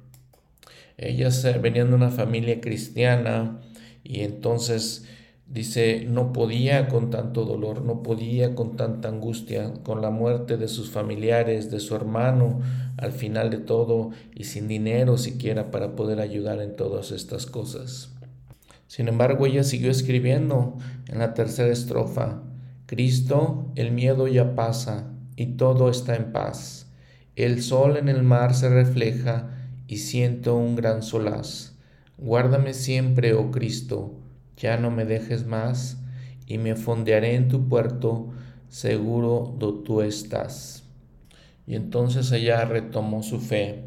Ellas 0.98 1.46
venían 1.62 1.90
de 1.90 1.96
una 1.96 2.10
familia 2.10 2.62
cristiana 2.62 3.60
y 4.04 4.22
entonces 4.22 5.06
dice, 5.48 6.06
no 6.08 6.34
podía 6.34 6.88
con 6.88 7.10
tanto 7.10 7.46
dolor, 7.46 7.84
no 7.84 8.02
podía 8.02 8.56
con 8.56 8.76
tanta 8.78 9.10
angustia, 9.10 9.74
con 9.84 10.02
la 10.02 10.10
muerte 10.10 10.58
de 10.58 10.68
sus 10.68 10.90
familiares, 10.90 11.70
de 11.70 11.80
su 11.80 11.96
hermano, 11.96 12.62
al 12.98 13.12
final 13.12 13.50
de 13.50 13.58
todo, 13.58 14.12
y 14.34 14.46
sin 14.46 14.68
dinero 14.68 15.18
siquiera 15.18 15.72
para 15.72 15.96
poder 15.96 16.20
ayudar 16.20 16.62
en 16.62 16.76
todas 16.76 17.12
estas 17.12 17.46
cosas. 17.46 18.12
Sin 18.88 19.08
embargo, 19.08 19.46
ella 19.46 19.64
siguió 19.64 19.92
escribiendo 19.92 20.78
en 21.08 21.20
la 21.20 21.34
tercera 21.34 21.72
estrofa, 21.72 22.44
Cristo, 22.86 23.72
el 23.76 23.92
miedo 23.92 24.28
ya 24.28 24.56
pasa 24.56 25.12
y 25.36 25.58
todo 25.58 25.90
está 25.90 26.16
en 26.16 26.32
paz. 26.32 26.88
El 27.36 27.62
sol 27.62 27.98
en 27.98 28.10
el 28.10 28.24
mar 28.24 28.54
se 28.54 28.70
refleja 28.70 29.55
y 29.88 29.98
siento 29.98 30.56
un 30.56 30.76
gran 30.76 31.04
solaz. 31.04 31.76
Guárdame 32.18 32.74
siempre, 32.74 33.34
oh 33.34 33.52
Cristo, 33.52 34.14
ya 34.58 34.78
no 34.78 34.92
me 34.92 35.06
dejes 35.06 35.46
más, 35.46 35.98
y 36.48 36.58
me 36.58 36.76
fondearé 36.76 37.36
en 37.36 37.48
tu 37.48 37.68
puerto, 37.68 38.30
seguro 38.70 39.56
do 39.58 39.76
tú 39.80 40.02
estás. 40.02 40.84
Y 41.68 41.76
entonces 41.76 42.32
ella 42.32 42.64
retomó 42.66 43.24
su 43.24 43.40
fe 43.40 43.86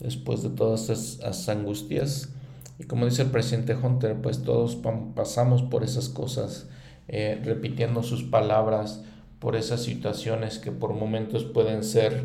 después 0.00 0.42
de 0.42 0.50
todas 0.50 0.90
esas 0.90 1.48
angustias. 1.48 2.30
Y 2.78 2.84
como 2.84 3.06
dice 3.06 3.22
el 3.22 3.30
presidente 3.30 3.74
Hunter, 3.74 4.20
pues 4.20 4.42
todos 4.42 4.76
pasamos 5.14 5.62
por 5.62 5.84
esas 5.84 6.08
cosas, 6.08 6.68
eh, 7.08 7.40
repitiendo 7.44 8.02
sus 8.02 8.24
palabras, 8.24 9.02
por 9.38 9.54
esas 9.54 9.82
situaciones 9.82 10.58
que 10.58 10.72
por 10.72 10.94
momentos 10.94 11.44
pueden 11.44 11.84
ser 11.84 12.24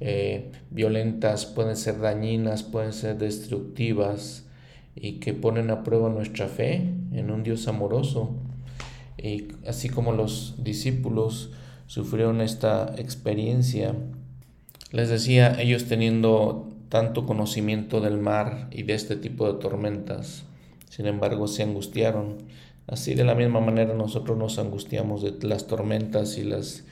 eh, 0.00 0.50
violentas, 0.70 1.44
pueden 1.46 1.76
ser 1.76 2.00
dañinas, 2.00 2.62
pueden 2.62 2.92
ser 2.92 3.18
destructivas 3.18 4.46
y 4.94 5.20
que 5.20 5.34
ponen 5.34 5.70
a 5.70 5.84
prueba 5.84 6.08
nuestra 6.08 6.48
fe 6.48 6.76
en 7.12 7.30
un 7.30 7.42
Dios 7.42 7.68
amoroso. 7.68 8.34
Y 9.18 9.48
así 9.66 9.90
como 9.90 10.12
los 10.12 10.54
discípulos 10.64 11.50
sufrieron 11.86 12.40
esta 12.40 12.94
experiencia, 12.96 13.94
les 14.92 15.08
decía, 15.10 15.60
ellos 15.60 15.84
teniendo 15.84 16.68
tanto 16.88 17.26
conocimiento 17.26 18.00
del 18.00 18.18
mar 18.18 18.68
y 18.70 18.82
de 18.82 18.94
este 18.94 19.16
tipo 19.16 19.52
de 19.52 19.60
tormentas, 19.60 20.44
sin 20.88 21.06
embargo 21.06 21.46
se 21.46 21.62
angustiaron. 21.62 22.38
Así 22.86 23.14
de 23.14 23.24
la 23.24 23.34
misma 23.34 23.60
manera 23.60 23.94
nosotros 23.94 24.36
nos 24.36 24.58
angustiamos 24.58 25.22
de 25.22 25.46
las 25.46 25.66
tormentas 25.66 26.38
y 26.38 26.42
las 26.42 26.84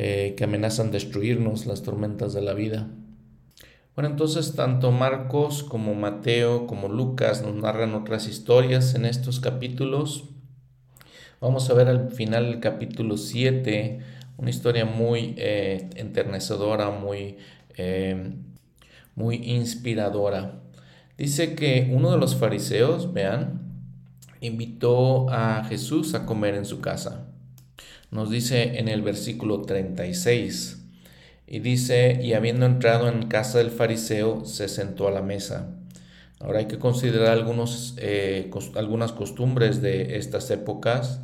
eh, 0.00 0.34
que 0.36 0.44
amenazan 0.44 0.92
destruirnos, 0.92 1.66
las 1.66 1.82
tormentas 1.82 2.32
de 2.32 2.40
la 2.40 2.54
vida. 2.54 2.86
Bueno, 3.96 4.10
entonces 4.10 4.54
tanto 4.54 4.92
Marcos 4.92 5.64
como 5.64 5.96
Mateo 5.96 6.68
como 6.68 6.86
Lucas 6.88 7.42
nos 7.42 7.56
narran 7.56 7.96
otras 7.96 8.28
historias 8.28 8.94
en 8.94 9.04
estos 9.04 9.40
capítulos. 9.40 10.26
Vamos 11.40 11.68
a 11.68 11.74
ver 11.74 11.88
al 11.88 12.12
final 12.12 12.44
del 12.44 12.60
capítulo 12.60 13.16
7 13.16 13.98
una 14.36 14.50
historia 14.50 14.84
muy 14.84 15.34
eh, 15.36 15.90
enternecedora, 15.96 16.90
muy, 16.90 17.38
eh, 17.76 18.34
muy 19.16 19.34
inspiradora. 19.34 20.60
Dice 21.16 21.56
que 21.56 21.90
uno 21.92 22.12
de 22.12 22.18
los 22.18 22.36
fariseos, 22.36 23.12
vean, 23.12 23.82
invitó 24.40 25.28
a 25.28 25.64
Jesús 25.64 26.14
a 26.14 26.24
comer 26.24 26.54
en 26.54 26.66
su 26.66 26.80
casa 26.80 27.27
nos 28.10 28.30
dice 28.30 28.78
en 28.78 28.88
el 28.88 29.02
versículo 29.02 29.62
36. 29.62 30.84
Y 31.46 31.60
dice, 31.60 32.20
y 32.22 32.34
habiendo 32.34 32.66
entrado 32.66 33.08
en 33.08 33.28
casa 33.28 33.58
del 33.58 33.70
fariseo, 33.70 34.44
se 34.44 34.68
sentó 34.68 35.08
a 35.08 35.10
la 35.10 35.22
mesa. 35.22 35.74
Ahora 36.40 36.60
hay 36.60 36.66
que 36.66 36.78
considerar 36.78 37.30
algunos, 37.30 37.96
eh, 37.98 38.50
algunas 38.76 39.12
costumbres 39.12 39.82
de 39.82 40.16
estas 40.16 40.50
épocas. 40.50 41.20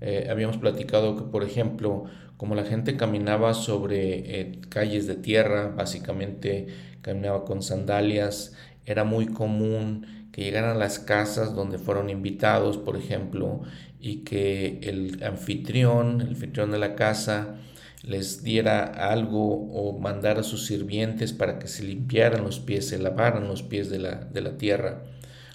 Eh, 0.00 0.28
habíamos 0.30 0.56
platicado 0.56 1.16
que, 1.16 1.22
por 1.22 1.44
ejemplo, 1.44 2.04
como 2.36 2.54
la 2.54 2.64
gente 2.64 2.96
caminaba 2.96 3.54
sobre 3.54 4.40
eh, 4.40 4.60
calles 4.68 5.06
de 5.06 5.14
tierra, 5.14 5.68
básicamente 5.68 6.66
caminaba 7.00 7.44
con 7.44 7.62
sandalias, 7.62 8.54
era 8.84 9.04
muy 9.04 9.26
común 9.26 10.28
que 10.32 10.42
llegaran 10.42 10.76
a 10.76 10.78
las 10.78 10.98
casas 10.98 11.54
donde 11.54 11.78
fueron 11.78 12.10
invitados, 12.10 12.76
por 12.76 12.96
ejemplo, 12.96 13.62
y 14.06 14.18
que 14.18 14.78
el 14.84 15.20
anfitrión, 15.24 16.20
el 16.20 16.28
anfitrión 16.28 16.70
de 16.70 16.78
la 16.78 16.94
casa, 16.94 17.56
les 18.04 18.44
diera 18.44 18.84
algo 18.84 19.68
o 19.72 19.98
mandara 19.98 20.40
a 20.40 20.44
sus 20.44 20.64
sirvientes 20.64 21.32
para 21.32 21.58
que 21.58 21.66
se 21.66 21.82
limpiaran 21.82 22.44
los 22.44 22.60
pies, 22.60 22.86
se 22.86 22.98
lavaran 23.00 23.48
los 23.48 23.64
pies 23.64 23.90
de 23.90 23.98
la, 23.98 24.14
de 24.14 24.40
la 24.42 24.58
tierra. 24.58 25.02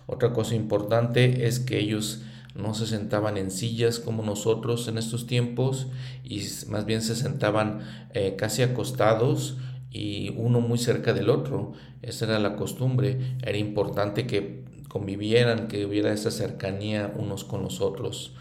Otra 0.06 0.34
cosa 0.34 0.54
importante 0.56 1.48
es 1.48 1.62
que 1.62 1.80
ellos 1.80 2.24
no 2.54 2.74
se 2.74 2.88
sentaban 2.88 3.38
en 3.38 3.52
sillas 3.52 4.00
como 4.00 4.22
nosotros 4.22 4.90
en 4.90 4.98
estos 4.98 5.28
tiempos 5.28 5.88
y 6.26 6.42
más 6.68 6.86
bien 6.86 7.02
se 7.02 7.16
sentaban 7.16 7.80
eh, 8.14 8.36
casi 8.38 8.64
acostados 8.64 9.56
y 9.90 10.34
uno 10.36 10.60
muy 10.60 10.78
cerca 10.78 11.14
del 11.14 11.30
otro. 11.30 11.72
Esa 12.02 12.26
era 12.26 12.40
la 12.40 12.58
costumbre. 12.58 13.38
Era 13.44 13.58
importante 13.58 14.28
que 14.28 14.66
convivieran, 14.92 15.70
que 15.70 15.86
hubiera 15.86 16.12
esa 16.12 16.32
cercanía 16.32 17.14
unos 17.18 17.46
con 17.46 17.64
los 17.64 17.80
otros. 17.80 18.36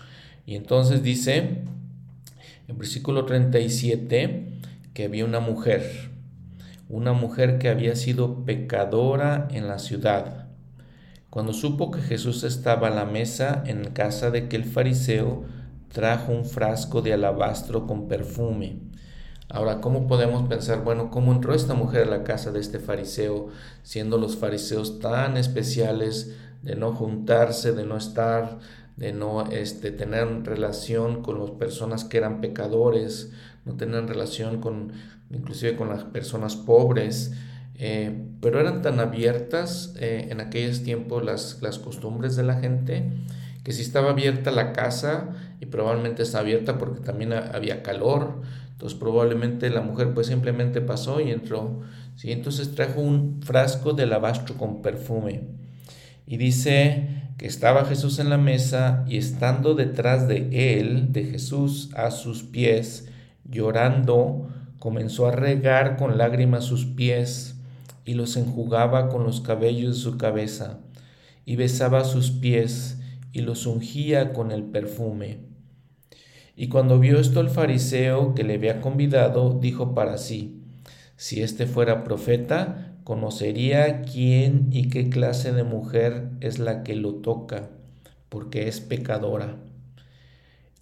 Y 0.47 0.57
entonces 0.57 1.05
dice, 1.05 1.63
en 2.67 2.77
versículo 2.77 3.25
37, 3.25 4.49
que 4.93 5.05
había 5.05 5.25
una 5.25 5.39
mujer, 5.39 6.11
una 6.89 7.13
mujer 7.13 7.59
que 7.59 7.69
había 7.69 7.95
sido 7.95 8.45
pecadora 8.45 9.47
en 9.53 9.69
la 9.69 9.79
ciudad. 9.79 10.49
Cuando 11.31 11.53
supo 11.53 11.93
que 11.93 12.01
Jesús 12.01 12.43
estaba 12.43 12.89
a 12.89 12.95
la 12.97 13.05
mesa 13.05 13.63
en 13.65 13.85
casa 13.93 14.33
de 14.33 14.41
aquel 14.41 14.65
fariseo, 14.65 15.45
trajo 15.93 16.33
un 16.33 16.45
frasco 16.45 17.01
de 17.01 17.13
alabastro 17.13 17.87
con 17.87 18.09
perfume. 18.09 18.90
Ahora, 19.53 19.81
¿cómo 19.81 20.07
podemos 20.07 20.49
pensar, 20.49 20.85
bueno, 20.85 21.11
cómo 21.11 21.33
entró 21.33 21.55
esta 21.55 21.75
mujer 21.75 22.03
a 22.05 22.11
la 22.11 22.23
casa 22.23 22.53
de 22.53 22.61
este 22.61 22.79
fariseo, 22.79 23.49
siendo 23.83 24.17
los 24.17 24.37
fariseos 24.37 25.01
tan 25.01 25.37
especiales 25.37 26.37
de 26.63 26.77
no 26.77 26.93
juntarse, 26.93 27.73
de 27.73 27.85
no 27.85 27.97
estar, 27.97 28.61
de 28.97 29.13
no 29.13 29.51
este, 29.51 29.91
tener 29.91 30.45
relación 30.45 31.23
con 31.23 31.41
las 31.41 31.51
personas 31.51 32.05
que 32.05 32.19
eran 32.19 32.41
pecadores, 32.41 33.33
no 33.65 33.75
tener 33.75 34.07
relación 34.07 34.61
con, 34.61 34.93
inclusive 35.31 35.75
con 35.75 35.89
las 35.89 36.05
personas 36.05 36.55
pobres, 36.55 37.33
eh, 37.75 38.25
pero 38.41 38.61
eran 38.61 38.83
tan 38.83 39.01
abiertas 39.01 39.95
eh, 39.99 40.29
en 40.31 40.41
aquellos 40.41 40.85
tiempos 40.85 41.25
las, 41.25 41.61
las 41.61 41.81
costumbres 41.81 42.37
de 42.37 42.45
la 42.45 42.61
gente 42.61 43.11
que 43.65 43.73
si 43.73 43.83
estaba 43.83 44.11
abierta 44.11 44.51
la 44.51 44.73
casa 44.73 45.31
y 45.61 45.67
probablemente 45.67 46.23
está 46.23 46.39
abierta 46.39 46.79
porque 46.79 47.01
también 47.01 47.33
había 47.33 47.83
calor, 47.83 48.43
entonces 48.81 48.99
probablemente 48.99 49.69
la 49.69 49.83
mujer 49.83 50.15
pues 50.15 50.29
simplemente 50.29 50.81
pasó 50.81 51.21
y 51.21 51.31
entró. 51.31 51.81
¿sí? 52.17 52.33
Entonces 52.33 52.75
trajo 52.75 53.03
un 53.03 53.43
frasco 53.43 53.93
de 53.93 54.05
alabastro 54.05 54.57
con 54.57 54.81
perfume. 54.81 55.43
Y 56.27 56.39
dice 56.39 57.35
que 57.37 57.47
estaba 57.47 57.85
Jesús 57.85 58.19
en 58.21 58.31
la 58.31 58.39
mesa 58.39 59.05
y 59.07 59.19
estando 59.19 59.75
detrás 59.75 60.29
de 60.29 60.81
él, 60.81 61.13
de 61.13 61.25
Jesús, 61.25 61.91
a 61.95 62.11
sus 62.11 62.43
pies, 62.43 63.11
llorando, 63.45 64.49
comenzó 64.79 65.27
a 65.27 65.33
regar 65.33 65.99
con 65.99 66.17
lágrimas 66.17 66.65
sus 66.65 66.87
pies 66.87 67.57
y 68.07 68.15
los 68.15 68.39
enjugaba 68.39 69.11
con 69.11 69.25
los 69.25 69.43
cabellos 69.43 69.97
de 69.97 70.03
su 70.03 70.17
cabeza 70.17 70.79
y 71.45 71.57
besaba 71.57 72.05
sus 72.05 72.31
pies 72.31 72.99
y 73.35 73.43
los 73.43 73.67
ungía 73.67 74.33
con 74.33 74.53
el 74.53 74.63
perfume. 74.63 75.50
Y 76.61 76.69
cuando 76.69 76.99
vio 76.99 77.19
esto 77.19 77.41
el 77.41 77.49
fariseo 77.49 78.35
que 78.35 78.45
le 78.45 78.57
había 78.57 78.83
convidado, 78.83 79.59
dijo 79.59 79.95
para 79.95 80.19
sí, 80.19 80.61
si 81.17 81.41
éste 81.41 81.65
fuera 81.65 82.05
profeta, 82.05 82.99
conocería 83.03 84.03
quién 84.03 84.69
y 84.71 84.91
qué 84.91 85.09
clase 85.09 85.55
de 85.55 85.65
mujer 85.65 86.29
es 86.41 86.59
la 86.59 86.83
que 86.83 86.97
lo 86.97 87.15
toca, 87.15 87.71
porque 88.29 88.69
es 88.69 88.83
pecadora. 88.83 89.57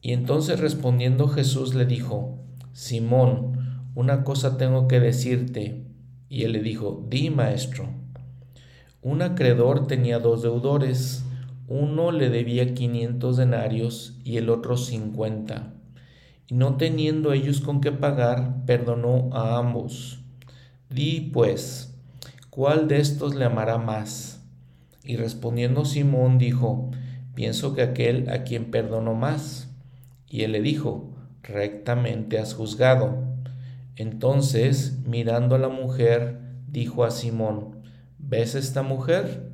Y 0.02 0.14
entonces 0.14 0.58
respondiendo 0.58 1.28
Jesús 1.28 1.76
le 1.76 1.86
dijo, 1.86 2.40
Simón, 2.72 3.84
una 3.94 4.24
cosa 4.24 4.58
tengo 4.58 4.88
que 4.88 4.98
decirte. 4.98 5.84
Y 6.28 6.42
él 6.42 6.54
le 6.54 6.60
dijo, 6.60 7.06
di 7.08 7.30
maestro. 7.30 7.88
Un 9.00 9.22
acreedor 9.22 9.86
tenía 9.86 10.18
dos 10.18 10.42
deudores. 10.42 11.22
Uno 11.68 12.12
le 12.12 12.30
debía 12.30 12.72
quinientos 12.72 13.36
denarios 13.36 14.18
y 14.24 14.38
el 14.38 14.48
otro 14.48 14.78
cincuenta. 14.78 15.74
Y 16.46 16.54
no 16.54 16.76
teniendo 16.78 17.34
ellos 17.34 17.60
con 17.60 17.82
qué 17.82 17.92
pagar, 17.92 18.64
perdonó 18.64 19.28
a 19.34 19.58
ambos. 19.58 20.20
Di 20.88 21.30
pues, 21.30 21.94
¿cuál 22.48 22.88
de 22.88 23.00
estos 23.00 23.34
le 23.34 23.44
amará 23.44 23.76
más? 23.76 24.42
Y 25.04 25.16
respondiendo 25.16 25.84
Simón 25.84 26.38
dijo, 26.38 26.90
pienso 27.34 27.74
que 27.74 27.82
aquel 27.82 28.30
a 28.30 28.44
quien 28.44 28.70
perdonó 28.70 29.12
más. 29.12 29.68
Y 30.26 30.44
él 30.44 30.52
le 30.52 30.62
dijo, 30.62 31.12
rectamente 31.42 32.38
has 32.38 32.54
juzgado. 32.54 33.24
Entonces, 33.96 35.00
mirando 35.04 35.54
a 35.54 35.58
la 35.58 35.68
mujer, 35.68 36.40
dijo 36.66 37.04
a 37.04 37.10
Simón, 37.10 37.82
¿ves 38.18 38.54
esta 38.54 38.82
mujer? 38.82 39.50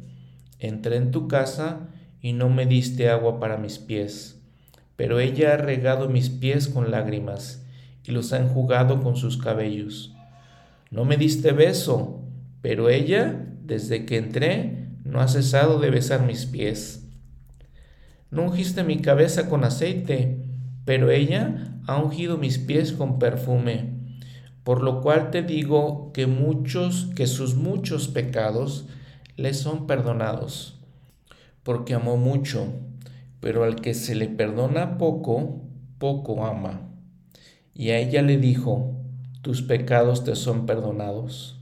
Entré 0.60 0.96
en 0.96 1.10
tu 1.10 1.26
casa 1.26 1.88
y 2.24 2.32
no 2.32 2.48
me 2.48 2.64
diste 2.64 3.10
agua 3.10 3.38
para 3.38 3.58
mis 3.58 3.78
pies, 3.78 4.40
pero 4.96 5.20
ella 5.20 5.52
ha 5.52 5.56
regado 5.58 6.08
mis 6.08 6.30
pies 6.30 6.68
con 6.68 6.90
lágrimas 6.90 7.62
y 8.02 8.12
los 8.12 8.32
ha 8.32 8.38
enjugado 8.38 9.02
con 9.02 9.16
sus 9.16 9.36
cabellos. 9.36 10.14
No 10.90 11.04
me 11.04 11.18
diste 11.18 11.52
beso, 11.52 12.22
pero 12.62 12.88
ella, 12.88 13.44
desde 13.62 14.06
que 14.06 14.16
entré, 14.16 14.88
no 15.04 15.20
ha 15.20 15.28
cesado 15.28 15.78
de 15.80 15.90
besar 15.90 16.22
mis 16.22 16.46
pies. 16.46 17.06
No 18.30 18.44
ungiste 18.44 18.84
mi 18.84 19.02
cabeza 19.02 19.50
con 19.50 19.62
aceite, 19.62 20.38
pero 20.86 21.10
ella 21.10 21.76
ha 21.86 21.98
ungido 21.98 22.38
mis 22.38 22.56
pies 22.56 22.92
con 22.92 23.18
perfume. 23.18 23.98
Por 24.62 24.82
lo 24.82 25.02
cual 25.02 25.30
te 25.30 25.42
digo 25.42 26.10
que 26.14 26.26
muchos, 26.26 27.10
que 27.14 27.26
sus 27.26 27.54
muchos 27.54 28.08
pecados 28.08 28.86
le 29.36 29.52
son 29.52 29.86
perdonados 29.86 30.74
porque 31.64 31.94
amó 31.94 32.16
mucho, 32.16 32.68
pero 33.40 33.64
al 33.64 33.76
que 33.76 33.94
se 33.94 34.14
le 34.14 34.28
perdona 34.28 34.96
poco, 34.96 35.62
poco 35.98 36.46
ama. 36.46 36.90
Y 37.74 37.90
a 37.90 37.98
ella 37.98 38.22
le 38.22 38.36
dijo, 38.36 38.94
tus 39.42 39.62
pecados 39.62 40.24
te 40.24 40.36
son 40.36 40.66
perdonados. 40.66 41.60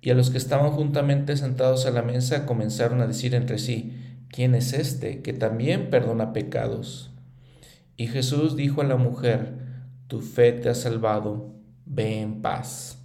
Y 0.00 0.10
a 0.10 0.14
los 0.14 0.30
que 0.30 0.38
estaban 0.38 0.70
juntamente 0.70 1.36
sentados 1.36 1.84
a 1.86 1.90
la 1.90 2.02
mesa 2.02 2.46
comenzaron 2.46 3.00
a 3.00 3.06
decir 3.06 3.34
entre 3.34 3.58
sí, 3.58 3.96
¿quién 4.28 4.54
es 4.54 4.72
este 4.72 5.22
que 5.22 5.32
también 5.32 5.90
perdona 5.90 6.32
pecados? 6.32 7.10
Y 7.96 8.06
Jesús 8.06 8.54
dijo 8.54 8.82
a 8.82 8.84
la 8.84 8.96
mujer, 8.96 9.54
tu 10.06 10.20
fe 10.20 10.52
te 10.52 10.68
ha 10.68 10.74
salvado, 10.74 11.54
ve 11.86 12.20
en 12.20 12.42
paz. 12.42 13.02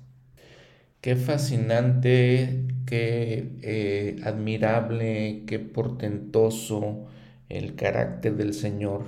Qué 1.00 1.16
fascinante 1.16 2.68
qué 2.92 3.58
eh, 3.62 4.20
admirable, 4.26 5.44
qué 5.48 5.60
portentoso 5.60 7.06
el 7.48 7.76
carácter 7.76 8.36
del 8.36 8.54
Señor 8.54 9.06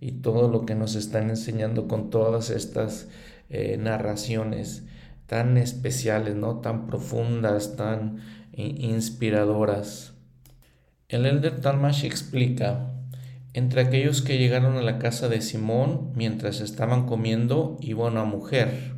y 0.00 0.10
todo 0.20 0.48
lo 0.48 0.66
que 0.66 0.74
nos 0.74 0.96
están 0.96 1.30
enseñando 1.30 1.86
con 1.86 2.10
todas 2.10 2.50
estas 2.50 3.08
eh, 3.48 3.76
narraciones 3.78 4.82
tan 5.26 5.58
especiales, 5.58 6.34
¿no? 6.34 6.56
tan 6.56 6.88
profundas, 6.88 7.76
tan 7.76 8.18
inspiradoras. 8.52 10.14
El 11.08 11.24
elder 11.24 11.60
Talmash 11.60 12.04
explica, 12.04 12.90
entre 13.52 13.82
aquellos 13.82 14.22
que 14.22 14.38
llegaron 14.38 14.76
a 14.76 14.82
la 14.82 14.98
casa 14.98 15.28
de 15.28 15.40
Simón 15.40 16.10
mientras 16.16 16.60
estaban 16.60 17.06
comiendo 17.06 17.78
iba 17.80 18.08
una 18.08 18.24
mujer 18.24 18.89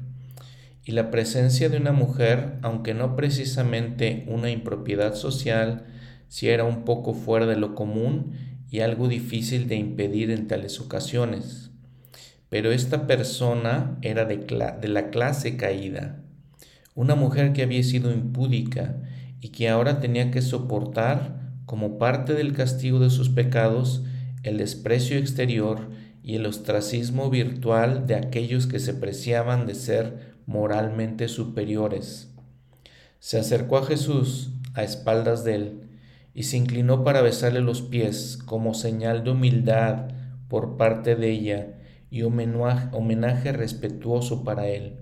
y 0.84 0.92
la 0.92 1.10
presencia 1.10 1.68
de 1.68 1.76
una 1.76 1.92
mujer, 1.92 2.58
aunque 2.62 2.94
no 2.94 3.14
precisamente 3.14 4.24
una 4.26 4.50
impropiedad 4.50 5.14
social, 5.14 5.86
si 6.28 6.48
era 6.48 6.64
un 6.64 6.84
poco 6.84 7.14
fuera 7.14 7.46
de 7.46 7.56
lo 7.56 7.74
común 7.74 8.32
y 8.70 8.80
algo 8.80 9.06
difícil 9.06 9.68
de 9.68 9.76
impedir 9.76 10.30
en 10.30 10.48
tales 10.48 10.80
ocasiones. 10.80 11.70
Pero 12.48 12.72
esta 12.72 13.06
persona 13.06 13.98
era 14.02 14.24
de, 14.24 14.38
de 14.38 14.88
la 14.88 15.10
clase 15.10 15.56
caída, 15.56 16.22
una 16.94 17.14
mujer 17.14 17.52
que 17.52 17.62
había 17.62 17.82
sido 17.82 18.12
impúdica 18.12 18.96
y 19.40 19.48
que 19.48 19.68
ahora 19.68 20.00
tenía 20.00 20.30
que 20.30 20.42
soportar, 20.42 21.40
como 21.64 21.96
parte 21.96 22.34
del 22.34 22.52
castigo 22.52 22.98
de 22.98 23.10
sus 23.10 23.28
pecados, 23.28 24.02
el 24.42 24.58
desprecio 24.58 25.16
exterior 25.16 25.90
y 26.22 26.34
el 26.34 26.46
ostracismo 26.46 27.30
virtual 27.30 28.06
de 28.06 28.16
aquellos 28.16 28.66
que 28.66 28.78
se 28.78 28.94
preciaban 28.94 29.66
de 29.66 29.74
ser 29.74 30.31
moralmente 30.46 31.28
superiores. 31.28 32.32
Se 33.18 33.38
acercó 33.38 33.78
a 33.78 33.86
Jesús 33.86 34.50
a 34.74 34.82
espaldas 34.82 35.44
de 35.44 35.54
él 35.54 35.82
y 36.34 36.44
se 36.44 36.56
inclinó 36.56 37.04
para 37.04 37.22
besarle 37.22 37.60
los 37.60 37.82
pies 37.82 38.38
como 38.44 38.74
señal 38.74 39.24
de 39.24 39.30
humildad 39.30 40.08
por 40.48 40.76
parte 40.76 41.14
de 41.14 41.30
ella 41.30 41.74
y 42.10 42.22
homenaje, 42.22 43.52
respetuoso 43.52 44.44
para 44.44 44.68
él. 44.68 44.96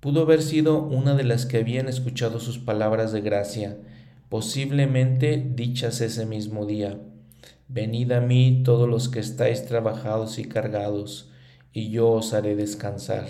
Pudo 0.00 0.22
haber 0.22 0.42
sido 0.42 0.82
una 0.82 1.14
de 1.14 1.24
las 1.24 1.44
que 1.44 1.58
habían 1.58 1.88
escuchado 1.88 2.40
sus 2.40 2.58
palabras 2.58 3.12
de 3.12 3.20
gracia, 3.20 3.76
posiblemente 4.28 5.36
dichas 5.54 6.00
ese 6.00 6.24
mismo 6.24 6.66
día. 6.66 6.98
Venid 7.68 8.12
a 8.12 8.20
mí 8.20 8.62
todos 8.64 8.88
los 8.88 9.08
que 9.08 9.20
estáis 9.20 9.66
trabajados 9.66 10.38
y 10.38 10.44
cargados, 10.44 11.30
y 11.72 11.90
yo 11.90 12.10
os 12.10 12.32
haré 12.32 12.54
descansar. 12.54 13.26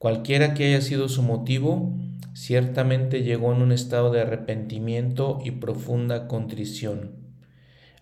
Cualquiera 0.00 0.54
que 0.54 0.64
haya 0.64 0.80
sido 0.80 1.10
su 1.10 1.22
motivo, 1.22 1.92
ciertamente 2.32 3.22
llegó 3.22 3.52
en 3.52 3.60
un 3.60 3.70
estado 3.70 4.10
de 4.10 4.22
arrepentimiento 4.22 5.40
y 5.44 5.50
profunda 5.50 6.26
contrición. 6.26 7.16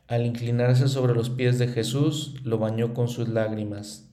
Al 0.06 0.24
inclinarse 0.24 0.86
sobre 0.86 1.12
los 1.12 1.28
pies 1.28 1.58
de 1.58 1.66
Jesús, 1.66 2.36
lo 2.44 2.58
bañó 2.58 2.94
con 2.94 3.08
sus 3.08 3.28
lágrimas, 3.28 4.08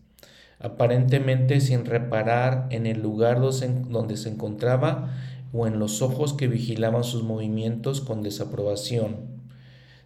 aparentemente 0.57 1.61
sin 1.61 1.85
reparar 1.85 2.65
en 2.71 2.87
el 2.87 3.03
lugar 3.03 3.39
donde 3.39 4.17
se 4.17 4.29
encontraba 4.29 5.13
o 5.53 5.67
en 5.67 5.77
los 5.77 6.01
ojos 6.01 6.33
que 6.33 6.47
vigilaban 6.47 7.03
sus 7.03 7.21
movimientos 7.21 8.01
con 8.01 8.23
desaprobación. 8.23 9.43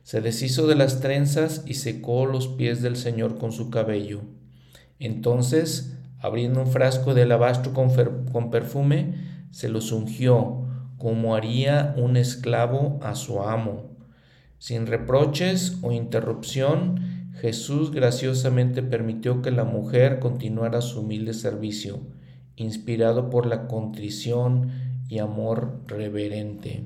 Se 0.04 0.20
deshizo 0.20 0.68
de 0.68 0.76
las 0.76 1.00
trenzas 1.00 1.64
y 1.66 1.76
secó 1.76 2.26
los 2.26 2.50
pies 2.50 2.82
del 2.82 2.98
Señor 2.98 3.38
con 3.38 3.54
su 3.54 3.70
cabello. 3.70 4.20
Entonces 5.00 5.96
abriendo 6.20 6.62
un 6.62 6.68
frasco 6.68 7.14
de 7.14 7.24
alabastro 7.24 7.74
con, 7.74 8.50
perfume, 8.52 9.16
se 9.52 9.70
los 9.70 9.92
ungió, 9.92 10.66
como 10.98 11.36
haría 11.36 11.94
un 11.98 12.18
esclavo 12.18 13.00
a 13.02 13.16
su 13.16 13.42
amo. 13.42 13.90
Sin 14.58 14.88
reproches 14.88 15.78
o 15.82 15.92
interrupción, 15.92 17.32
Jesús 17.40 17.92
graciosamente 17.92 18.84
permitió 18.84 19.42
que 19.42 19.52
la 19.52 19.64
mujer 19.64 20.20
continuara 20.20 20.82
su 20.82 21.00
humilde 21.00 21.34
servicio, 21.34 22.02
inspirado 22.58 23.30
por 23.30 23.46
la 23.46 23.68
contrición 23.68 24.72
y 25.08 25.20
amor 25.20 25.82
reverente. 25.88 26.84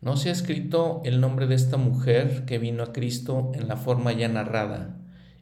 No 0.00 0.16
se 0.16 0.28
ha 0.28 0.32
escrito 0.32 1.02
el 1.04 1.20
nombre 1.20 1.48
de 1.48 1.56
esta 1.56 1.76
mujer 1.76 2.44
que 2.44 2.58
vino 2.58 2.84
a 2.84 2.92
Cristo 2.92 3.50
en 3.54 3.66
la 3.66 3.76
forma 3.76 4.12
ya 4.12 4.28
narrada, 4.28 4.97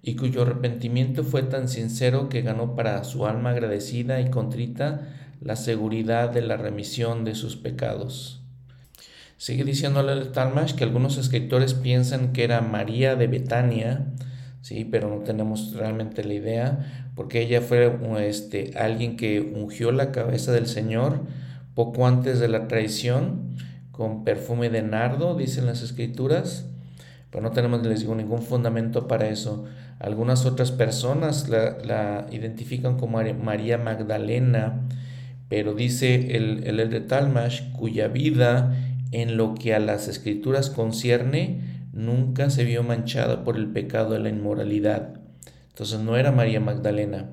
y 0.06 0.14
cuyo 0.14 0.42
arrepentimiento 0.42 1.24
fue 1.24 1.42
tan 1.42 1.68
sincero 1.68 2.28
que 2.28 2.40
ganó 2.40 2.76
para 2.76 3.02
su 3.02 3.26
alma 3.26 3.50
agradecida 3.50 4.20
y 4.20 4.30
contrita 4.30 5.00
la 5.40 5.56
seguridad 5.56 6.30
de 6.30 6.42
la 6.42 6.56
remisión 6.56 7.24
de 7.24 7.34
sus 7.34 7.56
pecados. 7.56 8.40
Sigue 9.36 9.64
diciéndole 9.64 10.12
el 10.12 10.30
Talmash 10.30 10.74
que 10.74 10.84
algunos 10.84 11.18
escritores 11.18 11.74
piensan 11.74 12.32
que 12.32 12.44
era 12.44 12.60
María 12.60 13.16
de 13.16 13.26
Betania, 13.26 14.06
sí, 14.62 14.84
pero 14.88 15.10
no 15.10 15.24
tenemos 15.24 15.74
realmente 15.74 16.22
la 16.22 16.34
idea, 16.34 17.10
porque 17.16 17.42
ella 17.42 17.60
fue 17.60 17.98
este, 18.20 18.78
alguien 18.78 19.16
que 19.16 19.40
ungió 19.40 19.90
la 19.90 20.12
cabeza 20.12 20.52
del 20.52 20.68
Señor 20.68 21.22
poco 21.74 22.06
antes 22.06 22.38
de 22.38 22.46
la 22.46 22.68
traición 22.68 23.56
con 23.90 24.22
perfume 24.22 24.70
de 24.70 24.82
nardo, 24.82 25.34
dicen 25.34 25.66
las 25.66 25.82
escrituras, 25.82 26.66
pero 27.30 27.42
no 27.42 27.50
tenemos, 27.50 27.82
ningún 27.82 28.40
fundamento 28.40 29.08
para 29.08 29.28
eso. 29.28 29.66
Algunas 29.98 30.44
otras 30.44 30.72
personas 30.72 31.48
la, 31.48 31.78
la 31.84 32.26
identifican 32.30 32.98
como 32.98 33.22
María 33.42 33.78
Magdalena, 33.78 34.82
pero 35.48 35.74
dice 35.74 36.36
el, 36.36 36.64
el 36.66 36.90
de 36.90 37.00
Talmash, 37.00 37.72
cuya 37.72 38.08
vida 38.08 38.76
en 39.12 39.36
lo 39.36 39.54
que 39.54 39.74
a 39.74 39.78
las 39.78 40.08
escrituras 40.08 40.70
concierne, 40.70 41.60
nunca 41.92 42.50
se 42.50 42.64
vio 42.64 42.82
manchada 42.82 43.44
por 43.44 43.56
el 43.56 43.68
pecado 43.68 44.12
de 44.12 44.18
la 44.18 44.28
inmoralidad. 44.28 45.14
Entonces 45.68 46.00
no 46.00 46.16
era 46.16 46.32
María 46.32 46.60
Magdalena. 46.60 47.30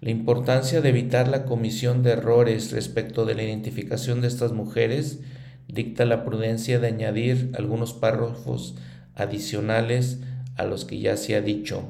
La 0.00 0.10
importancia 0.10 0.80
de 0.80 0.88
evitar 0.88 1.28
la 1.28 1.44
comisión 1.44 2.02
de 2.02 2.12
errores 2.12 2.72
respecto 2.72 3.24
de 3.24 3.34
la 3.34 3.42
identificación 3.42 4.20
de 4.20 4.28
estas 4.28 4.52
mujeres 4.52 5.20
dicta 5.68 6.04
la 6.04 6.24
prudencia 6.24 6.78
de 6.78 6.88
añadir 6.88 7.52
algunos 7.56 7.94
párrafos 7.94 8.76
adicionales 9.14 10.20
a 10.56 10.64
los 10.64 10.84
que 10.84 10.98
ya 10.98 11.16
se 11.16 11.36
ha 11.36 11.40
dicho. 11.40 11.84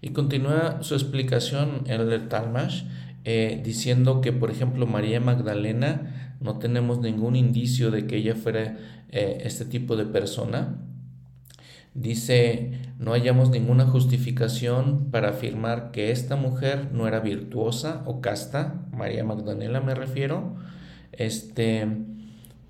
Y 0.00 0.10
continúa 0.10 0.82
su 0.82 0.94
explicación 0.94 1.84
el 1.86 2.28
Talmash 2.28 2.82
eh, 3.24 3.60
diciendo 3.64 4.20
que, 4.20 4.32
por 4.32 4.50
ejemplo, 4.50 4.86
María 4.86 5.20
Magdalena 5.20 6.36
no 6.40 6.58
tenemos 6.58 6.98
ningún 6.98 7.36
indicio 7.36 7.90
de 7.92 8.06
que 8.06 8.16
ella 8.16 8.34
fuera 8.34 8.76
eh, 9.10 9.42
este 9.44 9.64
tipo 9.64 9.96
de 9.96 10.06
persona. 10.06 10.78
Dice, 11.94 12.80
no 12.98 13.12
hallamos 13.12 13.50
ninguna 13.50 13.86
justificación 13.86 15.10
para 15.10 15.30
afirmar 15.30 15.92
que 15.92 16.10
esta 16.10 16.36
mujer 16.36 16.88
no 16.92 17.06
era 17.06 17.20
virtuosa 17.20 18.02
o 18.06 18.20
casta, 18.20 18.86
María 18.92 19.24
Magdalena 19.24 19.80
me 19.80 19.94
refiero. 19.94 20.56
Este, 21.12 21.86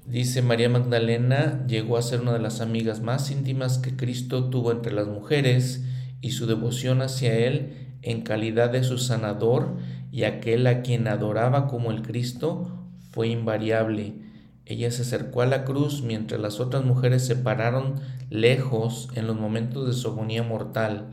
dice 0.06 0.42
María 0.42 0.68
Magdalena 0.68 1.64
llegó 1.66 1.96
a 1.96 2.02
ser 2.02 2.20
una 2.20 2.32
de 2.32 2.38
las 2.38 2.60
amigas 2.60 3.00
más 3.00 3.30
íntimas 3.30 3.78
que 3.78 3.96
Cristo 3.96 4.50
tuvo 4.50 4.72
entre 4.72 4.92
las 4.92 5.06
mujeres 5.06 5.84
y 6.20 6.32
su 6.32 6.46
devoción 6.46 7.02
hacia 7.02 7.34
él 7.34 7.92
en 8.02 8.22
calidad 8.22 8.70
de 8.70 8.84
su 8.84 8.98
sanador 8.98 9.76
y 10.10 10.24
aquel 10.24 10.66
a 10.66 10.82
quien 10.82 11.08
adoraba 11.08 11.68
como 11.68 11.90
el 11.90 12.02
Cristo 12.02 12.68
fue 13.10 13.28
invariable. 13.28 14.14
Ella 14.66 14.90
se 14.90 15.02
acercó 15.02 15.42
a 15.42 15.46
la 15.46 15.64
cruz 15.64 16.02
mientras 16.02 16.40
las 16.40 16.60
otras 16.60 16.84
mujeres 16.84 17.26
se 17.26 17.36
pararon 17.36 17.94
lejos 18.30 19.08
en 19.14 19.26
los 19.26 19.36
momentos 19.36 19.86
de 19.86 19.92
su 19.92 20.08
agonía 20.08 20.42
mortal. 20.42 21.06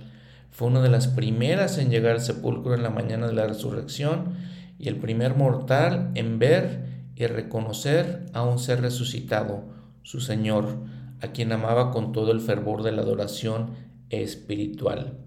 Fue 0.52 0.68
una 0.68 0.82
de 0.82 0.90
las 0.90 1.08
primeras 1.08 1.78
en 1.78 1.90
llegar 1.90 2.14
al 2.14 2.22
sepulcro 2.22 2.76
en 2.76 2.84
la 2.84 2.90
mañana 2.90 3.28
de 3.28 3.34
la 3.34 3.48
resurrección 3.48 4.36
y 4.78 4.88
el 4.88 4.98
primer 4.98 5.36
mortal 5.36 6.12
en 6.16 6.40
ver 6.40 6.89
y 7.20 7.28
reconocer 7.28 8.26
a 8.34 8.43
un 8.43 8.57
ser 8.59 8.82
resucitado, 8.82 9.65
su 10.03 10.22
Señor, 10.22 10.78
a 11.22 11.28
quien 11.28 11.51
amaba 11.51 11.91
con 11.91 12.13
todo 12.13 12.32
el 12.32 12.39
fervor 12.39 12.82
de 12.82 12.93
la 12.93 13.01
adoración 13.01 13.72
espiritual. 14.09 15.17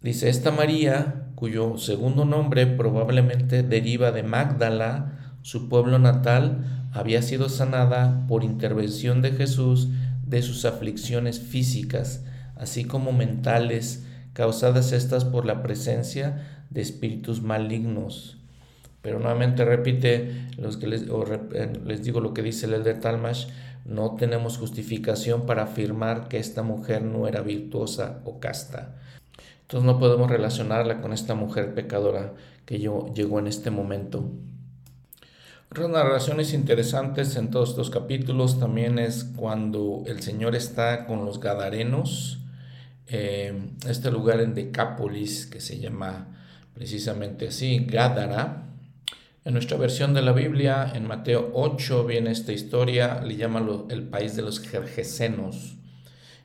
Dice 0.00 0.30
esta 0.30 0.50
María, 0.50 1.26
cuyo 1.34 1.76
segundo 1.76 2.24
nombre 2.24 2.66
probablemente 2.66 3.62
deriva 3.62 4.12
de 4.12 4.22
Magdala, 4.22 5.36
su 5.42 5.68
pueblo 5.68 5.98
natal, 5.98 6.88
había 6.92 7.20
sido 7.20 7.50
sanada 7.50 8.24
por 8.26 8.42
intervención 8.42 9.20
de 9.20 9.32
Jesús 9.32 9.88
de 10.26 10.40
sus 10.40 10.64
aflicciones 10.64 11.38
físicas, 11.38 12.24
así 12.56 12.84
como 12.84 13.12
mentales, 13.12 14.06
causadas 14.32 14.92
estas 14.92 15.26
por 15.26 15.44
la 15.44 15.62
presencia 15.62 16.64
de 16.70 16.80
espíritus 16.80 17.42
malignos. 17.42 18.39
Pero 19.02 19.18
nuevamente 19.18 19.64
repite 19.64 20.48
los 20.58 20.76
que 20.76 20.86
les, 20.86 21.02
eh, 21.02 21.72
les 21.84 22.02
digo 22.04 22.20
lo 22.20 22.34
que 22.34 22.42
dice 22.42 22.66
el 22.66 22.74
Elder 22.74 23.00
Talmash, 23.00 23.46
no 23.84 24.14
tenemos 24.16 24.58
justificación 24.58 25.46
para 25.46 25.62
afirmar 25.62 26.28
que 26.28 26.38
esta 26.38 26.62
mujer 26.62 27.02
no 27.02 27.26
era 27.26 27.40
virtuosa 27.40 28.20
o 28.24 28.38
casta. 28.40 28.96
Entonces 29.62 29.86
no 29.86 29.98
podemos 29.98 30.30
relacionarla 30.30 31.00
con 31.00 31.12
esta 31.12 31.34
mujer 31.34 31.74
pecadora 31.74 32.34
que 32.66 32.78
yo, 32.78 33.12
llegó 33.14 33.38
en 33.38 33.46
este 33.46 33.70
momento. 33.70 34.30
Otras 35.70 35.88
narraciones 35.88 36.52
interesantes 36.52 37.36
en 37.36 37.50
todos 37.50 37.70
estos 37.70 37.90
capítulos 37.90 38.58
también 38.58 38.98
es 38.98 39.22
cuando 39.22 40.02
el 40.06 40.20
Señor 40.20 40.56
está 40.56 41.06
con 41.06 41.24
los 41.24 41.38
Gadarenos, 41.38 42.40
eh, 43.06 43.70
este 43.88 44.10
lugar 44.10 44.40
en 44.40 44.54
Decápolis 44.54 45.46
que 45.46 45.60
se 45.60 45.78
llama 45.78 46.36
precisamente 46.74 47.48
así, 47.48 47.86
Gádara. 47.88 48.69
En 49.42 49.54
nuestra 49.54 49.78
versión 49.78 50.12
de 50.12 50.20
la 50.20 50.32
Biblia, 50.32 50.92
en 50.94 51.06
Mateo 51.06 51.50
8, 51.54 52.04
viene 52.04 52.30
esta 52.30 52.52
historia, 52.52 53.22
le 53.22 53.36
llama 53.36 53.66
el 53.88 54.02
país 54.02 54.36
de 54.36 54.42
los 54.42 54.60
Gergesenos. 54.60 55.76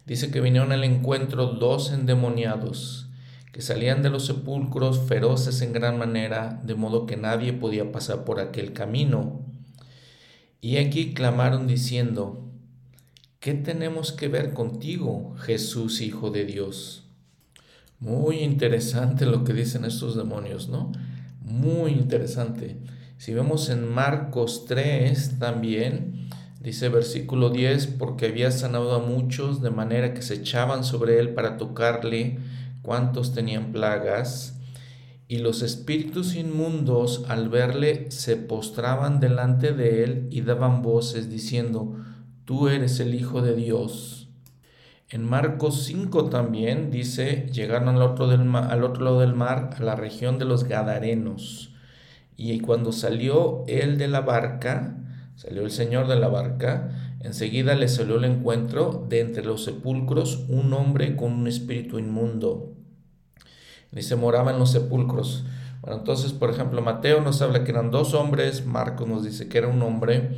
Dice 0.05 0.31
que 0.31 0.39
vinieron 0.39 0.71
al 0.71 0.85
encuentro 0.85 1.47
dos 1.47 1.91
endemoniados 1.91 3.09
que 3.51 3.61
salían 3.61 4.01
de 4.01 4.09
los 4.09 4.25
sepulcros 4.25 5.01
feroces 5.09 5.61
en 5.61 5.73
gran 5.73 5.99
manera, 5.99 6.61
de 6.63 6.75
modo 6.75 7.05
que 7.05 7.17
nadie 7.17 7.51
podía 7.51 7.91
pasar 7.91 8.23
por 8.23 8.39
aquel 8.39 8.71
camino. 8.71 9.41
Y 10.61 10.77
aquí 10.77 11.13
clamaron 11.13 11.67
diciendo, 11.67 12.49
¿qué 13.41 13.55
tenemos 13.55 14.13
que 14.13 14.29
ver 14.29 14.53
contigo, 14.53 15.35
Jesús, 15.39 15.99
Hijo 15.99 16.31
de 16.31 16.45
Dios? 16.45 17.03
Muy 17.99 18.37
interesante 18.37 19.25
lo 19.25 19.43
que 19.43 19.51
dicen 19.51 19.83
estos 19.83 20.15
demonios, 20.15 20.69
¿no? 20.69 20.93
Muy 21.45 21.91
interesante. 21.91 22.77
Si 23.17 23.33
vemos 23.33 23.69
en 23.69 23.87
Marcos 23.87 24.65
3 24.67 25.37
también, 25.37 26.27
dice 26.59 26.89
versículo 26.89 27.51
10, 27.51 27.85
porque 27.85 28.25
había 28.25 28.49
sanado 28.49 28.95
a 28.95 28.99
muchos 28.99 29.61
de 29.61 29.69
manera 29.69 30.15
que 30.15 30.23
se 30.23 30.33
echaban 30.33 30.83
sobre 30.83 31.19
él 31.19 31.35
para 31.35 31.57
tocarle, 31.57 32.39
cuántos 32.81 33.33
tenían 33.33 33.71
plagas, 33.71 34.59
y 35.27 35.37
los 35.37 35.61
espíritus 35.61 36.35
inmundos 36.35 37.25
al 37.27 37.49
verle 37.49 38.09
se 38.09 38.37
postraban 38.37 39.19
delante 39.19 39.71
de 39.73 40.03
él 40.03 40.27
y 40.31 40.41
daban 40.41 40.81
voces 40.81 41.29
diciendo, 41.29 41.95
Tú 42.45 42.69
eres 42.69 42.99
el 42.99 43.13
Hijo 43.13 43.43
de 43.43 43.55
Dios. 43.55 44.24
En 45.09 45.23
Marcos 45.23 45.83
5 45.83 46.29
también 46.29 46.91
dice, 46.91 47.47
llegaron 47.51 47.89
al 47.89 48.01
otro, 48.01 48.27
del 48.27 48.55
al 48.55 48.83
otro 48.83 49.05
lado 49.05 49.19
del 49.19 49.35
mar, 49.35 49.71
a 49.77 49.83
la 49.83 49.95
región 49.95 50.39
de 50.39 50.45
los 50.45 50.63
Gadarenos. 50.63 51.73
Y 52.35 52.59
cuando 52.59 52.91
salió 52.91 53.63
él 53.67 53.97
de 53.97 54.07
la 54.07 54.21
barca, 54.21 54.97
salió 55.35 55.61
el 55.63 55.71
Señor 55.71 56.07
de 56.07 56.15
la 56.15 56.27
barca, 56.27 57.17
enseguida 57.21 57.75
le 57.75 57.87
salió 57.87 58.17
el 58.17 58.25
encuentro 58.25 59.05
de 59.07 59.21
entre 59.21 59.45
los 59.45 59.63
sepulcros 59.63 60.45
un 60.49 60.73
hombre 60.73 61.15
con 61.15 61.31
un 61.33 61.47
espíritu 61.47 61.99
inmundo 61.99 62.75
se 64.01 64.15
moraba 64.15 64.51
en 64.51 64.59
los 64.59 64.71
sepulcros. 64.71 65.45
Bueno, 65.81 65.97
entonces, 65.97 66.33
por 66.33 66.49
ejemplo, 66.49 66.81
Mateo 66.81 67.21
nos 67.21 67.41
habla 67.41 67.63
que 67.63 67.71
eran 67.71 67.91
dos 67.91 68.13
hombres, 68.13 68.65
Marcos 68.65 69.07
nos 69.07 69.23
dice 69.23 69.47
que 69.47 69.57
era 69.57 69.67
un 69.67 69.81
hombre, 69.81 70.29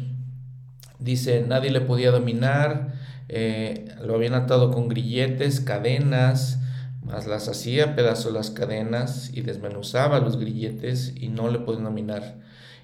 dice, 1.00 1.44
nadie 1.48 1.72
le 1.72 1.82
podía 1.82 2.12
dominar, 2.12 2.94
eh, 3.30 3.96
lo 4.04 4.16
habían 4.16 4.34
atado 4.34 4.72
con 4.72 4.88
grilletes, 4.88 5.60
cadenas, 5.60 6.60
más 7.04 7.26
las 7.26 7.48
hacía 7.48 7.96
pedazos 7.96 8.34
las 8.34 8.52
cadenas 8.52 9.32
y 9.34 9.42
desmenuzaba 9.42 10.20
los 10.20 10.38
grilletes 10.38 11.14
y 11.16 11.30
no 11.30 11.50
le 11.50 11.60
podían 11.60 11.86
dominar. 11.86 12.36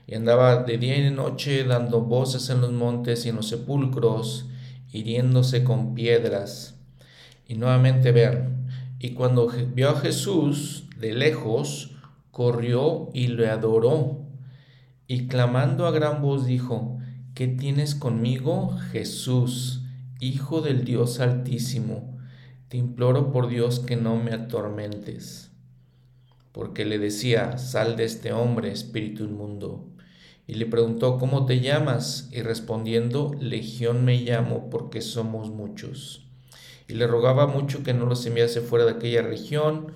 Y 0.08 0.16
andaba 0.16 0.64
de 0.64 0.78
día 0.78 0.98
y 0.98 1.04
de 1.04 1.12
noche 1.12 1.64
dando 1.64 2.02
voces 2.02 2.50
en 2.50 2.62
los 2.62 2.72
montes 2.72 3.26
y 3.26 3.30
en 3.30 3.38
los 3.38 3.50
sepulcros, 3.50 4.46
hiriéndose 4.91 5.64
con 5.64 5.94
piedras. 5.94 6.76
Y 7.48 7.56
nuevamente 7.56 8.12
vean, 8.12 8.68
y 9.00 9.12
cuando 9.14 9.50
vio 9.74 9.89
a 9.89 10.00
Jesús 10.00 10.86
de 10.98 11.14
lejos, 11.14 11.91
corrió 12.32 13.10
y 13.14 13.28
le 13.28 13.50
adoró. 13.50 14.22
Y 15.08 15.28
clamando 15.28 15.86
a 15.86 15.91
gran 15.91 16.22
voz 16.22 16.46
dijo, 16.46 17.00
¿qué 17.34 17.48
tienes 17.48 17.96
conmigo, 17.96 18.78
Jesús, 18.91 19.83
Hijo 20.24 20.61
del 20.61 20.86
Dios 20.86 21.19
Altísimo? 21.19 22.17
te 22.69 22.78
imploro 22.78 23.34
por 23.34 23.49
Dios 23.49 23.82
que 23.82 23.97
no 23.97 24.15
me 24.15 24.32
atormentes. 24.32 25.51
Porque 26.53 26.86
le 26.86 26.97
decía, 26.97 27.57
sal 27.57 27.97
de 27.97 28.05
este 28.05 28.32
hombre, 28.32 28.71
espíritu 28.71 29.26
inmundo. 29.26 29.86
Y 30.47 30.53
le 30.53 30.65
preguntó, 30.65 31.17
¿cómo 31.17 31.45
te 31.45 31.59
llamas? 31.59 32.30
Y 32.32 32.41
respondiendo, 32.41 33.36
Legión 33.38 34.05
me 34.05 34.15
llamo 34.21 34.69
porque 34.69 35.01
somos 35.01 35.49
muchos. 35.49 36.26
Y 36.88 36.93
le 36.93 37.05
rogaba 37.05 37.45
mucho 37.45 37.84
que 37.84 37.93
no 37.93 38.05
los 38.05 38.26
enviase 38.26 38.61
fuera 38.61 38.86
de 38.86 38.91
aquella 38.91 39.24
región. 39.24 39.91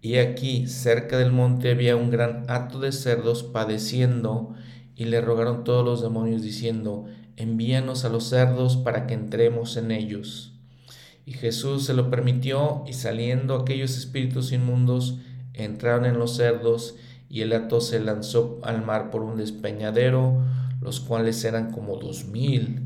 Y 0.00 0.18
aquí, 0.18 0.68
cerca 0.68 1.18
del 1.18 1.32
monte, 1.32 1.72
había 1.72 1.96
un 1.96 2.12
gran 2.12 2.44
hato 2.48 2.78
de 2.78 2.92
cerdos 2.92 3.42
padeciendo, 3.42 4.54
y 4.94 5.06
le 5.06 5.20
rogaron 5.20 5.64
todos 5.64 5.84
los 5.84 6.00
demonios 6.00 6.42
diciendo, 6.42 7.06
envíanos 7.36 8.04
a 8.04 8.08
los 8.08 8.28
cerdos 8.28 8.76
para 8.76 9.06
que 9.06 9.14
entremos 9.14 9.76
en 9.76 9.90
ellos. 9.90 10.52
Y 11.26 11.32
Jesús 11.32 11.84
se 11.84 11.94
lo 11.94 12.10
permitió, 12.10 12.84
y 12.86 12.92
saliendo 12.92 13.54
aquellos 13.54 13.96
espíritus 13.96 14.52
inmundos, 14.52 15.18
entraron 15.52 16.04
en 16.04 16.18
los 16.18 16.36
cerdos, 16.36 16.96
y 17.28 17.40
el 17.40 17.52
hato 17.52 17.80
se 17.80 18.00
lanzó 18.00 18.60
al 18.62 18.84
mar 18.84 19.10
por 19.10 19.22
un 19.22 19.36
despeñadero, 19.36 20.44
los 20.80 21.00
cuales 21.00 21.42
eran 21.44 21.72
como 21.72 21.96
dos 21.96 22.26
mil, 22.26 22.82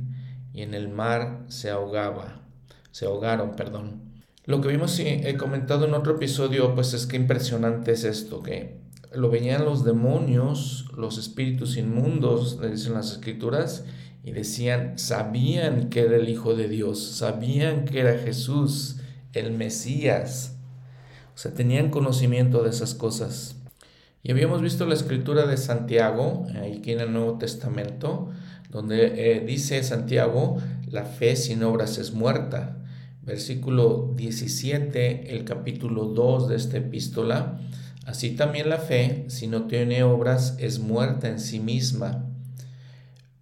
y 0.52 0.62
en 0.62 0.74
el 0.74 0.88
mar 0.88 1.44
se 1.48 1.70
ahogaba, 1.70 2.42
se 2.90 3.06
ahogaron, 3.06 3.56
perdón. 3.56 4.08
Lo 4.44 4.60
que 4.60 4.68
vimos 4.68 4.98
y 4.98 5.02
he 5.06 5.36
comentado 5.36 5.84
en 5.84 5.94
otro 5.94 6.14
episodio, 6.14 6.74
pues 6.74 6.94
es 6.94 7.06
que 7.06 7.16
impresionante 7.16 7.92
es 7.92 8.04
esto, 8.04 8.42
que 8.42 8.80
lo 9.14 9.30
veían 9.30 9.64
los 9.64 9.84
demonios, 9.84 10.86
los 10.96 11.18
espíritus 11.18 11.76
inmundos, 11.76 12.60
dicen 12.60 12.94
las 12.94 13.12
escrituras, 13.12 13.84
y 14.28 14.32
decían, 14.32 14.98
sabían 14.98 15.88
que 15.88 16.00
era 16.00 16.16
el 16.16 16.28
Hijo 16.28 16.54
de 16.54 16.68
Dios, 16.68 17.02
sabían 17.02 17.86
que 17.86 18.00
era 18.00 18.18
Jesús, 18.18 18.96
el 19.32 19.52
Mesías. 19.52 20.58
O 21.34 21.38
sea, 21.38 21.54
tenían 21.54 21.88
conocimiento 21.88 22.62
de 22.62 22.68
esas 22.68 22.94
cosas. 22.94 23.56
Y 24.22 24.30
habíamos 24.30 24.60
visto 24.60 24.84
la 24.84 24.92
escritura 24.92 25.46
de 25.46 25.56
Santiago, 25.56 26.46
aquí 26.50 26.92
en 26.92 27.00
el 27.00 27.10
Nuevo 27.10 27.38
Testamento, 27.38 28.28
donde 28.68 29.36
eh, 29.36 29.40
dice 29.40 29.82
Santiago, 29.82 30.58
la 30.90 31.06
fe 31.06 31.34
sin 31.34 31.62
obras 31.62 31.96
es 31.96 32.12
muerta. 32.12 32.76
Versículo 33.22 34.12
17, 34.14 35.34
el 35.34 35.44
capítulo 35.44 36.04
2 36.04 36.50
de 36.50 36.56
esta 36.56 36.76
epístola. 36.76 37.60
Así 38.04 38.32
también 38.32 38.68
la 38.68 38.78
fe, 38.78 39.24
si 39.28 39.46
no 39.46 39.62
tiene 39.68 40.02
obras, 40.02 40.54
es 40.58 40.80
muerta 40.80 41.28
en 41.30 41.40
sí 41.40 41.60
misma. 41.60 42.27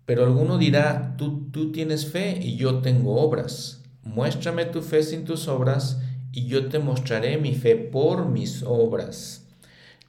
Pero 0.07 0.25
alguno 0.25 0.57
dirá, 0.57 1.17
tú, 1.19 1.51
tú 1.51 1.73
tienes 1.73 2.07
fe 2.07 2.39
y 2.41 2.57
yo 2.57 2.79
tengo 2.79 3.21
obras. 3.21 3.83
Muéstrame 4.03 4.65
tu 4.65 4.81
fe 4.81 5.03
sin 5.03 5.25
tus 5.25 5.49
obras 5.49 6.01
y 6.33 6.47
yo 6.47 6.69
te 6.69 6.79
mostraré 6.79 7.39
mi 7.39 7.55
fe 7.55 7.75
por 7.75 8.29
mis 8.29 8.63
obras. 8.63 9.49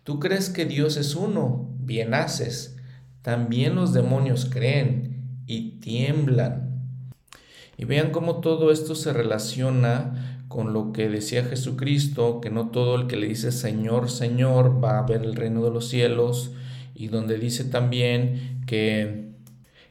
Tú 0.04 0.20
crees 0.20 0.50
que 0.50 0.66
Dios 0.66 0.98
es 0.98 1.16
uno, 1.16 1.70
bien 1.80 2.14
haces. 2.14 2.78
También 3.24 3.76
los 3.76 3.94
demonios 3.94 4.46
creen 4.46 5.42
y 5.48 5.80
tiemblan. 5.80 6.68
Y 7.76 7.86
vean 7.86 8.12
cómo 8.12 8.40
todo 8.40 8.72
esto 8.72 8.94
se 8.94 9.14
relaciona 9.14 10.46
con 10.48 10.74
lo 10.74 10.94
que 10.94 11.10
decía 11.10 11.44
Jesucristo, 11.44 12.40
que 12.40 12.50
no 12.50 12.70
todo 12.70 12.96
el 12.96 13.08
que 13.08 13.18
le 13.18 13.28
dice 13.28 13.52
Señor, 13.52 14.10
Señor 14.10 14.84
va 14.84 15.00
a 15.00 15.06
ver 15.06 15.24
el 15.24 15.36
reino 15.36 15.64
de 15.64 15.72
los 15.72 15.90
cielos, 15.90 16.52
y 16.96 17.08
donde 17.08 17.38
dice 17.38 17.66
también 17.66 18.64
que 18.66 19.27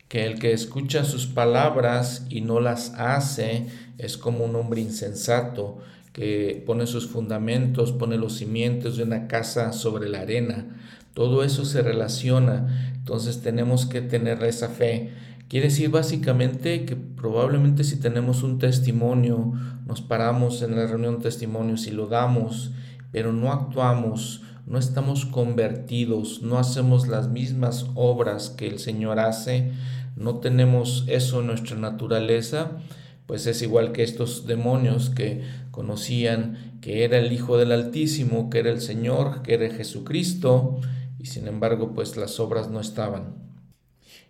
que 0.09 0.25
el 0.25 0.39
que 0.39 0.53
escucha 0.53 1.05
sus 1.05 1.27
palabras 1.27 2.27
y 2.29 2.41
no 2.41 2.61
las 2.61 2.95
hace 2.95 3.67
es 3.99 4.17
como 4.17 4.45
un 4.45 4.55
hombre 4.57 4.81
insensato 4.81 5.79
que 6.13 6.63
pone 6.65 6.87
sus 6.87 7.09
fundamentos, 7.09 7.93
pone 7.93 8.17
los 8.17 8.37
cimientos 8.37 8.97
de 8.97 9.03
una 9.03 9.27
casa 9.29 9.73
sobre 9.73 10.09
la 10.09 10.21
arena. 10.21 10.67
Todo 11.13 11.45
eso 11.45 11.65
se 11.65 11.83
relaciona, 11.83 12.93
entonces 12.95 13.43
tenemos 13.43 13.87
que 13.87 14.01
tener 14.01 14.43
esa 14.45 14.69
fe. 14.69 15.13
Quiere 15.49 15.69
decir 15.69 15.91
básicamente 15.91 16.85
que 16.87 16.97
probablemente 16.97 17.85
si 17.85 17.97
tenemos 17.97 18.43
un 18.43 18.59
testimonio, 18.59 19.53
nos 19.87 20.01
paramos 20.01 20.63
en 20.63 20.77
la 20.77 20.87
reunión 20.87 21.19
de 21.19 21.25
testimonios 21.25 21.87
y 21.87 21.91
lo 21.91 22.07
damos, 22.07 22.73
pero 23.13 23.33
no 23.33 23.53
actuamos, 23.53 24.43
no 24.67 24.79
estamos 24.79 25.25
convertidos, 25.25 26.43
no 26.43 26.59
hacemos 26.59 27.07
las 27.07 27.29
mismas 27.29 27.87
obras 27.95 28.51
que 28.51 28.67
el 28.67 28.79
Señor 28.79 29.21
hace, 29.21 29.73
no 30.17 30.41
tenemos 30.41 31.05
eso 31.09 31.41
en 31.41 31.49
nuestra 31.49 31.77
naturaleza, 31.77 32.79
pues 33.27 33.47
es 33.47 33.61
igual 33.63 33.93
que 33.93 34.03
estos 34.03 34.47
demonios 34.47 35.11
que 35.11 35.43
conocían 35.71 36.79
que 36.81 37.05
era 37.05 37.19
el 37.19 37.33
Hijo 37.33 37.59
del 37.59 37.73
Altísimo, 37.73 38.49
que 38.49 38.61
era 38.61 38.71
el 38.71 38.81
Señor, 38.81 39.43
que 39.43 39.55
era 39.55 39.69
Jesucristo, 39.69 40.81
y 41.19 41.27
sin 41.27 41.49
embargo 41.49 41.93
pues 41.93 42.17
las 42.17 42.41
obras 42.41 42.71
no 42.71 42.81
estaban. 42.81 43.35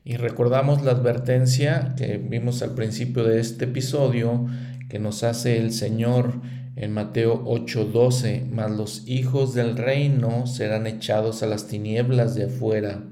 Y 0.05 0.17
recordamos 0.17 0.83
la 0.83 0.93
advertencia 0.93 1.95
que 1.97 2.17
vimos 2.19 2.63
al 2.63 2.75
principio 2.75 3.25
de 3.25 3.41
este 3.41 3.65
episodio 3.65 4.47
que 4.89 4.99
nos 4.99 5.23
hace 5.25 5.59
el 5.59 5.73
Señor 5.73 6.41
en 6.77 6.93
Mateo 6.93 7.43
8:12, 7.45 8.47
mas 8.51 8.71
los 8.71 9.09
hijos 9.09 9.55
del 9.55 9.77
reino 9.77 10.47
serán 10.47 10.87
echados 10.87 11.43
a 11.43 11.47
las 11.47 11.67
tinieblas 11.67 12.35
de 12.35 12.45
afuera. 12.45 13.03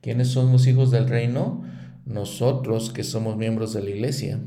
¿Quiénes 0.00 0.28
son 0.28 0.52
los 0.52 0.66
hijos 0.66 0.90
del 0.90 1.08
reino? 1.08 1.62
Nosotros 2.04 2.90
que 2.90 3.02
somos 3.02 3.36
miembros 3.36 3.72
de 3.72 3.82
la 3.82 3.90
iglesia. 3.90 4.40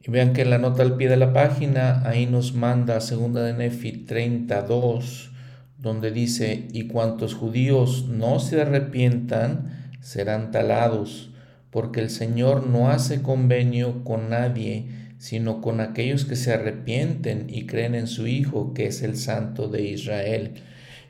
Y 0.00 0.10
vean 0.10 0.32
que 0.32 0.42
en 0.42 0.50
la 0.50 0.58
nota 0.58 0.82
al 0.82 0.96
pie 0.96 1.08
de 1.08 1.16
la 1.16 1.32
página, 1.32 2.02
ahí 2.08 2.26
nos 2.26 2.54
manda 2.54 3.00
segunda 3.00 3.42
de 3.42 3.54
Nefi 3.54 4.04
32, 4.04 5.30
donde 5.78 6.10
dice, 6.10 6.68
y 6.72 6.86
cuantos 6.86 7.34
judíos 7.34 8.06
no 8.08 8.38
se 8.38 8.60
arrepientan, 8.60 9.90
serán 10.00 10.50
talados, 10.50 11.30
porque 11.70 12.00
el 12.00 12.10
Señor 12.10 12.66
no 12.66 12.90
hace 12.90 13.22
convenio 13.22 14.04
con 14.04 14.30
nadie, 14.30 14.88
sino 15.18 15.60
con 15.60 15.80
aquellos 15.80 16.24
que 16.24 16.36
se 16.36 16.52
arrepienten 16.52 17.46
y 17.48 17.66
creen 17.66 17.94
en 17.94 18.06
su 18.06 18.26
Hijo, 18.26 18.74
que 18.74 18.86
es 18.86 19.02
el 19.02 19.16
Santo 19.16 19.68
de 19.68 19.82
Israel. 19.82 20.54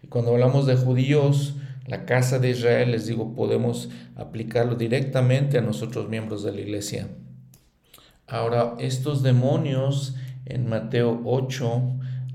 Y 0.02 0.06
cuando 0.08 0.32
hablamos 0.32 0.66
de 0.66 0.76
judíos, 0.76 1.56
la 1.86 2.04
casa 2.04 2.38
de 2.38 2.50
Israel, 2.50 2.90
les 2.90 3.06
digo, 3.06 3.34
podemos 3.34 3.90
aplicarlo 4.16 4.74
directamente 4.74 5.58
a 5.58 5.62
nosotros 5.62 6.08
miembros 6.08 6.42
de 6.42 6.52
la 6.52 6.60
iglesia. 6.60 7.08
Ahora, 8.26 8.74
estos 8.78 9.22
demonios 9.22 10.16
en 10.46 10.68
Mateo 10.68 11.22
8, 11.24 11.82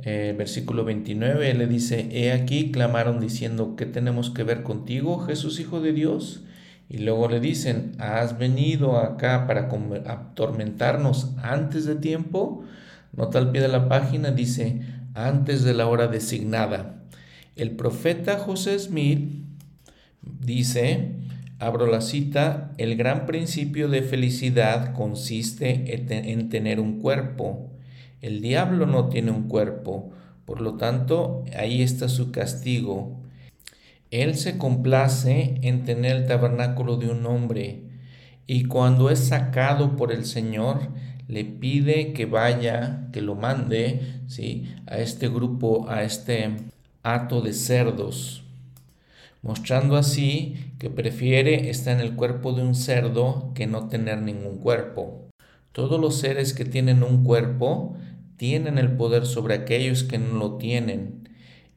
eh, 0.04 0.34
versículo 0.38 0.86
29, 0.86 1.54
le 1.54 1.68
dice, 1.68 2.08
he 2.12 2.32
aquí, 2.32 2.72
clamaron 2.72 3.20
diciendo, 3.20 3.76
¿qué 3.76 3.86
tenemos 3.86 4.30
que 4.30 4.44
ver 4.44 4.64
contigo, 4.64 5.20
Jesús, 5.20 5.60
Hijo 5.60 5.82
de 5.82 5.92
Dios? 5.92 6.44
Y 6.88 7.00
luego 7.00 7.28
le 7.28 7.40
dicen, 7.42 7.94
¿has 8.00 8.38
venido 8.38 8.98
acá 8.98 9.48
para 9.48 9.70
atormentarnos 10.08 11.36
antes 11.42 11.86
de 11.86 11.96
tiempo? 11.96 12.64
Nota 13.12 13.40
al 13.40 13.52
pie 13.52 13.62
de 13.62 13.68
la 13.68 13.90
página, 13.90 14.32
dice, 14.32 14.82
antes 15.14 15.64
de 15.64 15.74
la 15.74 15.88
hora 15.88 16.08
designada. 16.08 17.04
El 17.56 17.72
profeta 17.72 18.40
José 18.40 18.80
Smith 18.80 19.41
dice, 20.22 21.16
abro 21.60 21.88
la 21.88 22.02
cita, 22.02 22.72
el 22.78 22.96
gran 22.96 23.26
principio 23.26 23.88
de 23.90 24.02
felicidad 24.02 24.94
consiste 24.94 25.96
en 25.96 26.50
tener 26.50 26.80
un 26.80 27.00
cuerpo. 27.00 27.72
El 28.22 28.42
diablo 28.42 28.86
no 28.86 29.10
tiene 29.10 29.32
un 29.32 29.48
cuerpo, 29.48 30.12
por 30.46 30.62
lo 30.62 30.76
tanto, 30.76 31.44
ahí 31.58 31.82
está 31.82 32.10
su 32.10 32.32
castigo. 32.32 33.20
Él 34.12 34.36
se 34.36 34.58
complace 34.58 35.56
en 35.62 35.86
tener 35.86 36.18
el 36.18 36.26
tabernáculo 36.28 36.98
de 36.98 37.10
un 37.10 37.26
hombre 37.26 37.92
y 38.48 38.66
cuando 38.66 39.10
es 39.10 39.20
sacado 39.20 39.96
por 39.96 40.12
el 40.12 40.26
Señor, 40.26 40.90
le 41.30 41.46
pide 41.46 42.12
que 42.12 42.26
vaya, 42.26 43.08
que 43.14 43.22
lo 43.22 43.36
mande, 43.36 44.20
¿sí? 44.28 44.66
a 44.88 44.98
este 44.98 45.30
grupo, 45.30 45.90
a 45.90 46.04
este 46.04 46.58
hato 47.04 47.40
de 47.40 47.54
cerdos, 47.54 48.41
mostrando 49.42 49.96
así 49.96 50.74
que 50.80 50.90
prefiere 50.90 51.70
estar 51.70 52.00
en 52.00 52.02
el 52.02 52.16
cuerpo 52.16 52.54
de 52.54 52.64
un 52.64 52.76
cerdo 52.76 53.52
que 53.56 53.68
no 53.68 53.88
tener 53.88 54.22
ningún 54.22 54.58
cuerpo. 54.58 55.28
Todos 55.72 56.00
los 56.00 56.18
seres 56.18 56.54
que 56.54 56.66
tienen 56.66 57.04
un 57.04 57.24
cuerpo 57.24 57.96
tienen 58.38 58.78
el 58.78 58.92
poder 58.92 59.26
sobre 59.26 59.56
aquellos 59.56 60.04
que 60.04 60.18
no 60.18 60.34
lo 60.38 60.58
tienen 60.58 61.22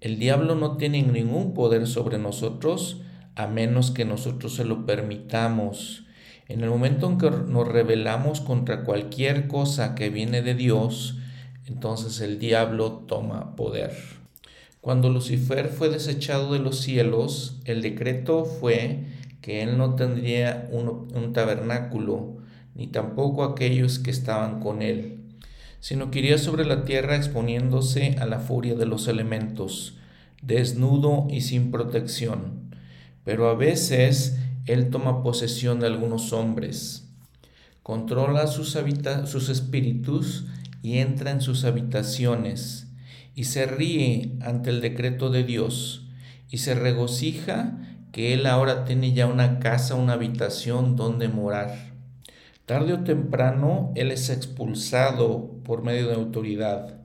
el 0.04 0.18
diablo 0.18 0.54
no 0.54 0.76
tiene 0.76 1.02
ningún 1.02 1.54
poder 1.54 1.86
sobre 1.86 2.18
nosotros 2.18 3.00
a 3.36 3.46
menos 3.46 3.90
que 3.90 4.04
nosotros 4.04 4.54
se 4.54 4.66
lo 4.66 4.84
permitamos. 4.84 6.04
En 6.46 6.60
el 6.60 6.68
momento 6.68 7.06
en 7.06 7.16
que 7.16 7.30
nos 7.30 7.66
rebelamos 7.66 8.42
contra 8.42 8.84
cualquier 8.84 9.48
cosa 9.48 9.94
que 9.94 10.10
viene 10.10 10.42
de 10.42 10.54
Dios, 10.54 11.16
entonces 11.64 12.20
el 12.20 12.38
diablo 12.38 13.04
toma 13.06 13.56
poder. 13.56 14.23
Cuando 14.84 15.08
Lucifer 15.08 15.68
fue 15.68 15.88
desechado 15.88 16.52
de 16.52 16.58
los 16.58 16.80
cielos, 16.80 17.58
el 17.64 17.80
decreto 17.80 18.44
fue 18.44 19.04
que 19.40 19.62
él 19.62 19.78
no 19.78 19.94
tendría 19.94 20.68
un, 20.70 21.08
un 21.14 21.32
tabernáculo, 21.32 22.36
ni 22.74 22.88
tampoco 22.88 23.44
aquellos 23.44 23.98
que 23.98 24.10
estaban 24.10 24.60
con 24.60 24.82
él 24.82 25.24
sino 25.84 26.10
que 26.10 26.20
iría 26.20 26.38
sobre 26.38 26.64
la 26.64 26.86
tierra 26.86 27.14
exponiéndose 27.14 28.16
a 28.18 28.24
la 28.24 28.38
furia 28.38 28.74
de 28.74 28.86
los 28.86 29.06
elementos, 29.06 29.98
desnudo 30.40 31.26
y 31.28 31.42
sin 31.42 31.70
protección. 31.70 32.74
Pero 33.22 33.50
a 33.50 33.54
veces 33.54 34.38
él 34.64 34.88
toma 34.88 35.22
posesión 35.22 35.80
de 35.80 35.88
algunos 35.88 36.32
hombres, 36.32 37.06
controla 37.82 38.46
sus, 38.46 38.78
sus 39.26 39.48
espíritus 39.50 40.46
y 40.82 41.00
entra 41.00 41.30
en 41.30 41.42
sus 41.42 41.66
habitaciones, 41.66 42.83
y 43.34 43.44
se 43.44 43.66
ríe 43.66 44.32
ante 44.40 44.70
el 44.70 44.80
decreto 44.80 45.30
de 45.30 45.44
Dios, 45.44 46.06
y 46.50 46.58
se 46.58 46.74
regocija 46.74 47.78
que 48.12 48.32
él 48.32 48.46
ahora 48.46 48.84
tiene 48.84 49.12
ya 49.12 49.26
una 49.26 49.58
casa, 49.58 49.96
una 49.96 50.12
habitación 50.12 50.94
donde 50.94 51.28
morar. 51.28 51.94
Tarde 52.64 52.92
o 52.92 53.00
temprano 53.00 53.92
él 53.96 54.12
es 54.12 54.30
expulsado 54.30 55.50
por 55.64 55.82
medio 55.82 56.08
de 56.08 56.14
autoridad 56.14 57.00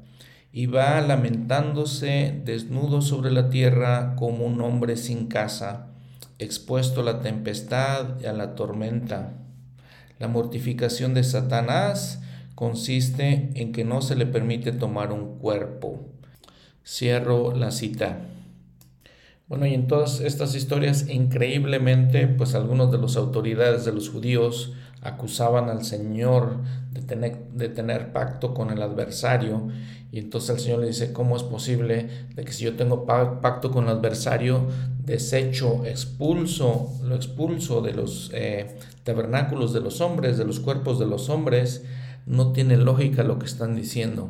y 0.51 0.67
va 0.67 1.01
lamentándose 1.01 2.41
desnudo 2.45 3.01
sobre 3.01 3.31
la 3.31 3.49
tierra 3.49 4.15
como 4.15 4.45
un 4.45 4.61
hombre 4.61 4.97
sin 4.97 5.27
casa, 5.27 5.87
expuesto 6.37 7.01
a 7.01 7.03
la 7.03 7.21
tempestad 7.21 8.19
y 8.21 8.25
a 8.25 8.33
la 8.33 8.55
tormenta. 8.55 9.33
La 10.17 10.27
mortificación 10.27 11.13
de 11.13 11.23
Satanás 11.23 12.21
consiste 12.55 13.51
en 13.55 13.71
que 13.71 13.85
no 13.85 14.01
se 14.01 14.15
le 14.15 14.25
permite 14.25 14.71
tomar 14.71 15.11
un 15.11 15.39
cuerpo. 15.39 16.05
Cierro 16.85 17.55
la 17.55 17.71
cita. 17.71 18.19
Bueno, 19.47 19.65
y 19.65 19.73
en 19.73 19.87
todas 19.87 20.21
estas 20.21 20.53
historias, 20.53 21.09
increíblemente, 21.09 22.27
pues 22.27 22.53
algunos 22.53 22.91
de 22.91 22.99
las 22.99 23.15
autoridades 23.15 23.83
de 23.83 23.91
los 23.91 24.09
judíos 24.09 24.73
acusaban 25.01 25.69
al 25.69 25.83
Señor 25.83 26.57
de 26.91 27.01
tener, 27.01 27.37
de 27.53 27.69
tener 27.69 28.11
pacto 28.11 28.53
con 28.53 28.69
el 28.69 28.81
adversario. 28.81 29.69
Y 30.11 30.19
entonces 30.19 30.51
el 30.51 30.59
Señor 30.59 30.79
le 30.81 30.87
dice, 30.87 31.13
¿cómo 31.13 31.35
es 31.35 31.43
posible 31.43 32.09
de 32.35 32.43
que 32.43 32.51
si 32.51 32.63
yo 32.63 32.75
tengo 32.75 33.05
pacto 33.05 33.71
con 33.71 33.85
el 33.85 33.91
adversario, 33.91 34.67
desecho, 35.03 35.85
expulso, 35.85 36.91
lo 37.03 37.15
expulso 37.15 37.81
de 37.81 37.93
los 37.93 38.31
eh, 38.33 38.77
tabernáculos 39.03 39.73
de 39.73 39.81
los 39.81 40.01
hombres, 40.01 40.37
de 40.37 40.45
los 40.45 40.59
cuerpos 40.59 40.99
de 40.99 41.07
los 41.07 41.29
hombres? 41.29 41.83
No 42.25 42.51
tiene 42.51 42.77
lógica 42.77 43.23
lo 43.23 43.39
que 43.39 43.45
están 43.45 43.75
diciendo. 43.75 44.29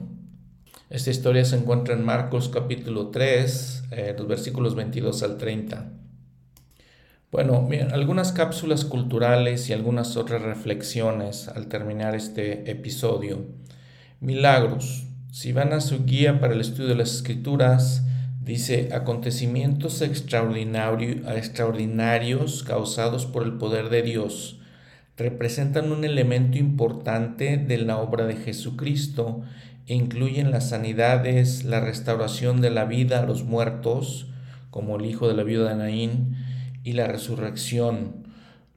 Esta 0.89 1.11
historia 1.11 1.45
se 1.45 1.55
encuentra 1.55 1.93
en 1.93 2.03
Marcos 2.03 2.49
capítulo 2.49 3.09
3, 3.09 3.83
eh, 3.91 4.15
los 4.17 4.27
versículos 4.27 4.73
22 4.73 5.21
al 5.21 5.37
30. 5.37 5.91
Bueno, 7.31 7.69
algunas 7.91 8.31
cápsulas 8.31 8.85
culturales 8.85 9.69
y 9.69 9.73
algunas 9.73 10.17
otras 10.17 10.41
reflexiones 10.41 11.47
al 11.47 11.67
terminar 11.67 12.15
este 12.15 12.71
episodio. 12.71 13.45
Milagros. 14.19 15.05
Si 15.31 15.53
van 15.53 15.73
a 15.73 15.81
su 15.81 16.05
guía 16.05 16.39
para 16.39 16.55
el 16.55 16.61
estudio 16.61 16.89
de 16.89 16.95
las 16.95 17.13
escrituras, 17.13 18.01
dice 18.43 18.89
acontecimientos 18.91 20.01
extraordinarios 20.01 22.63
causados 22.63 23.27
por 23.27 23.43
el 23.43 23.59
poder 23.59 23.89
de 23.89 24.01
Dios 24.01 24.59
representan 25.19 25.91
un 25.91 26.05
elemento 26.05 26.57
importante 26.57 27.57
de 27.57 27.77
la 27.77 27.97
obra 27.97 28.25
de 28.25 28.37
Jesucristo 28.37 29.41
incluyen 29.95 30.51
las 30.51 30.69
sanidades, 30.69 31.63
la 31.65 31.79
restauración 31.79 32.61
de 32.61 32.69
la 32.69 32.85
vida 32.85 33.19
a 33.19 33.25
los 33.25 33.43
muertos, 33.43 34.27
como 34.69 34.97
el 34.97 35.05
hijo 35.05 35.27
de 35.27 35.33
la 35.33 35.43
viuda 35.43 35.69
de 35.69 35.75
Naín, 35.75 36.35
y 36.83 36.93
la 36.93 37.07
resurrección. 37.07 38.27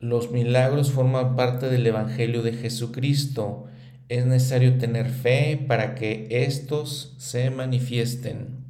Los 0.01 0.31
milagros 0.31 0.91
forman 0.91 1.37
parte 1.37 1.69
del 1.69 1.87
Evangelio 1.87 2.43
de 2.43 2.53
Jesucristo. 2.53 3.67
Es 4.09 4.27
necesario 4.27 4.79
tener 4.79 5.09
fe 5.09 5.63
para 5.69 5.95
que 5.95 6.27
estos 6.31 7.15
se 7.19 7.51
manifiesten. 7.51 8.63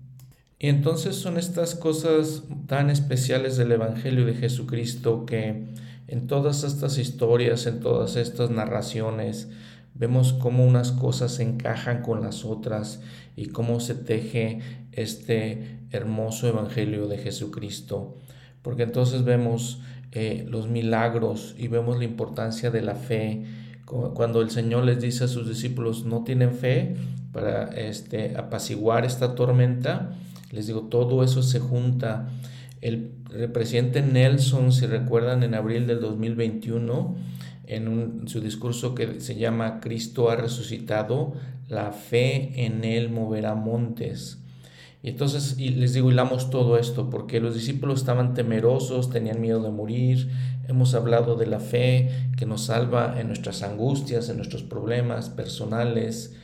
Y 0.59 0.69
entonces 0.69 1.17
son 1.17 1.39
estas 1.39 1.75
cosas 1.75 2.43
tan 2.67 2.91
especiales 2.91 3.57
del 3.57 3.73
Evangelio 3.73 4.27
de 4.27 4.35
Jesucristo 4.35 5.27
que 5.27 5.73
en 6.07 6.27
todas 6.27 6.63
estas 6.63 6.99
historias, 6.99 7.67
en 7.67 7.81
todas 7.81 8.17
estas 8.17 8.51
narraciones, 8.51 9.49
Vemos 9.95 10.33
cómo 10.33 10.65
unas 10.65 10.93
cosas 10.93 11.33
se 11.33 11.43
encajan 11.43 12.03
con 12.03 12.23
las 12.23 12.45
otras 12.45 13.01
y 13.37 13.47
cómo 13.47 13.81
se 13.81 13.95
teje 13.95 14.61
este 14.93 15.81
hermoso 15.91 16.49
evangelio 16.49 17.09
de 17.09 17.19
Jesucristo. 17.19 18.17
Porque 18.63 18.85
entonces 18.85 19.25
vemos 19.25 19.81
eh, 20.13 20.47
los 20.49 20.69
milagros 20.69 21.55
y 21.59 21.69
vemos 21.69 21.99
la 21.99 22.05
importancia 22.05 22.71
de 22.71 22.83
la 22.83 22.95
fe. 22.95 23.45
Cuando 23.85 24.41
el 24.41 24.51
Señor 24.51 24.85
les 24.85 25.01
dice 25.01 25.25
a 25.25 25.29
sus 25.29 25.49
discípulos, 25.49 26.05
no 26.05 26.25
tienen 26.25 26.55
fe 26.55 26.97
para 27.33 27.65
este, 27.69 28.37
apaciguar 28.37 29.05
esta 29.05 29.35
tormenta, 29.35 30.13
les 30.51 30.67
digo, 30.67 30.83
todo 30.83 31.25
eso 31.25 31.43
se 31.43 31.61
junta. 31.61 32.29
El, 32.81 33.11
presidente 33.53 34.03
Nelson, 34.03 34.73
si 34.73 34.87
recuerdan, 34.87 35.43
en 35.43 35.55
abril 35.55 35.87
del 35.87 36.01
2021, 36.01 37.17
en, 37.67 38.29
su 38.29 38.41
discurso 38.41 38.95
que 38.95 39.21
se 39.21 39.37
llama 39.37 39.81
Cristo 39.81 40.31
ha 40.31 40.37
resucitado, 40.37 41.35
la 41.69 41.93
fe 41.93 42.65
en 42.65 42.85
Él 42.85 43.11
moverá 43.11 43.55
montes. 43.55 44.39
Y 45.03 45.09
entonces 45.09 45.57
y 45.59 45.71
les 45.71 45.95
digo, 45.95 46.11
hilamos 46.11 46.51
todo 46.51 46.79
esto, 46.79 47.11
porque 47.11 47.41
los 47.41 47.55
discípulos 47.55 48.01
estaban 48.01 48.35
temerosos, 48.35 49.11
tenían 49.11 49.41
miedo 49.41 49.63
de 49.63 49.71
morir. 49.71 50.31
Hemos 50.69 50.95
hablado 50.95 51.35
de 51.35 51.47
la 51.47 51.59
fe 51.59 52.11
que 52.37 52.47
nos 52.47 52.67
salva 52.67 53.21
en 53.21 53.27
nuestras 53.27 53.63
angustias, 53.63 54.29
en 54.29 54.37
nuestros 54.37 54.63
problemas 54.63 55.29
personales, 55.29 56.37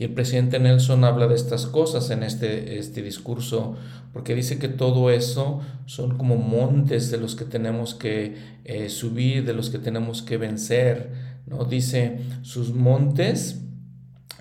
y 0.00 0.04
el 0.04 0.14
presidente 0.14 0.58
Nelson 0.58 1.04
habla 1.04 1.26
de 1.26 1.34
estas 1.34 1.66
cosas 1.66 2.08
en 2.08 2.22
este, 2.22 2.78
este 2.78 3.02
discurso, 3.02 3.76
porque 4.14 4.34
dice 4.34 4.58
que 4.58 4.68
todo 4.68 5.10
eso 5.10 5.60
son 5.84 6.16
como 6.16 6.36
montes 6.36 7.10
de 7.10 7.18
los 7.18 7.36
que 7.36 7.44
tenemos 7.44 7.94
que 7.94 8.34
eh, 8.64 8.88
subir, 8.88 9.44
de 9.44 9.52
los 9.52 9.68
que 9.68 9.78
tenemos 9.78 10.22
que 10.22 10.38
vencer. 10.38 11.10
¿no? 11.46 11.66
Dice, 11.66 12.20
sus 12.40 12.72
montes 12.72 13.60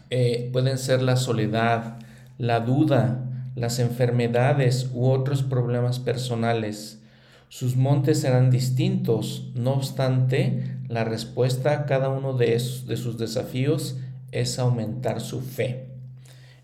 eh, 0.09 0.49
pueden 0.53 0.77
ser 0.77 1.01
la 1.01 1.17
soledad, 1.17 1.99
la 2.37 2.61
duda, 2.61 3.25
las 3.57 3.79
enfermedades 3.79 4.89
u 4.93 5.09
otros 5.09 5.43
problemas 5.43 5.99
personales. 5.99 7.01
Sus 7.49 7.75
montes 7.75 8.21
serán 8.21 8.49
distintos, 8.49 9.51
no 9.55 9.73
obstante, 9.73 10.77
la 10.87 11.03
respuesta 11.03 11.73
a 11.73 11.85
cada 11.85 12.07
uno 12.07 12.37
de, 12.37 12.51
de 12.51 12.95
sus 12.95 13.17
desafíos 13.17 13.97
es 14.31 14.59
aumentar 14.59 15.21
su 15.21 15.41
fe. 15.41 15.89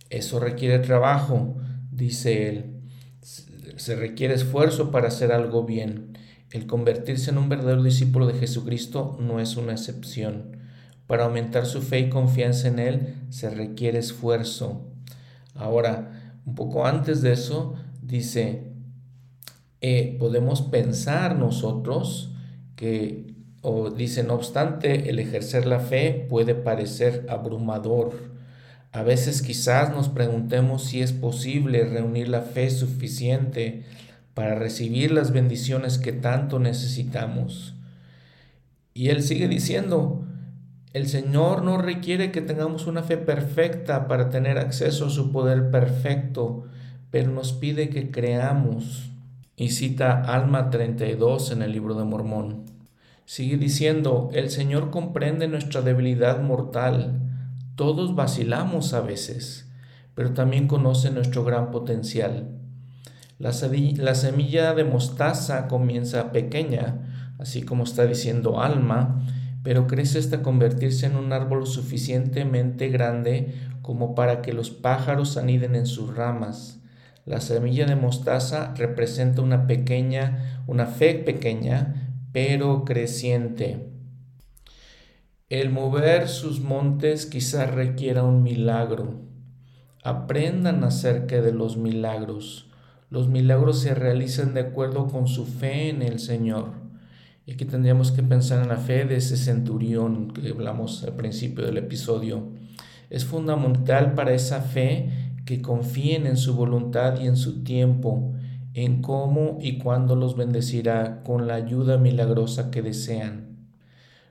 Eso 0.09 0.39
requiere 0.39 0.79
trabajo, 0.79 1.55
dice 1.91 2.49
él. 2.49 2.81
Se 3.21 3.95
requiere 3.95 4.33
esfuerzo 4.33 4.91
para 4.91 5.07
hacer 5.07 5.31
algo 5.31 5.63
bien. 5.63 6.17
El 6.51 6.67
convertirse 6.67 7.31
en 7.31 7.37
un 7.37 7.49
verdadero 7.49 7.83
discípulo 7.83 8.27
de 8.27 8.35
Jesucristo 8.35 9.17
no 9.19 9.39
es 9.39 9.57
una 9.57 9.73
excepción. 9.73 10.57
Para 11.07 11.25
aumentar 11.25 11.65
su 11.65 11.81
fe 11.81 11.99
y 11.99 12.09
confianza 12.09 12.67
en 12.67 12.79
Él 12.79 13.15
se 13.29 13.49
requiere 13.49 13.99
esfuerzo. 13.99 14.87
Ahora, 15.53 16.39
un 16.45 16.55
poco 16.55 16.85
antes 16.85 17.21
de 17.21 17.33
eso, 17.33 17.75
dice, 18.01 18.71
eh, 19.81 20.15
podemos 20.19 20.61
pensar 20.61 21.37
nosotros 21.37 22.31
que 22.75 23.24
o 23.67 23.89
dice, 23.89 24.21
no 24.21 24.35
obstante, 24.35 25.09
el 25.09 25.17
ejercer 25.17 25.65
la 25.65 25.79
fe 25.79 26.27
puede 26.29 26.53
parecer 26.53 27.25
abrumador. 27.29 28.13
A 28.91 29.01
veces 29.01 29.41
quizás 29.41 29.89
nos 29.89 30.07
preguntemos 30.07 30.83
si 30.83 31.01
es 31.01 31.13
posible 31.13 31.83
reunir 31.83 32.29
la 32.29 32.41
fe 32.41 32.69
suficiente 32.69 33.83
para 34.35 34.53
recibir 34.53 35.11
las 35.11 35.31
bendiciones 35.31 35.97
que 35.97 36.11
tanto 36.11 36.59
necesitamos. 36.59 37.73
Y 38.93 39.09
él 39.09 39.23
sigue 39.23 39.47
diciendo, 39.47 40.27
el 40.93 41.07
Señor 41.07 41.63
no 41.63 41.79
requiere 41.79 42.31
que 42.31 42.41
tengamos 42.41 42.85
una 42.85 43.01
fe 43.01 43.17
perfecta 43.17 44.07
para 44.07 44.29
tener 44.29 44.59
acceso 44.59 45.07
a 45.07 45.09
su 45.09 45.31
poder 45.31 45.71
perfecto, 45.71 46.65
pero 47.09 47.31
nos 47.31 47.51
pide 47.51 47.89
que 47.89 48.11
creamos. 48.11 49.09
Y 49.55 49.69
cita 49.69 50.21
Alma 50.21 50.69
32 50.69 51.51
en 51.51 51.63
el 51.63 51.71
libro 51.71 51.95
de 51.95 52.03
Mormón. 52.03 52.74
Sigue 53.25 53.57
diciendo, 53.57 54.29
el 54.33 54.51
Señor 54.51 54.91
comprende 54.91 55.47
nuestra 55.47 55.81
debilidad 55.81 56.41
mortal. 56.41 57.21
Todos 57.75 58.13
vacilamos 58.13 58.93
a 58.93 59.01
veces, 59.01 59.67
pero 60.13 60.33
también 60.33 60.67
conoce 60.67 61.09
nuestro 61.09 61.43
gran 61.43 61.71
potencial. 61.71 62.55
La, 63.39 63.51
semilla 63.51 64.75
de 64.75 64.83
mostaza 64.83 65.67
comienza 65.67 66.31
pequeña, 66.31 67.33
así 67.39 67.63
como 67.63 67.83
está 67.83 68.05
diciendo 68.05 68.61
Alma, 68.61 69.25
pero 69.63 69.87
crece 69.87 70.19
hasta 70.19 70.43
convertirse 70.43 71.07
en 71.07 71.15
un 71.15 71.33
árbol 71.33 71.65
suficientemente 71.65 72.89
grande 72.89 73.55
como 73.81 74.13
para 74.13 74.43
que 74.43 74.53
los 74.53 74.69
pájaros 74.69 75.35
aniden 75.35 75.75
en 75.75 75.87
sus 75.87 76.15
ramas. 76.15 76.79
La 77.25 77.41
semilla 77.41 77.87
de 77.87 77.95
mostaza 77.95 78.75
representa 78.75 79.41
una 79.41 79.65
pequeña, 79.65 80.61
una 80.67 80.85
fe 80.85 81.15
pequeña, 81.15 82.04
pero 82.35 82.83
creciente. 82.83 83.87
El 85.47 85.69
mover 85.69 86.27
sus 86.27 86.59
montes 86.59 87.25
quizás 87.25 87.73
requiera 87.73 88.25
un 88.25 88.43
milagro. 88.43 89.21
Aprendan 90.03 90.83
acerca 90.83 91.39
de 91.39 91.53
los 91.53 91.77
milagros. 91.77 92.69
Los 93.09 93.29
milagros 93.29 93.79
se 93.79 93.95
realizan 93.95 94.53
de 94.53 94.59
acuerdo 94.59 95.07
con 95.07 95.29
su 95.29 95.45
fe 95.45 95.87
en 95.87 96.01
el 96.01 96.19
Señor. 96.19 96.73
Y 97.45 97.53
aquí 97.53 97.63
tendríamos 97.63 98.11
que 98.11 98.21
pensar 98.21 98.61
en 98.61 98.67
la 98.67 98.79
fe 98.79 99.05
de 99.05 99.15
ese 99.15 99.37
centurión 99.37 100.33
que 100.33 100.49
hablamos 100.49 101.05
al 101.05 101.15
principio 101.15 101.65
del 101.65 101.77
episodio. 101.77 102.49
Es 103.09 103.23
fundamental 103.23 104.13
para 104.13 104.33
esa 104.33 104.59
fe 104.59 105.09
que 105.45 105.61
confíen 105.61 106.27
en 106.27 106.35
su 106.35 106.53
voluntad 106.53 107.17
y 107.21 107.27
en 107.27 107.37
su 107.37 107.63
tiempo, 107.63 108.33
en 108.75 109.01
cómo 109.01 109.57
y 109.61 109.77
cuándo 109.77 110.17
los 110.17 110.35
bendecirá 110.35 111.23
con 111.23 111.47
la 111.47 111.55
ayuda 111.55 111.97
milagrosa 111.97 112.71
que 112.71 112.81
desean. 112.81 113.55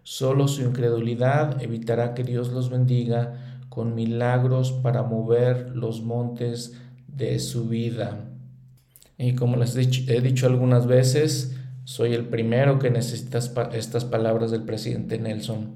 Solo 0.03 0.49
su 0.49 0.63
incredulidad 0.63 1.63
evitará 1.63 2.13
que 2.13 2.25
Dios 2.25 2.53
los 2.53 2.69
bendiga 2.69 3.63
con 3.71 3.95
milagros 3.95 4.71
para 4.71 5.03
mover 5.03 5.75
los 5.75 6.03
montes 6.03 6.75
de 7.09 7.39
su 7.39 7.71
vida. 7.71 8.29
Y 9.17 9.35
como 9.35 9.57
les 9.57 9.75
he 9.77 10.21
dicho 10.21 10.47
algunas 10.47 10.87
veces, 10.87 11.57
soy 11.85 12.13
el 12.13 12.27
primero 12.27 12.79
que 12.79 12.91
necesita 12.91 13.39
estas 13.73 14.05
palabras 14.05 14.51
del 14.51 14.65
presidente 14.65 15.19
Nelson. 15.19 15.73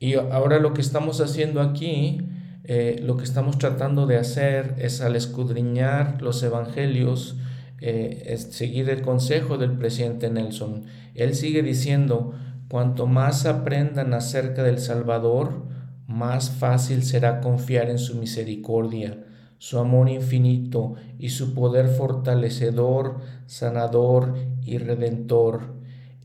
Y 0.00 0.14
ahora 0.14 0.58
lo 0.58 0.74
que 0.74 0.80
estamos 0.80 1.20
haciendo 1.20 1.60
aquí, 1.60 2.18
eh, 2.64 3.00
lo 3.00 3.16
que 3.16 3.24
estamos 3.24 3.58
tratando 3.58 4.06
de 4.06 4.16
hacer 4.16 4.74
es 4.78 5.00
al 5.00 5.14
escudriñar 5.14 6.20
los 6.20 6.42
evangelios, 6.42 7.36
eh, 7.80 8.22
es 8.26 8.42
seguir 8.54 8.88
el 8.90 9.02
consejo 9.02 9.58
del 9.58 9.76
presidente 9.76 10.30
Nelson. 10.30 10.84
Él 11.14 11.34
sigue 11.34 11.62
diciendo, 11.62 12.32
cuanto 12.68 13.06
más 13.06 13.46
aprendan 13.46 14.14
acerca 14.14 14.62
del 14.62 14.78
Salvador, 14.78 15.66
más 16.06 16.50
fácil 16.50 17.02
será 17.02 17.40
confiar 17.40 17.90
en 17.90 17.98
su 17.98 18.16
misericordia, 18.16 19.24
su 19.58 19.78
amor 19.78 20.08
infinito 20.08 20.94
y 21.18 21.30
su 21.30 21.54
poder 21.54 21.88
fortalecedor, 21.88 23.18
sanador 23.46 24.34
y 24.62 24.78
redentor. 24.78 25.74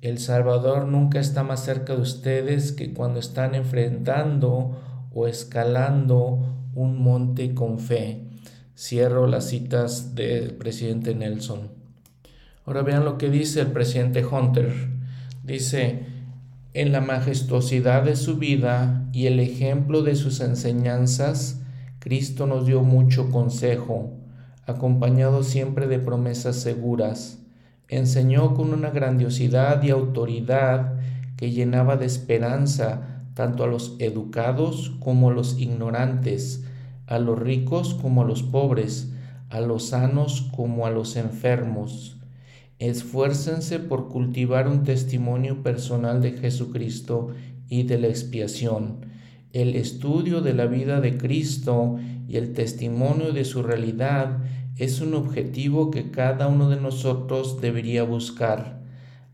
El 0.01 0.19
Salvador 0.19 0.87
nunca 0.87 1.19
está 1.19 1.43
más 1.43 1.63
cerca 1.63 1.95
de 1.95 2.01
ustedes 2.01 2.71
que 2.71 2.93
cuando 2.93 3.19
están 3.19 3.55
enfrentando 3.55 4.79
o 5.13 5.27
escalando 5.27 6.39
un 6.73 7.03
monte 7.03 7.53
con 7.53 7.79
fe. 7.79 8.30
Cierro 8.81 9.27
las 9.27 9.47
citas 9.47 10.15
del 10.15 10.55
presidente 10.55 11.13
Nelson. 11.13 11.69
Ahora 12.65 12.81
vean 12.81 13.05
lo 13.05 13.19
que 13.19 13.29
dice 13.29 13.61
el 13.61 13.67
presidente 13.67 14.25
Hunter. 14.25 14.73
Dice, 15.43 16.07
en 16.73 16.91
la 16.91 16.99
majestuosidad 16.99 18.01
de 18.01 18.15
su 18.15 18.37
vida 18.37 19.07
y 19.13 19.27
el 19.27 19.39
ejemplo 19.39 20.01
de 20.01 20.15
sus 20.15 20.39
enseñanzas, 20.39 21.61
Cristo 21.99 22.47
nos 22.47 22.65
dio 22.65 22.81
mucho 22.81 23.29
consejo, 23.29 24.17
acompañado 24.65 25.43
siempre 25.43 25.87
de 25.87 25.99
promesas 25.99 26.55
seguras. 26.55 27.37
Enseñó 27.87 28.55
con 28.55 28.73
una 28.73 28.89
grandiosidad 28.89 29.83
y 29.83 29.91
autoridad 29.91 30.95
que 31.37 31.51
llenaba 31.51 31.97
de 31.97 32.07
esperanza 32.07 33.25
tanto 33.35 33.63
a 33.63 33.67
los 33.67 33.95
educados 33.99 34.93
como 34.99 35.29
a 35.29 35.33
los 35.33 35.59
ignorantes, 35.59 36.63
a 37.11 37.19
los 37.19 37.37
ricos 37.37 37.93
como 37.93 38.21
a 38.21 38.25
los 38.25 38.41
pobres, 38.41 39.11
a 39.49 39.59
los 39.59 39.87
sanos 39.87 40.49
como 40.55 40.85
a 40.85 40.91
los 40.91 41.17
enfermos. 41.17 42.15
Esfuércense 42.79 43.79
por 43.79 44.07
cultivar 44.07 44.69
un 44.69 44.83
testimonio 44.85 45.61
personal 45.61 46.21
de 46.21 46.31
Jesucristo 46.31 47.31
y 47.67 47.83
de 47.83 47.99
la 47.99 48.07
expiación. 48.07 49.07
El 49.51 49.75
estudio 49.75 50.39
de 50.39 50.53
la 50.53 50.67
vida 50.67 51.01
de 51.01 51.17
Cristo 51.17 51.97
y 52.29 52.37
el 52.37 52.53
testimonio 52.53 53.33
de 53.33 53.43
su 53.43 53.61
realidad 53.61 54.37
es 54.77 55.01
un 55.01 55.13
objetivo 55.13 55.91
que 55.91 56.11
cada 56.11 56.47
uno 56.47 56.69
de 56.69 56.79
nosotros 56.79 57.59
debería 57.59 58.03
buscar. 58.03 58.79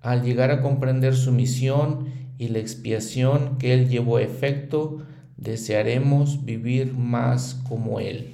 Al 0.01 0.23
llegar 0.23 0.49
a 0.49 0.61
comprender 0.63 1.15
su 1.15 1.31
misión 1.31 2.07
y 2.39 2.47
la 2.47 2.57
expiación 2.57 3.59
que 3.59 3.75
Él 3.75 3.87
llevó 3.87 4.17
a 4.17 4.23
efecto, 4.23 5.03
desearemos 5.37 6.43
vivir 6.45 6.93
más 6.93 7.61
como 7.67 7.99
Él. 7.99 8.33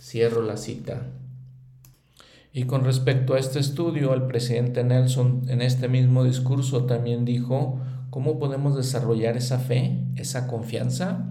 Cierro 0.00 0.42
la 0.42 0.56
cita. 0.56 1.06
Y 2.52 2.64
con 2.64 2.84
respecto 2.84 3.34
a 3.34 3.38
este 3.38 3.60
estudio, 3.60 4.12
el 4.12 4.22
presidente 4.22 4.82
Nelson 4.82 5.44
en 5.48 5.62
este 5.62 5.88
mismo 5.88 6.24
discurso 6.24 6.84
también 6.84 7.24
dijo, 7.24 7.78
¿cómo 8.10 8.40
podemos 8.40 8.76
desarrollar 8.76 9.36
esa 9.36 9.58
fe, 9.60 9.98
esa 10.16 10.48
confianza? 10.48 11.30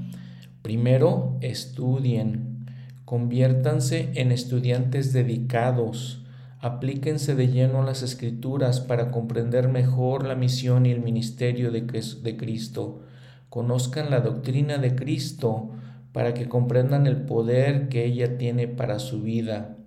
Primero, 0.62 1.38
estudien, 1.42 2.66
conviértanse 3.04 4.12
en 4.16 4.32
estudiantes 4.32 5.12
dedicados, 5.12 6.24
aplíquense 6.60 7.36
de 7.36 7.48
lleno 7.48 7.82
a 7.82 7.86
las 7.86 8.02
escrituras 8.02 8.80
para 8.80 9.12
comprender 9.12 9.68
mejor 9.68 10.26
la 10.26 10.36
misión 10.36 10.86
y 10.86 10.92
el 10.92 11.02
ministerio 11.02 11.72
de, 11.72 11.86
Cristo, 12.38 13.02
conozcan 13.50 14.10
la 14.10 14.22
doctrina 14.22 14.78
de 14.78 14.96
Cristo 14.96 15.72
para 16.12 16.34
que 16.34 16.50
comprendan 16.50 17.08
el 17.08 17.24
poder 17.24 17.90
que 17.90 18.06
ella 18.06 18.38
tiene 18.38 18.68
para 18.68 19.00
su 19.00 19.22
vida 19.22 19.78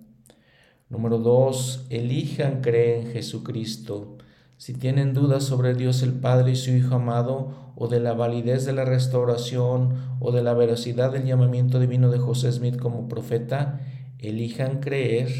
Número 0.93 1.17
dos, 1.17 1.87
elijan 1.89 2.61
creer 2.61 2.99
en 2.99 3.13
Jesucristo. 3.13 4.19
Si 4.57 4.75
tienen 4.75 5.15
dudas 5.15 5.43
sobre 5.43 5.73
Dios 5.73 6.03
el 6.03 6.13
Padre 6.13 6.51
y 6.51 6.55
su 6.55 6.69
Hijo 6.69 6.93
amado, 6.93 7.73
o 7.75 7.87
de 7.87 7.99
la 7.99 8.13
validez 8.13 8.63
de 8.65 8.73
la 8.73 8.85
restauración, 8.85 9.95
o 10.19 10.31
de 10.31 10.43
la 10.43 10.53
veracidad 10.53 11.11
del 11.11 11.25
llamamiento 11.25 11.79
divino 11.79 12.11
de 12.11 12.19
José 12.19 12.51
Smith 12.51 12.77
como 12.77 13.07
profeta, 13.07 13.81
elijan 14.19 14.81
creer 14.81 15.31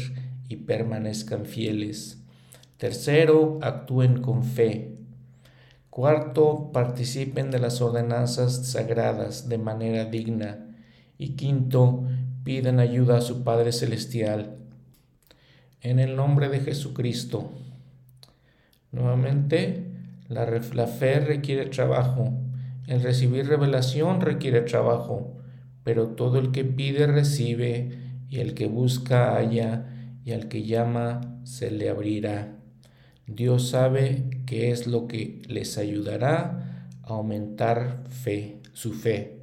y 0.48 0.56
permanezcan 0.56 1.46
fieles. 1.46 2.24
Tercero, 2.76 3.60
actúen 3.62 4.22
con 4.22 4.42
fe. 4.42 4.93
Cuarto, 5.94 6.72
participen 6.72 7.52
de 7.52 7.60
las 7.60 7.80
ordenanzas 7.80 8.66
sagradas 8.66 9.48
de 9.48 9.58
manera 9.58 10.06
digna. 10.06 10.58
Y 11.18 11.36
quinto, 11.36 12.02
pidan 12.42 12.80
ayuda 12.80 13.18
a 13.18 13.20
su 13.20 13.44
Padre 13.44 13.70
Celestial 13.70 14.56
en 15.82 16.00
el 16.00 16.16
nombre 16.16 16.48
de 16.48 16.58
Jesucristo. 16.58 17.48
Nuevamente, 18.90 19.86
la, 20.26 20.48
fe 20.88 21.20
requiere 21.20 21.66
trabajo, 21.66 22.32
el 22.88 23.00
recibir 23.00 23.46
revelación 23.46 24.20
requiere 24.20 24.62
trabajo, 24.62 25.36
pero 25.84 26.08
todo 26.08 26.40
el 26.40 26.50
que 26.50 26.64
pide 26.64 27.06
recibe, 27.06 28.00
y 28.28 28.40
el 28.40 28.54
que 28.54 28.66
busca 28.66 29.36
halla, 29.36 29.86
y 30.24 30.32
al 30.32 30.48
que 30.48 30.64
llama 30.64 31.38
se 31.44 31.70
le 31.70 31.88
abrirá. 31.88 32.63
Dios 33.26 33.70
sabe 33.70 34.42
qué 34.46 34.70
es 34.70 34.86
lo 34.86 35.06
que 35.06 35.42
les 35.48 35.78
ayudará 35.78 36.88
a 37.02 37.14
aumentar 37.14 38.04
fe, 38.08 38.58
su 38.72 38.92
fe. 38.92 39.38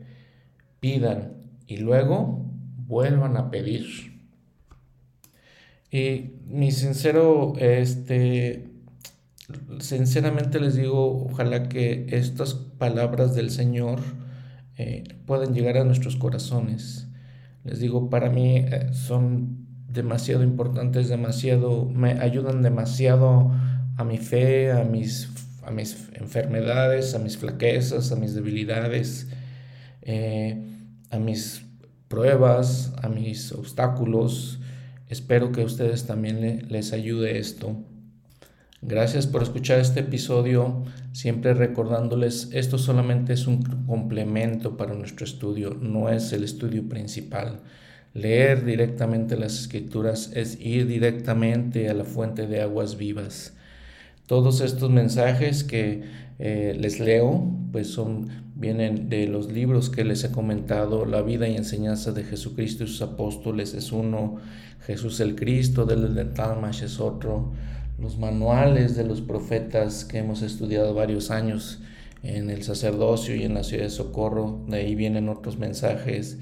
Pidan 0.79 1.33
y 1.67 1.77
luego 1.77 2.45
vuelvan 2.87 3.37
a 3.37 3.49
pedir. 3.49 4.19
Y 5.91 6.31
mi 6.47 6.71
sincero, 6.71 7.53
este, 7.57 8.69
sinceramente 9.79 10.59
les 10.59 10.75
digo, 10.75 11.25
ojalá 11.25 11.67
que 11.69 12.07
estas 12.09 12.53
palabras 12.53 13.35
del 13.35 13.49
Señor 13.49 13.99
eh, 14.77 15.03
puedan 15.25 15.53
llegar 15.53 15.77
a 15.77 15.83
nuestros 15.83 16.15
corazones. 16.15 17.07
Les 17.63 17.79
digo, 17.79 18.09
para 18.09 18.29
mí 18.29 18.57
eh, 18.57 18.89
son 18.93 19.67
demasiado 19.87 20.43
importantes, 20.43 21.09
demasiado, 21.09 21.85
me 21.85 22.13
ayudan 22.13 22.61
demasiado 22.61 23.51
a 23.97 24.03
mi 24.03 24.17
fe, 24.17 24.71
a 24.71 24.83
mis, 24.83 25.29
a 25.63 25.71
mis 25.71 26.09
enfermedades, 26.13 27.13
a 27.15 27.19
mis 27.19 27.37
flaquezas, 27.37 28.11
a 28.11 28.15
mis 28.15 28.33
debilidades, 28.33 29.27
eh, 30.01 30.61
a 31.09 31.19
mis 31.19 31.63
pruebas, 32.07 32.93
a 33.01 33.09
mis 33.09 33.51
obstáculos. 33.51 34.59
Espero 35.09 35.51
que 35.51 35.61
a 35.61 35.65
ustedes 35.65 36.05
también 36.05 36.67
les 36.69 36.93
ayude 36.93 37.37
esto. 37.37 37.83
Gracias 38.83 39.27
por 39.27 39.43
escuchar 39.43 39.79
este 39.79 39.99
episodio, 39.99 40.83
siempre 41.11 41.53
recordándoles, 41.53 42.49
esto 42.51 42.79
solamente 42.79 43.31
es 43.33 43.45
un 43.45 43.61
complemento 43.61 44.75
para 44.75 44.95
nuestro 44.95 45.23
estudio, 45.23 45.77
no 45.79 46.09
es 46.09 46.33
el 46.33 46.43
estudio 46.43 46.89
principal. 46.89 47.59
Leer 48.15 48.65
directamente 48.65 49.37
las 49.37 49.59
escrituras 49.59 50.31
es 50.33 50.59
ir 50.59 50.87
directamente 50.87 51.89
a 51.89 51.93
la 51.93 52.05
fuente 52.05 52.47
de 52.47 52.61
aguas 52.61 52.97
vivas. 52.97 53.53
Todos 54.31 54.61
estos 54.61 54.89
mensajes 54.89 55.65
que 55.65 56.03
eh, 56.39 56.73
les 56.79 57.01
leo, 57.01 57.51
pues 57.73 57.87
son, 57.87 58.29
vienen 58.55 59.09
de 59.09 59.27
los 59.27 59.51
libros 59.51 59.89
que 59.89 60.05
les 60.05 60.23
he 60.23 60.31
comentado, 60.31 61.05
La 61.05 61.21
vida 61.21 61.49
y 61.49 61.57
enseñanza 61.57 62.13
de 62.13 62.23
Jesucristo 62.23 62.85
y 62.85 62.87
sus 62.87 63.01
apóstoles 63.01 63.73
es 63.73 63.91
uno, 63.91 64.37
Jesús 64.85 65.19
el 65.19 65.35
Cristo 65.35 65.85
del 65.85 66.15
de 66.15 66.23
Talmash 66.23 66.83
es 66.83 67.01
otro, 67.01 67.51
los 67.99 68.17
manuales 68.17 68.95
de 68.95 69.03
los 69.03 69.19
profetas 69.19 70.05
que 70.05 70.19
hemos 70.19 70.43
estudiado 70.43 70.93
varios 70.93 71.29
años 71.29 71.81
en 72.23 72.49
el 72.49 72.63
sacerdocio 72.63 73.35
y 73.35 73.43
en 73.43 73.55
la 73.55 73.65
ciudad 73.65 73.83
de 73.83 73.89
Socorro. 73.89 74.63
De 74.69 74.77
ahí 74.77 74.95
vienen 74.95 75.27
otros 75.27 75.57
mensajes. 75.57 76.39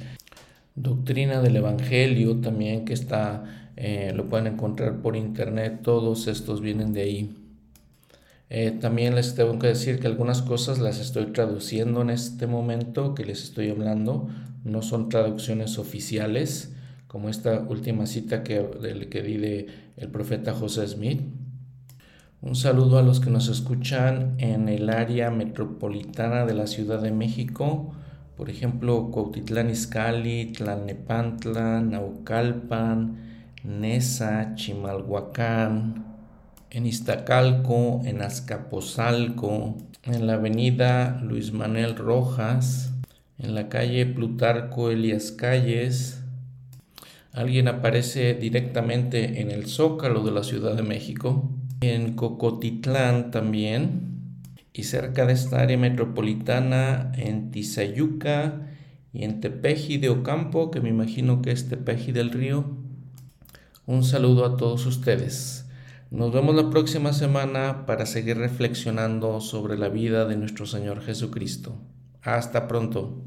Doctrina 0.76 1.42
del 1.42 1.56
Evangelio 1.56 2.40
también 2.40 2.86
que 2.86 2.94
está, 2.94 3.72
eh, 3.78 4.14
lo 4.14 4.30
pueden 4.30 4.46
encontrar 4.46 5.02
por 5.02 5.16
internet. 5.16 5.80
Todos 5.82 6.28
estos 6.28 6.62
vienen 6.62 6.94
de 6.94 7.02
ahí. 7.02 7.39
Eh, 8.50 8.72
también 8.72 9.16
les 9.16 9.36
tengo 9.36 9.60
que 9.60 9.68
decir 9.68 10.00
que 10.00 10.08
algunas 10.08 10.42
cosas 10.42 10.80
las 10.80 11.00
estoy 11.00 11.28
traduciendo 11.28 12.02
en 12.02 12.10
este 12.10 12.48
momento 12.48 13.14
que 13.14 13.26
les 13.26 13.44
estoy 13.44 13.70
hablando. 13.70 14.28
No 14.64 14.82
son 14.82 15.10
traducciones 15.10 15.78
oficiales, 15.78 16.76
como 17.08 17.30
esta 17.30 17.60
última 17.60 18.06
cita 18.08 18.44
que, 18.44 19.08
que 19.10 19.22
di 19.22 19.38
de 19.38 19.68
el 19.98 20.10
profeta 20.10 20.54
José 20.54 20.88
Smith. 20.88 21.22
Un 22.42 22.56
saludo 22.56 22.98
a 22.98 23.04
los 23.04 23.20
que 23.20 23.30
nos 23.30 23.50
escuchan 23.50 24.36
en 24.38 24.70
el 24.70 24.90
área 24.90 25.30
metropolitana 25.30 26.46
de 26.46 26.54
la 26.54 26.68
Ciudad 26.68 27.02
de 27.02 27.12
México, 27.12 27.94
por 28.38 28.50
ejemplo, 28.50 29.12
Cuautitlán 29.12 29.70
Izcalli, 29.70 30.54
Tlalnepantla, 30.54 31.82
Naucalpan, 31.82 33.18
Nesa, 33.66 34.56
Chimalhuacán, 34.56 36.09
en 36.72 36.86
Iztacalco, 36.86 38.02
en 38.06 38.22
Azcapotzalco, 38.22 39.78
en 40.04 40.28
la 40.28 40.34
avenida 40.34 41.20
Luis 41.24 41.52
Manuel 41.52 41.96
Rojas, 41.96 42.92
en 43.38 43.56
la 43.56 43.70
calle 43.70 44.06
Plutarco 44.06 44.92
Elias 44.92 45.32
Calles. 45.32 46.22
Alguien 47.32 47.68
aparece 47.68 48.34
directamente 48.34 49.42
en 49.42 49.52
el 49.52 49.68
Zócalo 49.68 50.24
de 50.24 50.32
la 50.32 50.44
Ciudad 50.44 50.76
de 50.76 50.84
México, 50.84 51.50
en 51.82 52.14
Cocotitlán 52.14 53.32
también, 53.32 54.10
y 54.74 54.84
cerca 54.84 55.26
de 55.26 55.34
esta 55.34 55.62
área 55.62 55.78
metropolitana 55.78 57.12
en 57.16 57.52
Tizayuca 57.52 58.68
y 59.12 59.24
en 59.24 59.42
Tepeji 59.42 59.98
de 59.98 60.10
Ocampo, 60.10 60.72
que 60.72 60.82
me 60.82 60.90
imagino 60.90 61.42
que 61.42 61.52
es 61.52 61.68
Tepeji 61.68 62.12
del 62.12 62.32
Río. 62.32 62.78
Un 63.86 64.04
saludo 64.04 64.46
a 64.46 64.58
todos 64.58 64.86
ustedes. 64.86 65.69
Nos 66.12 66.34
vemos 66.34 66.56
la 66.56 66.72
próxima 66.72 67.14
semana 67.14 67.86
para 67.86 68.08
seguir 68.08 68.40
reflexionando 68.40 69.42
sobre 69.42 69.78
la 69.78 69.90
vida 69.90 70.26
de 70.26 70.38
nuestro 70.38 70.66
Señor 70.66 71.02
Jesucristo. 71.02 71.76
Hasta 72.24 72.68
pronto. 72.68 73.22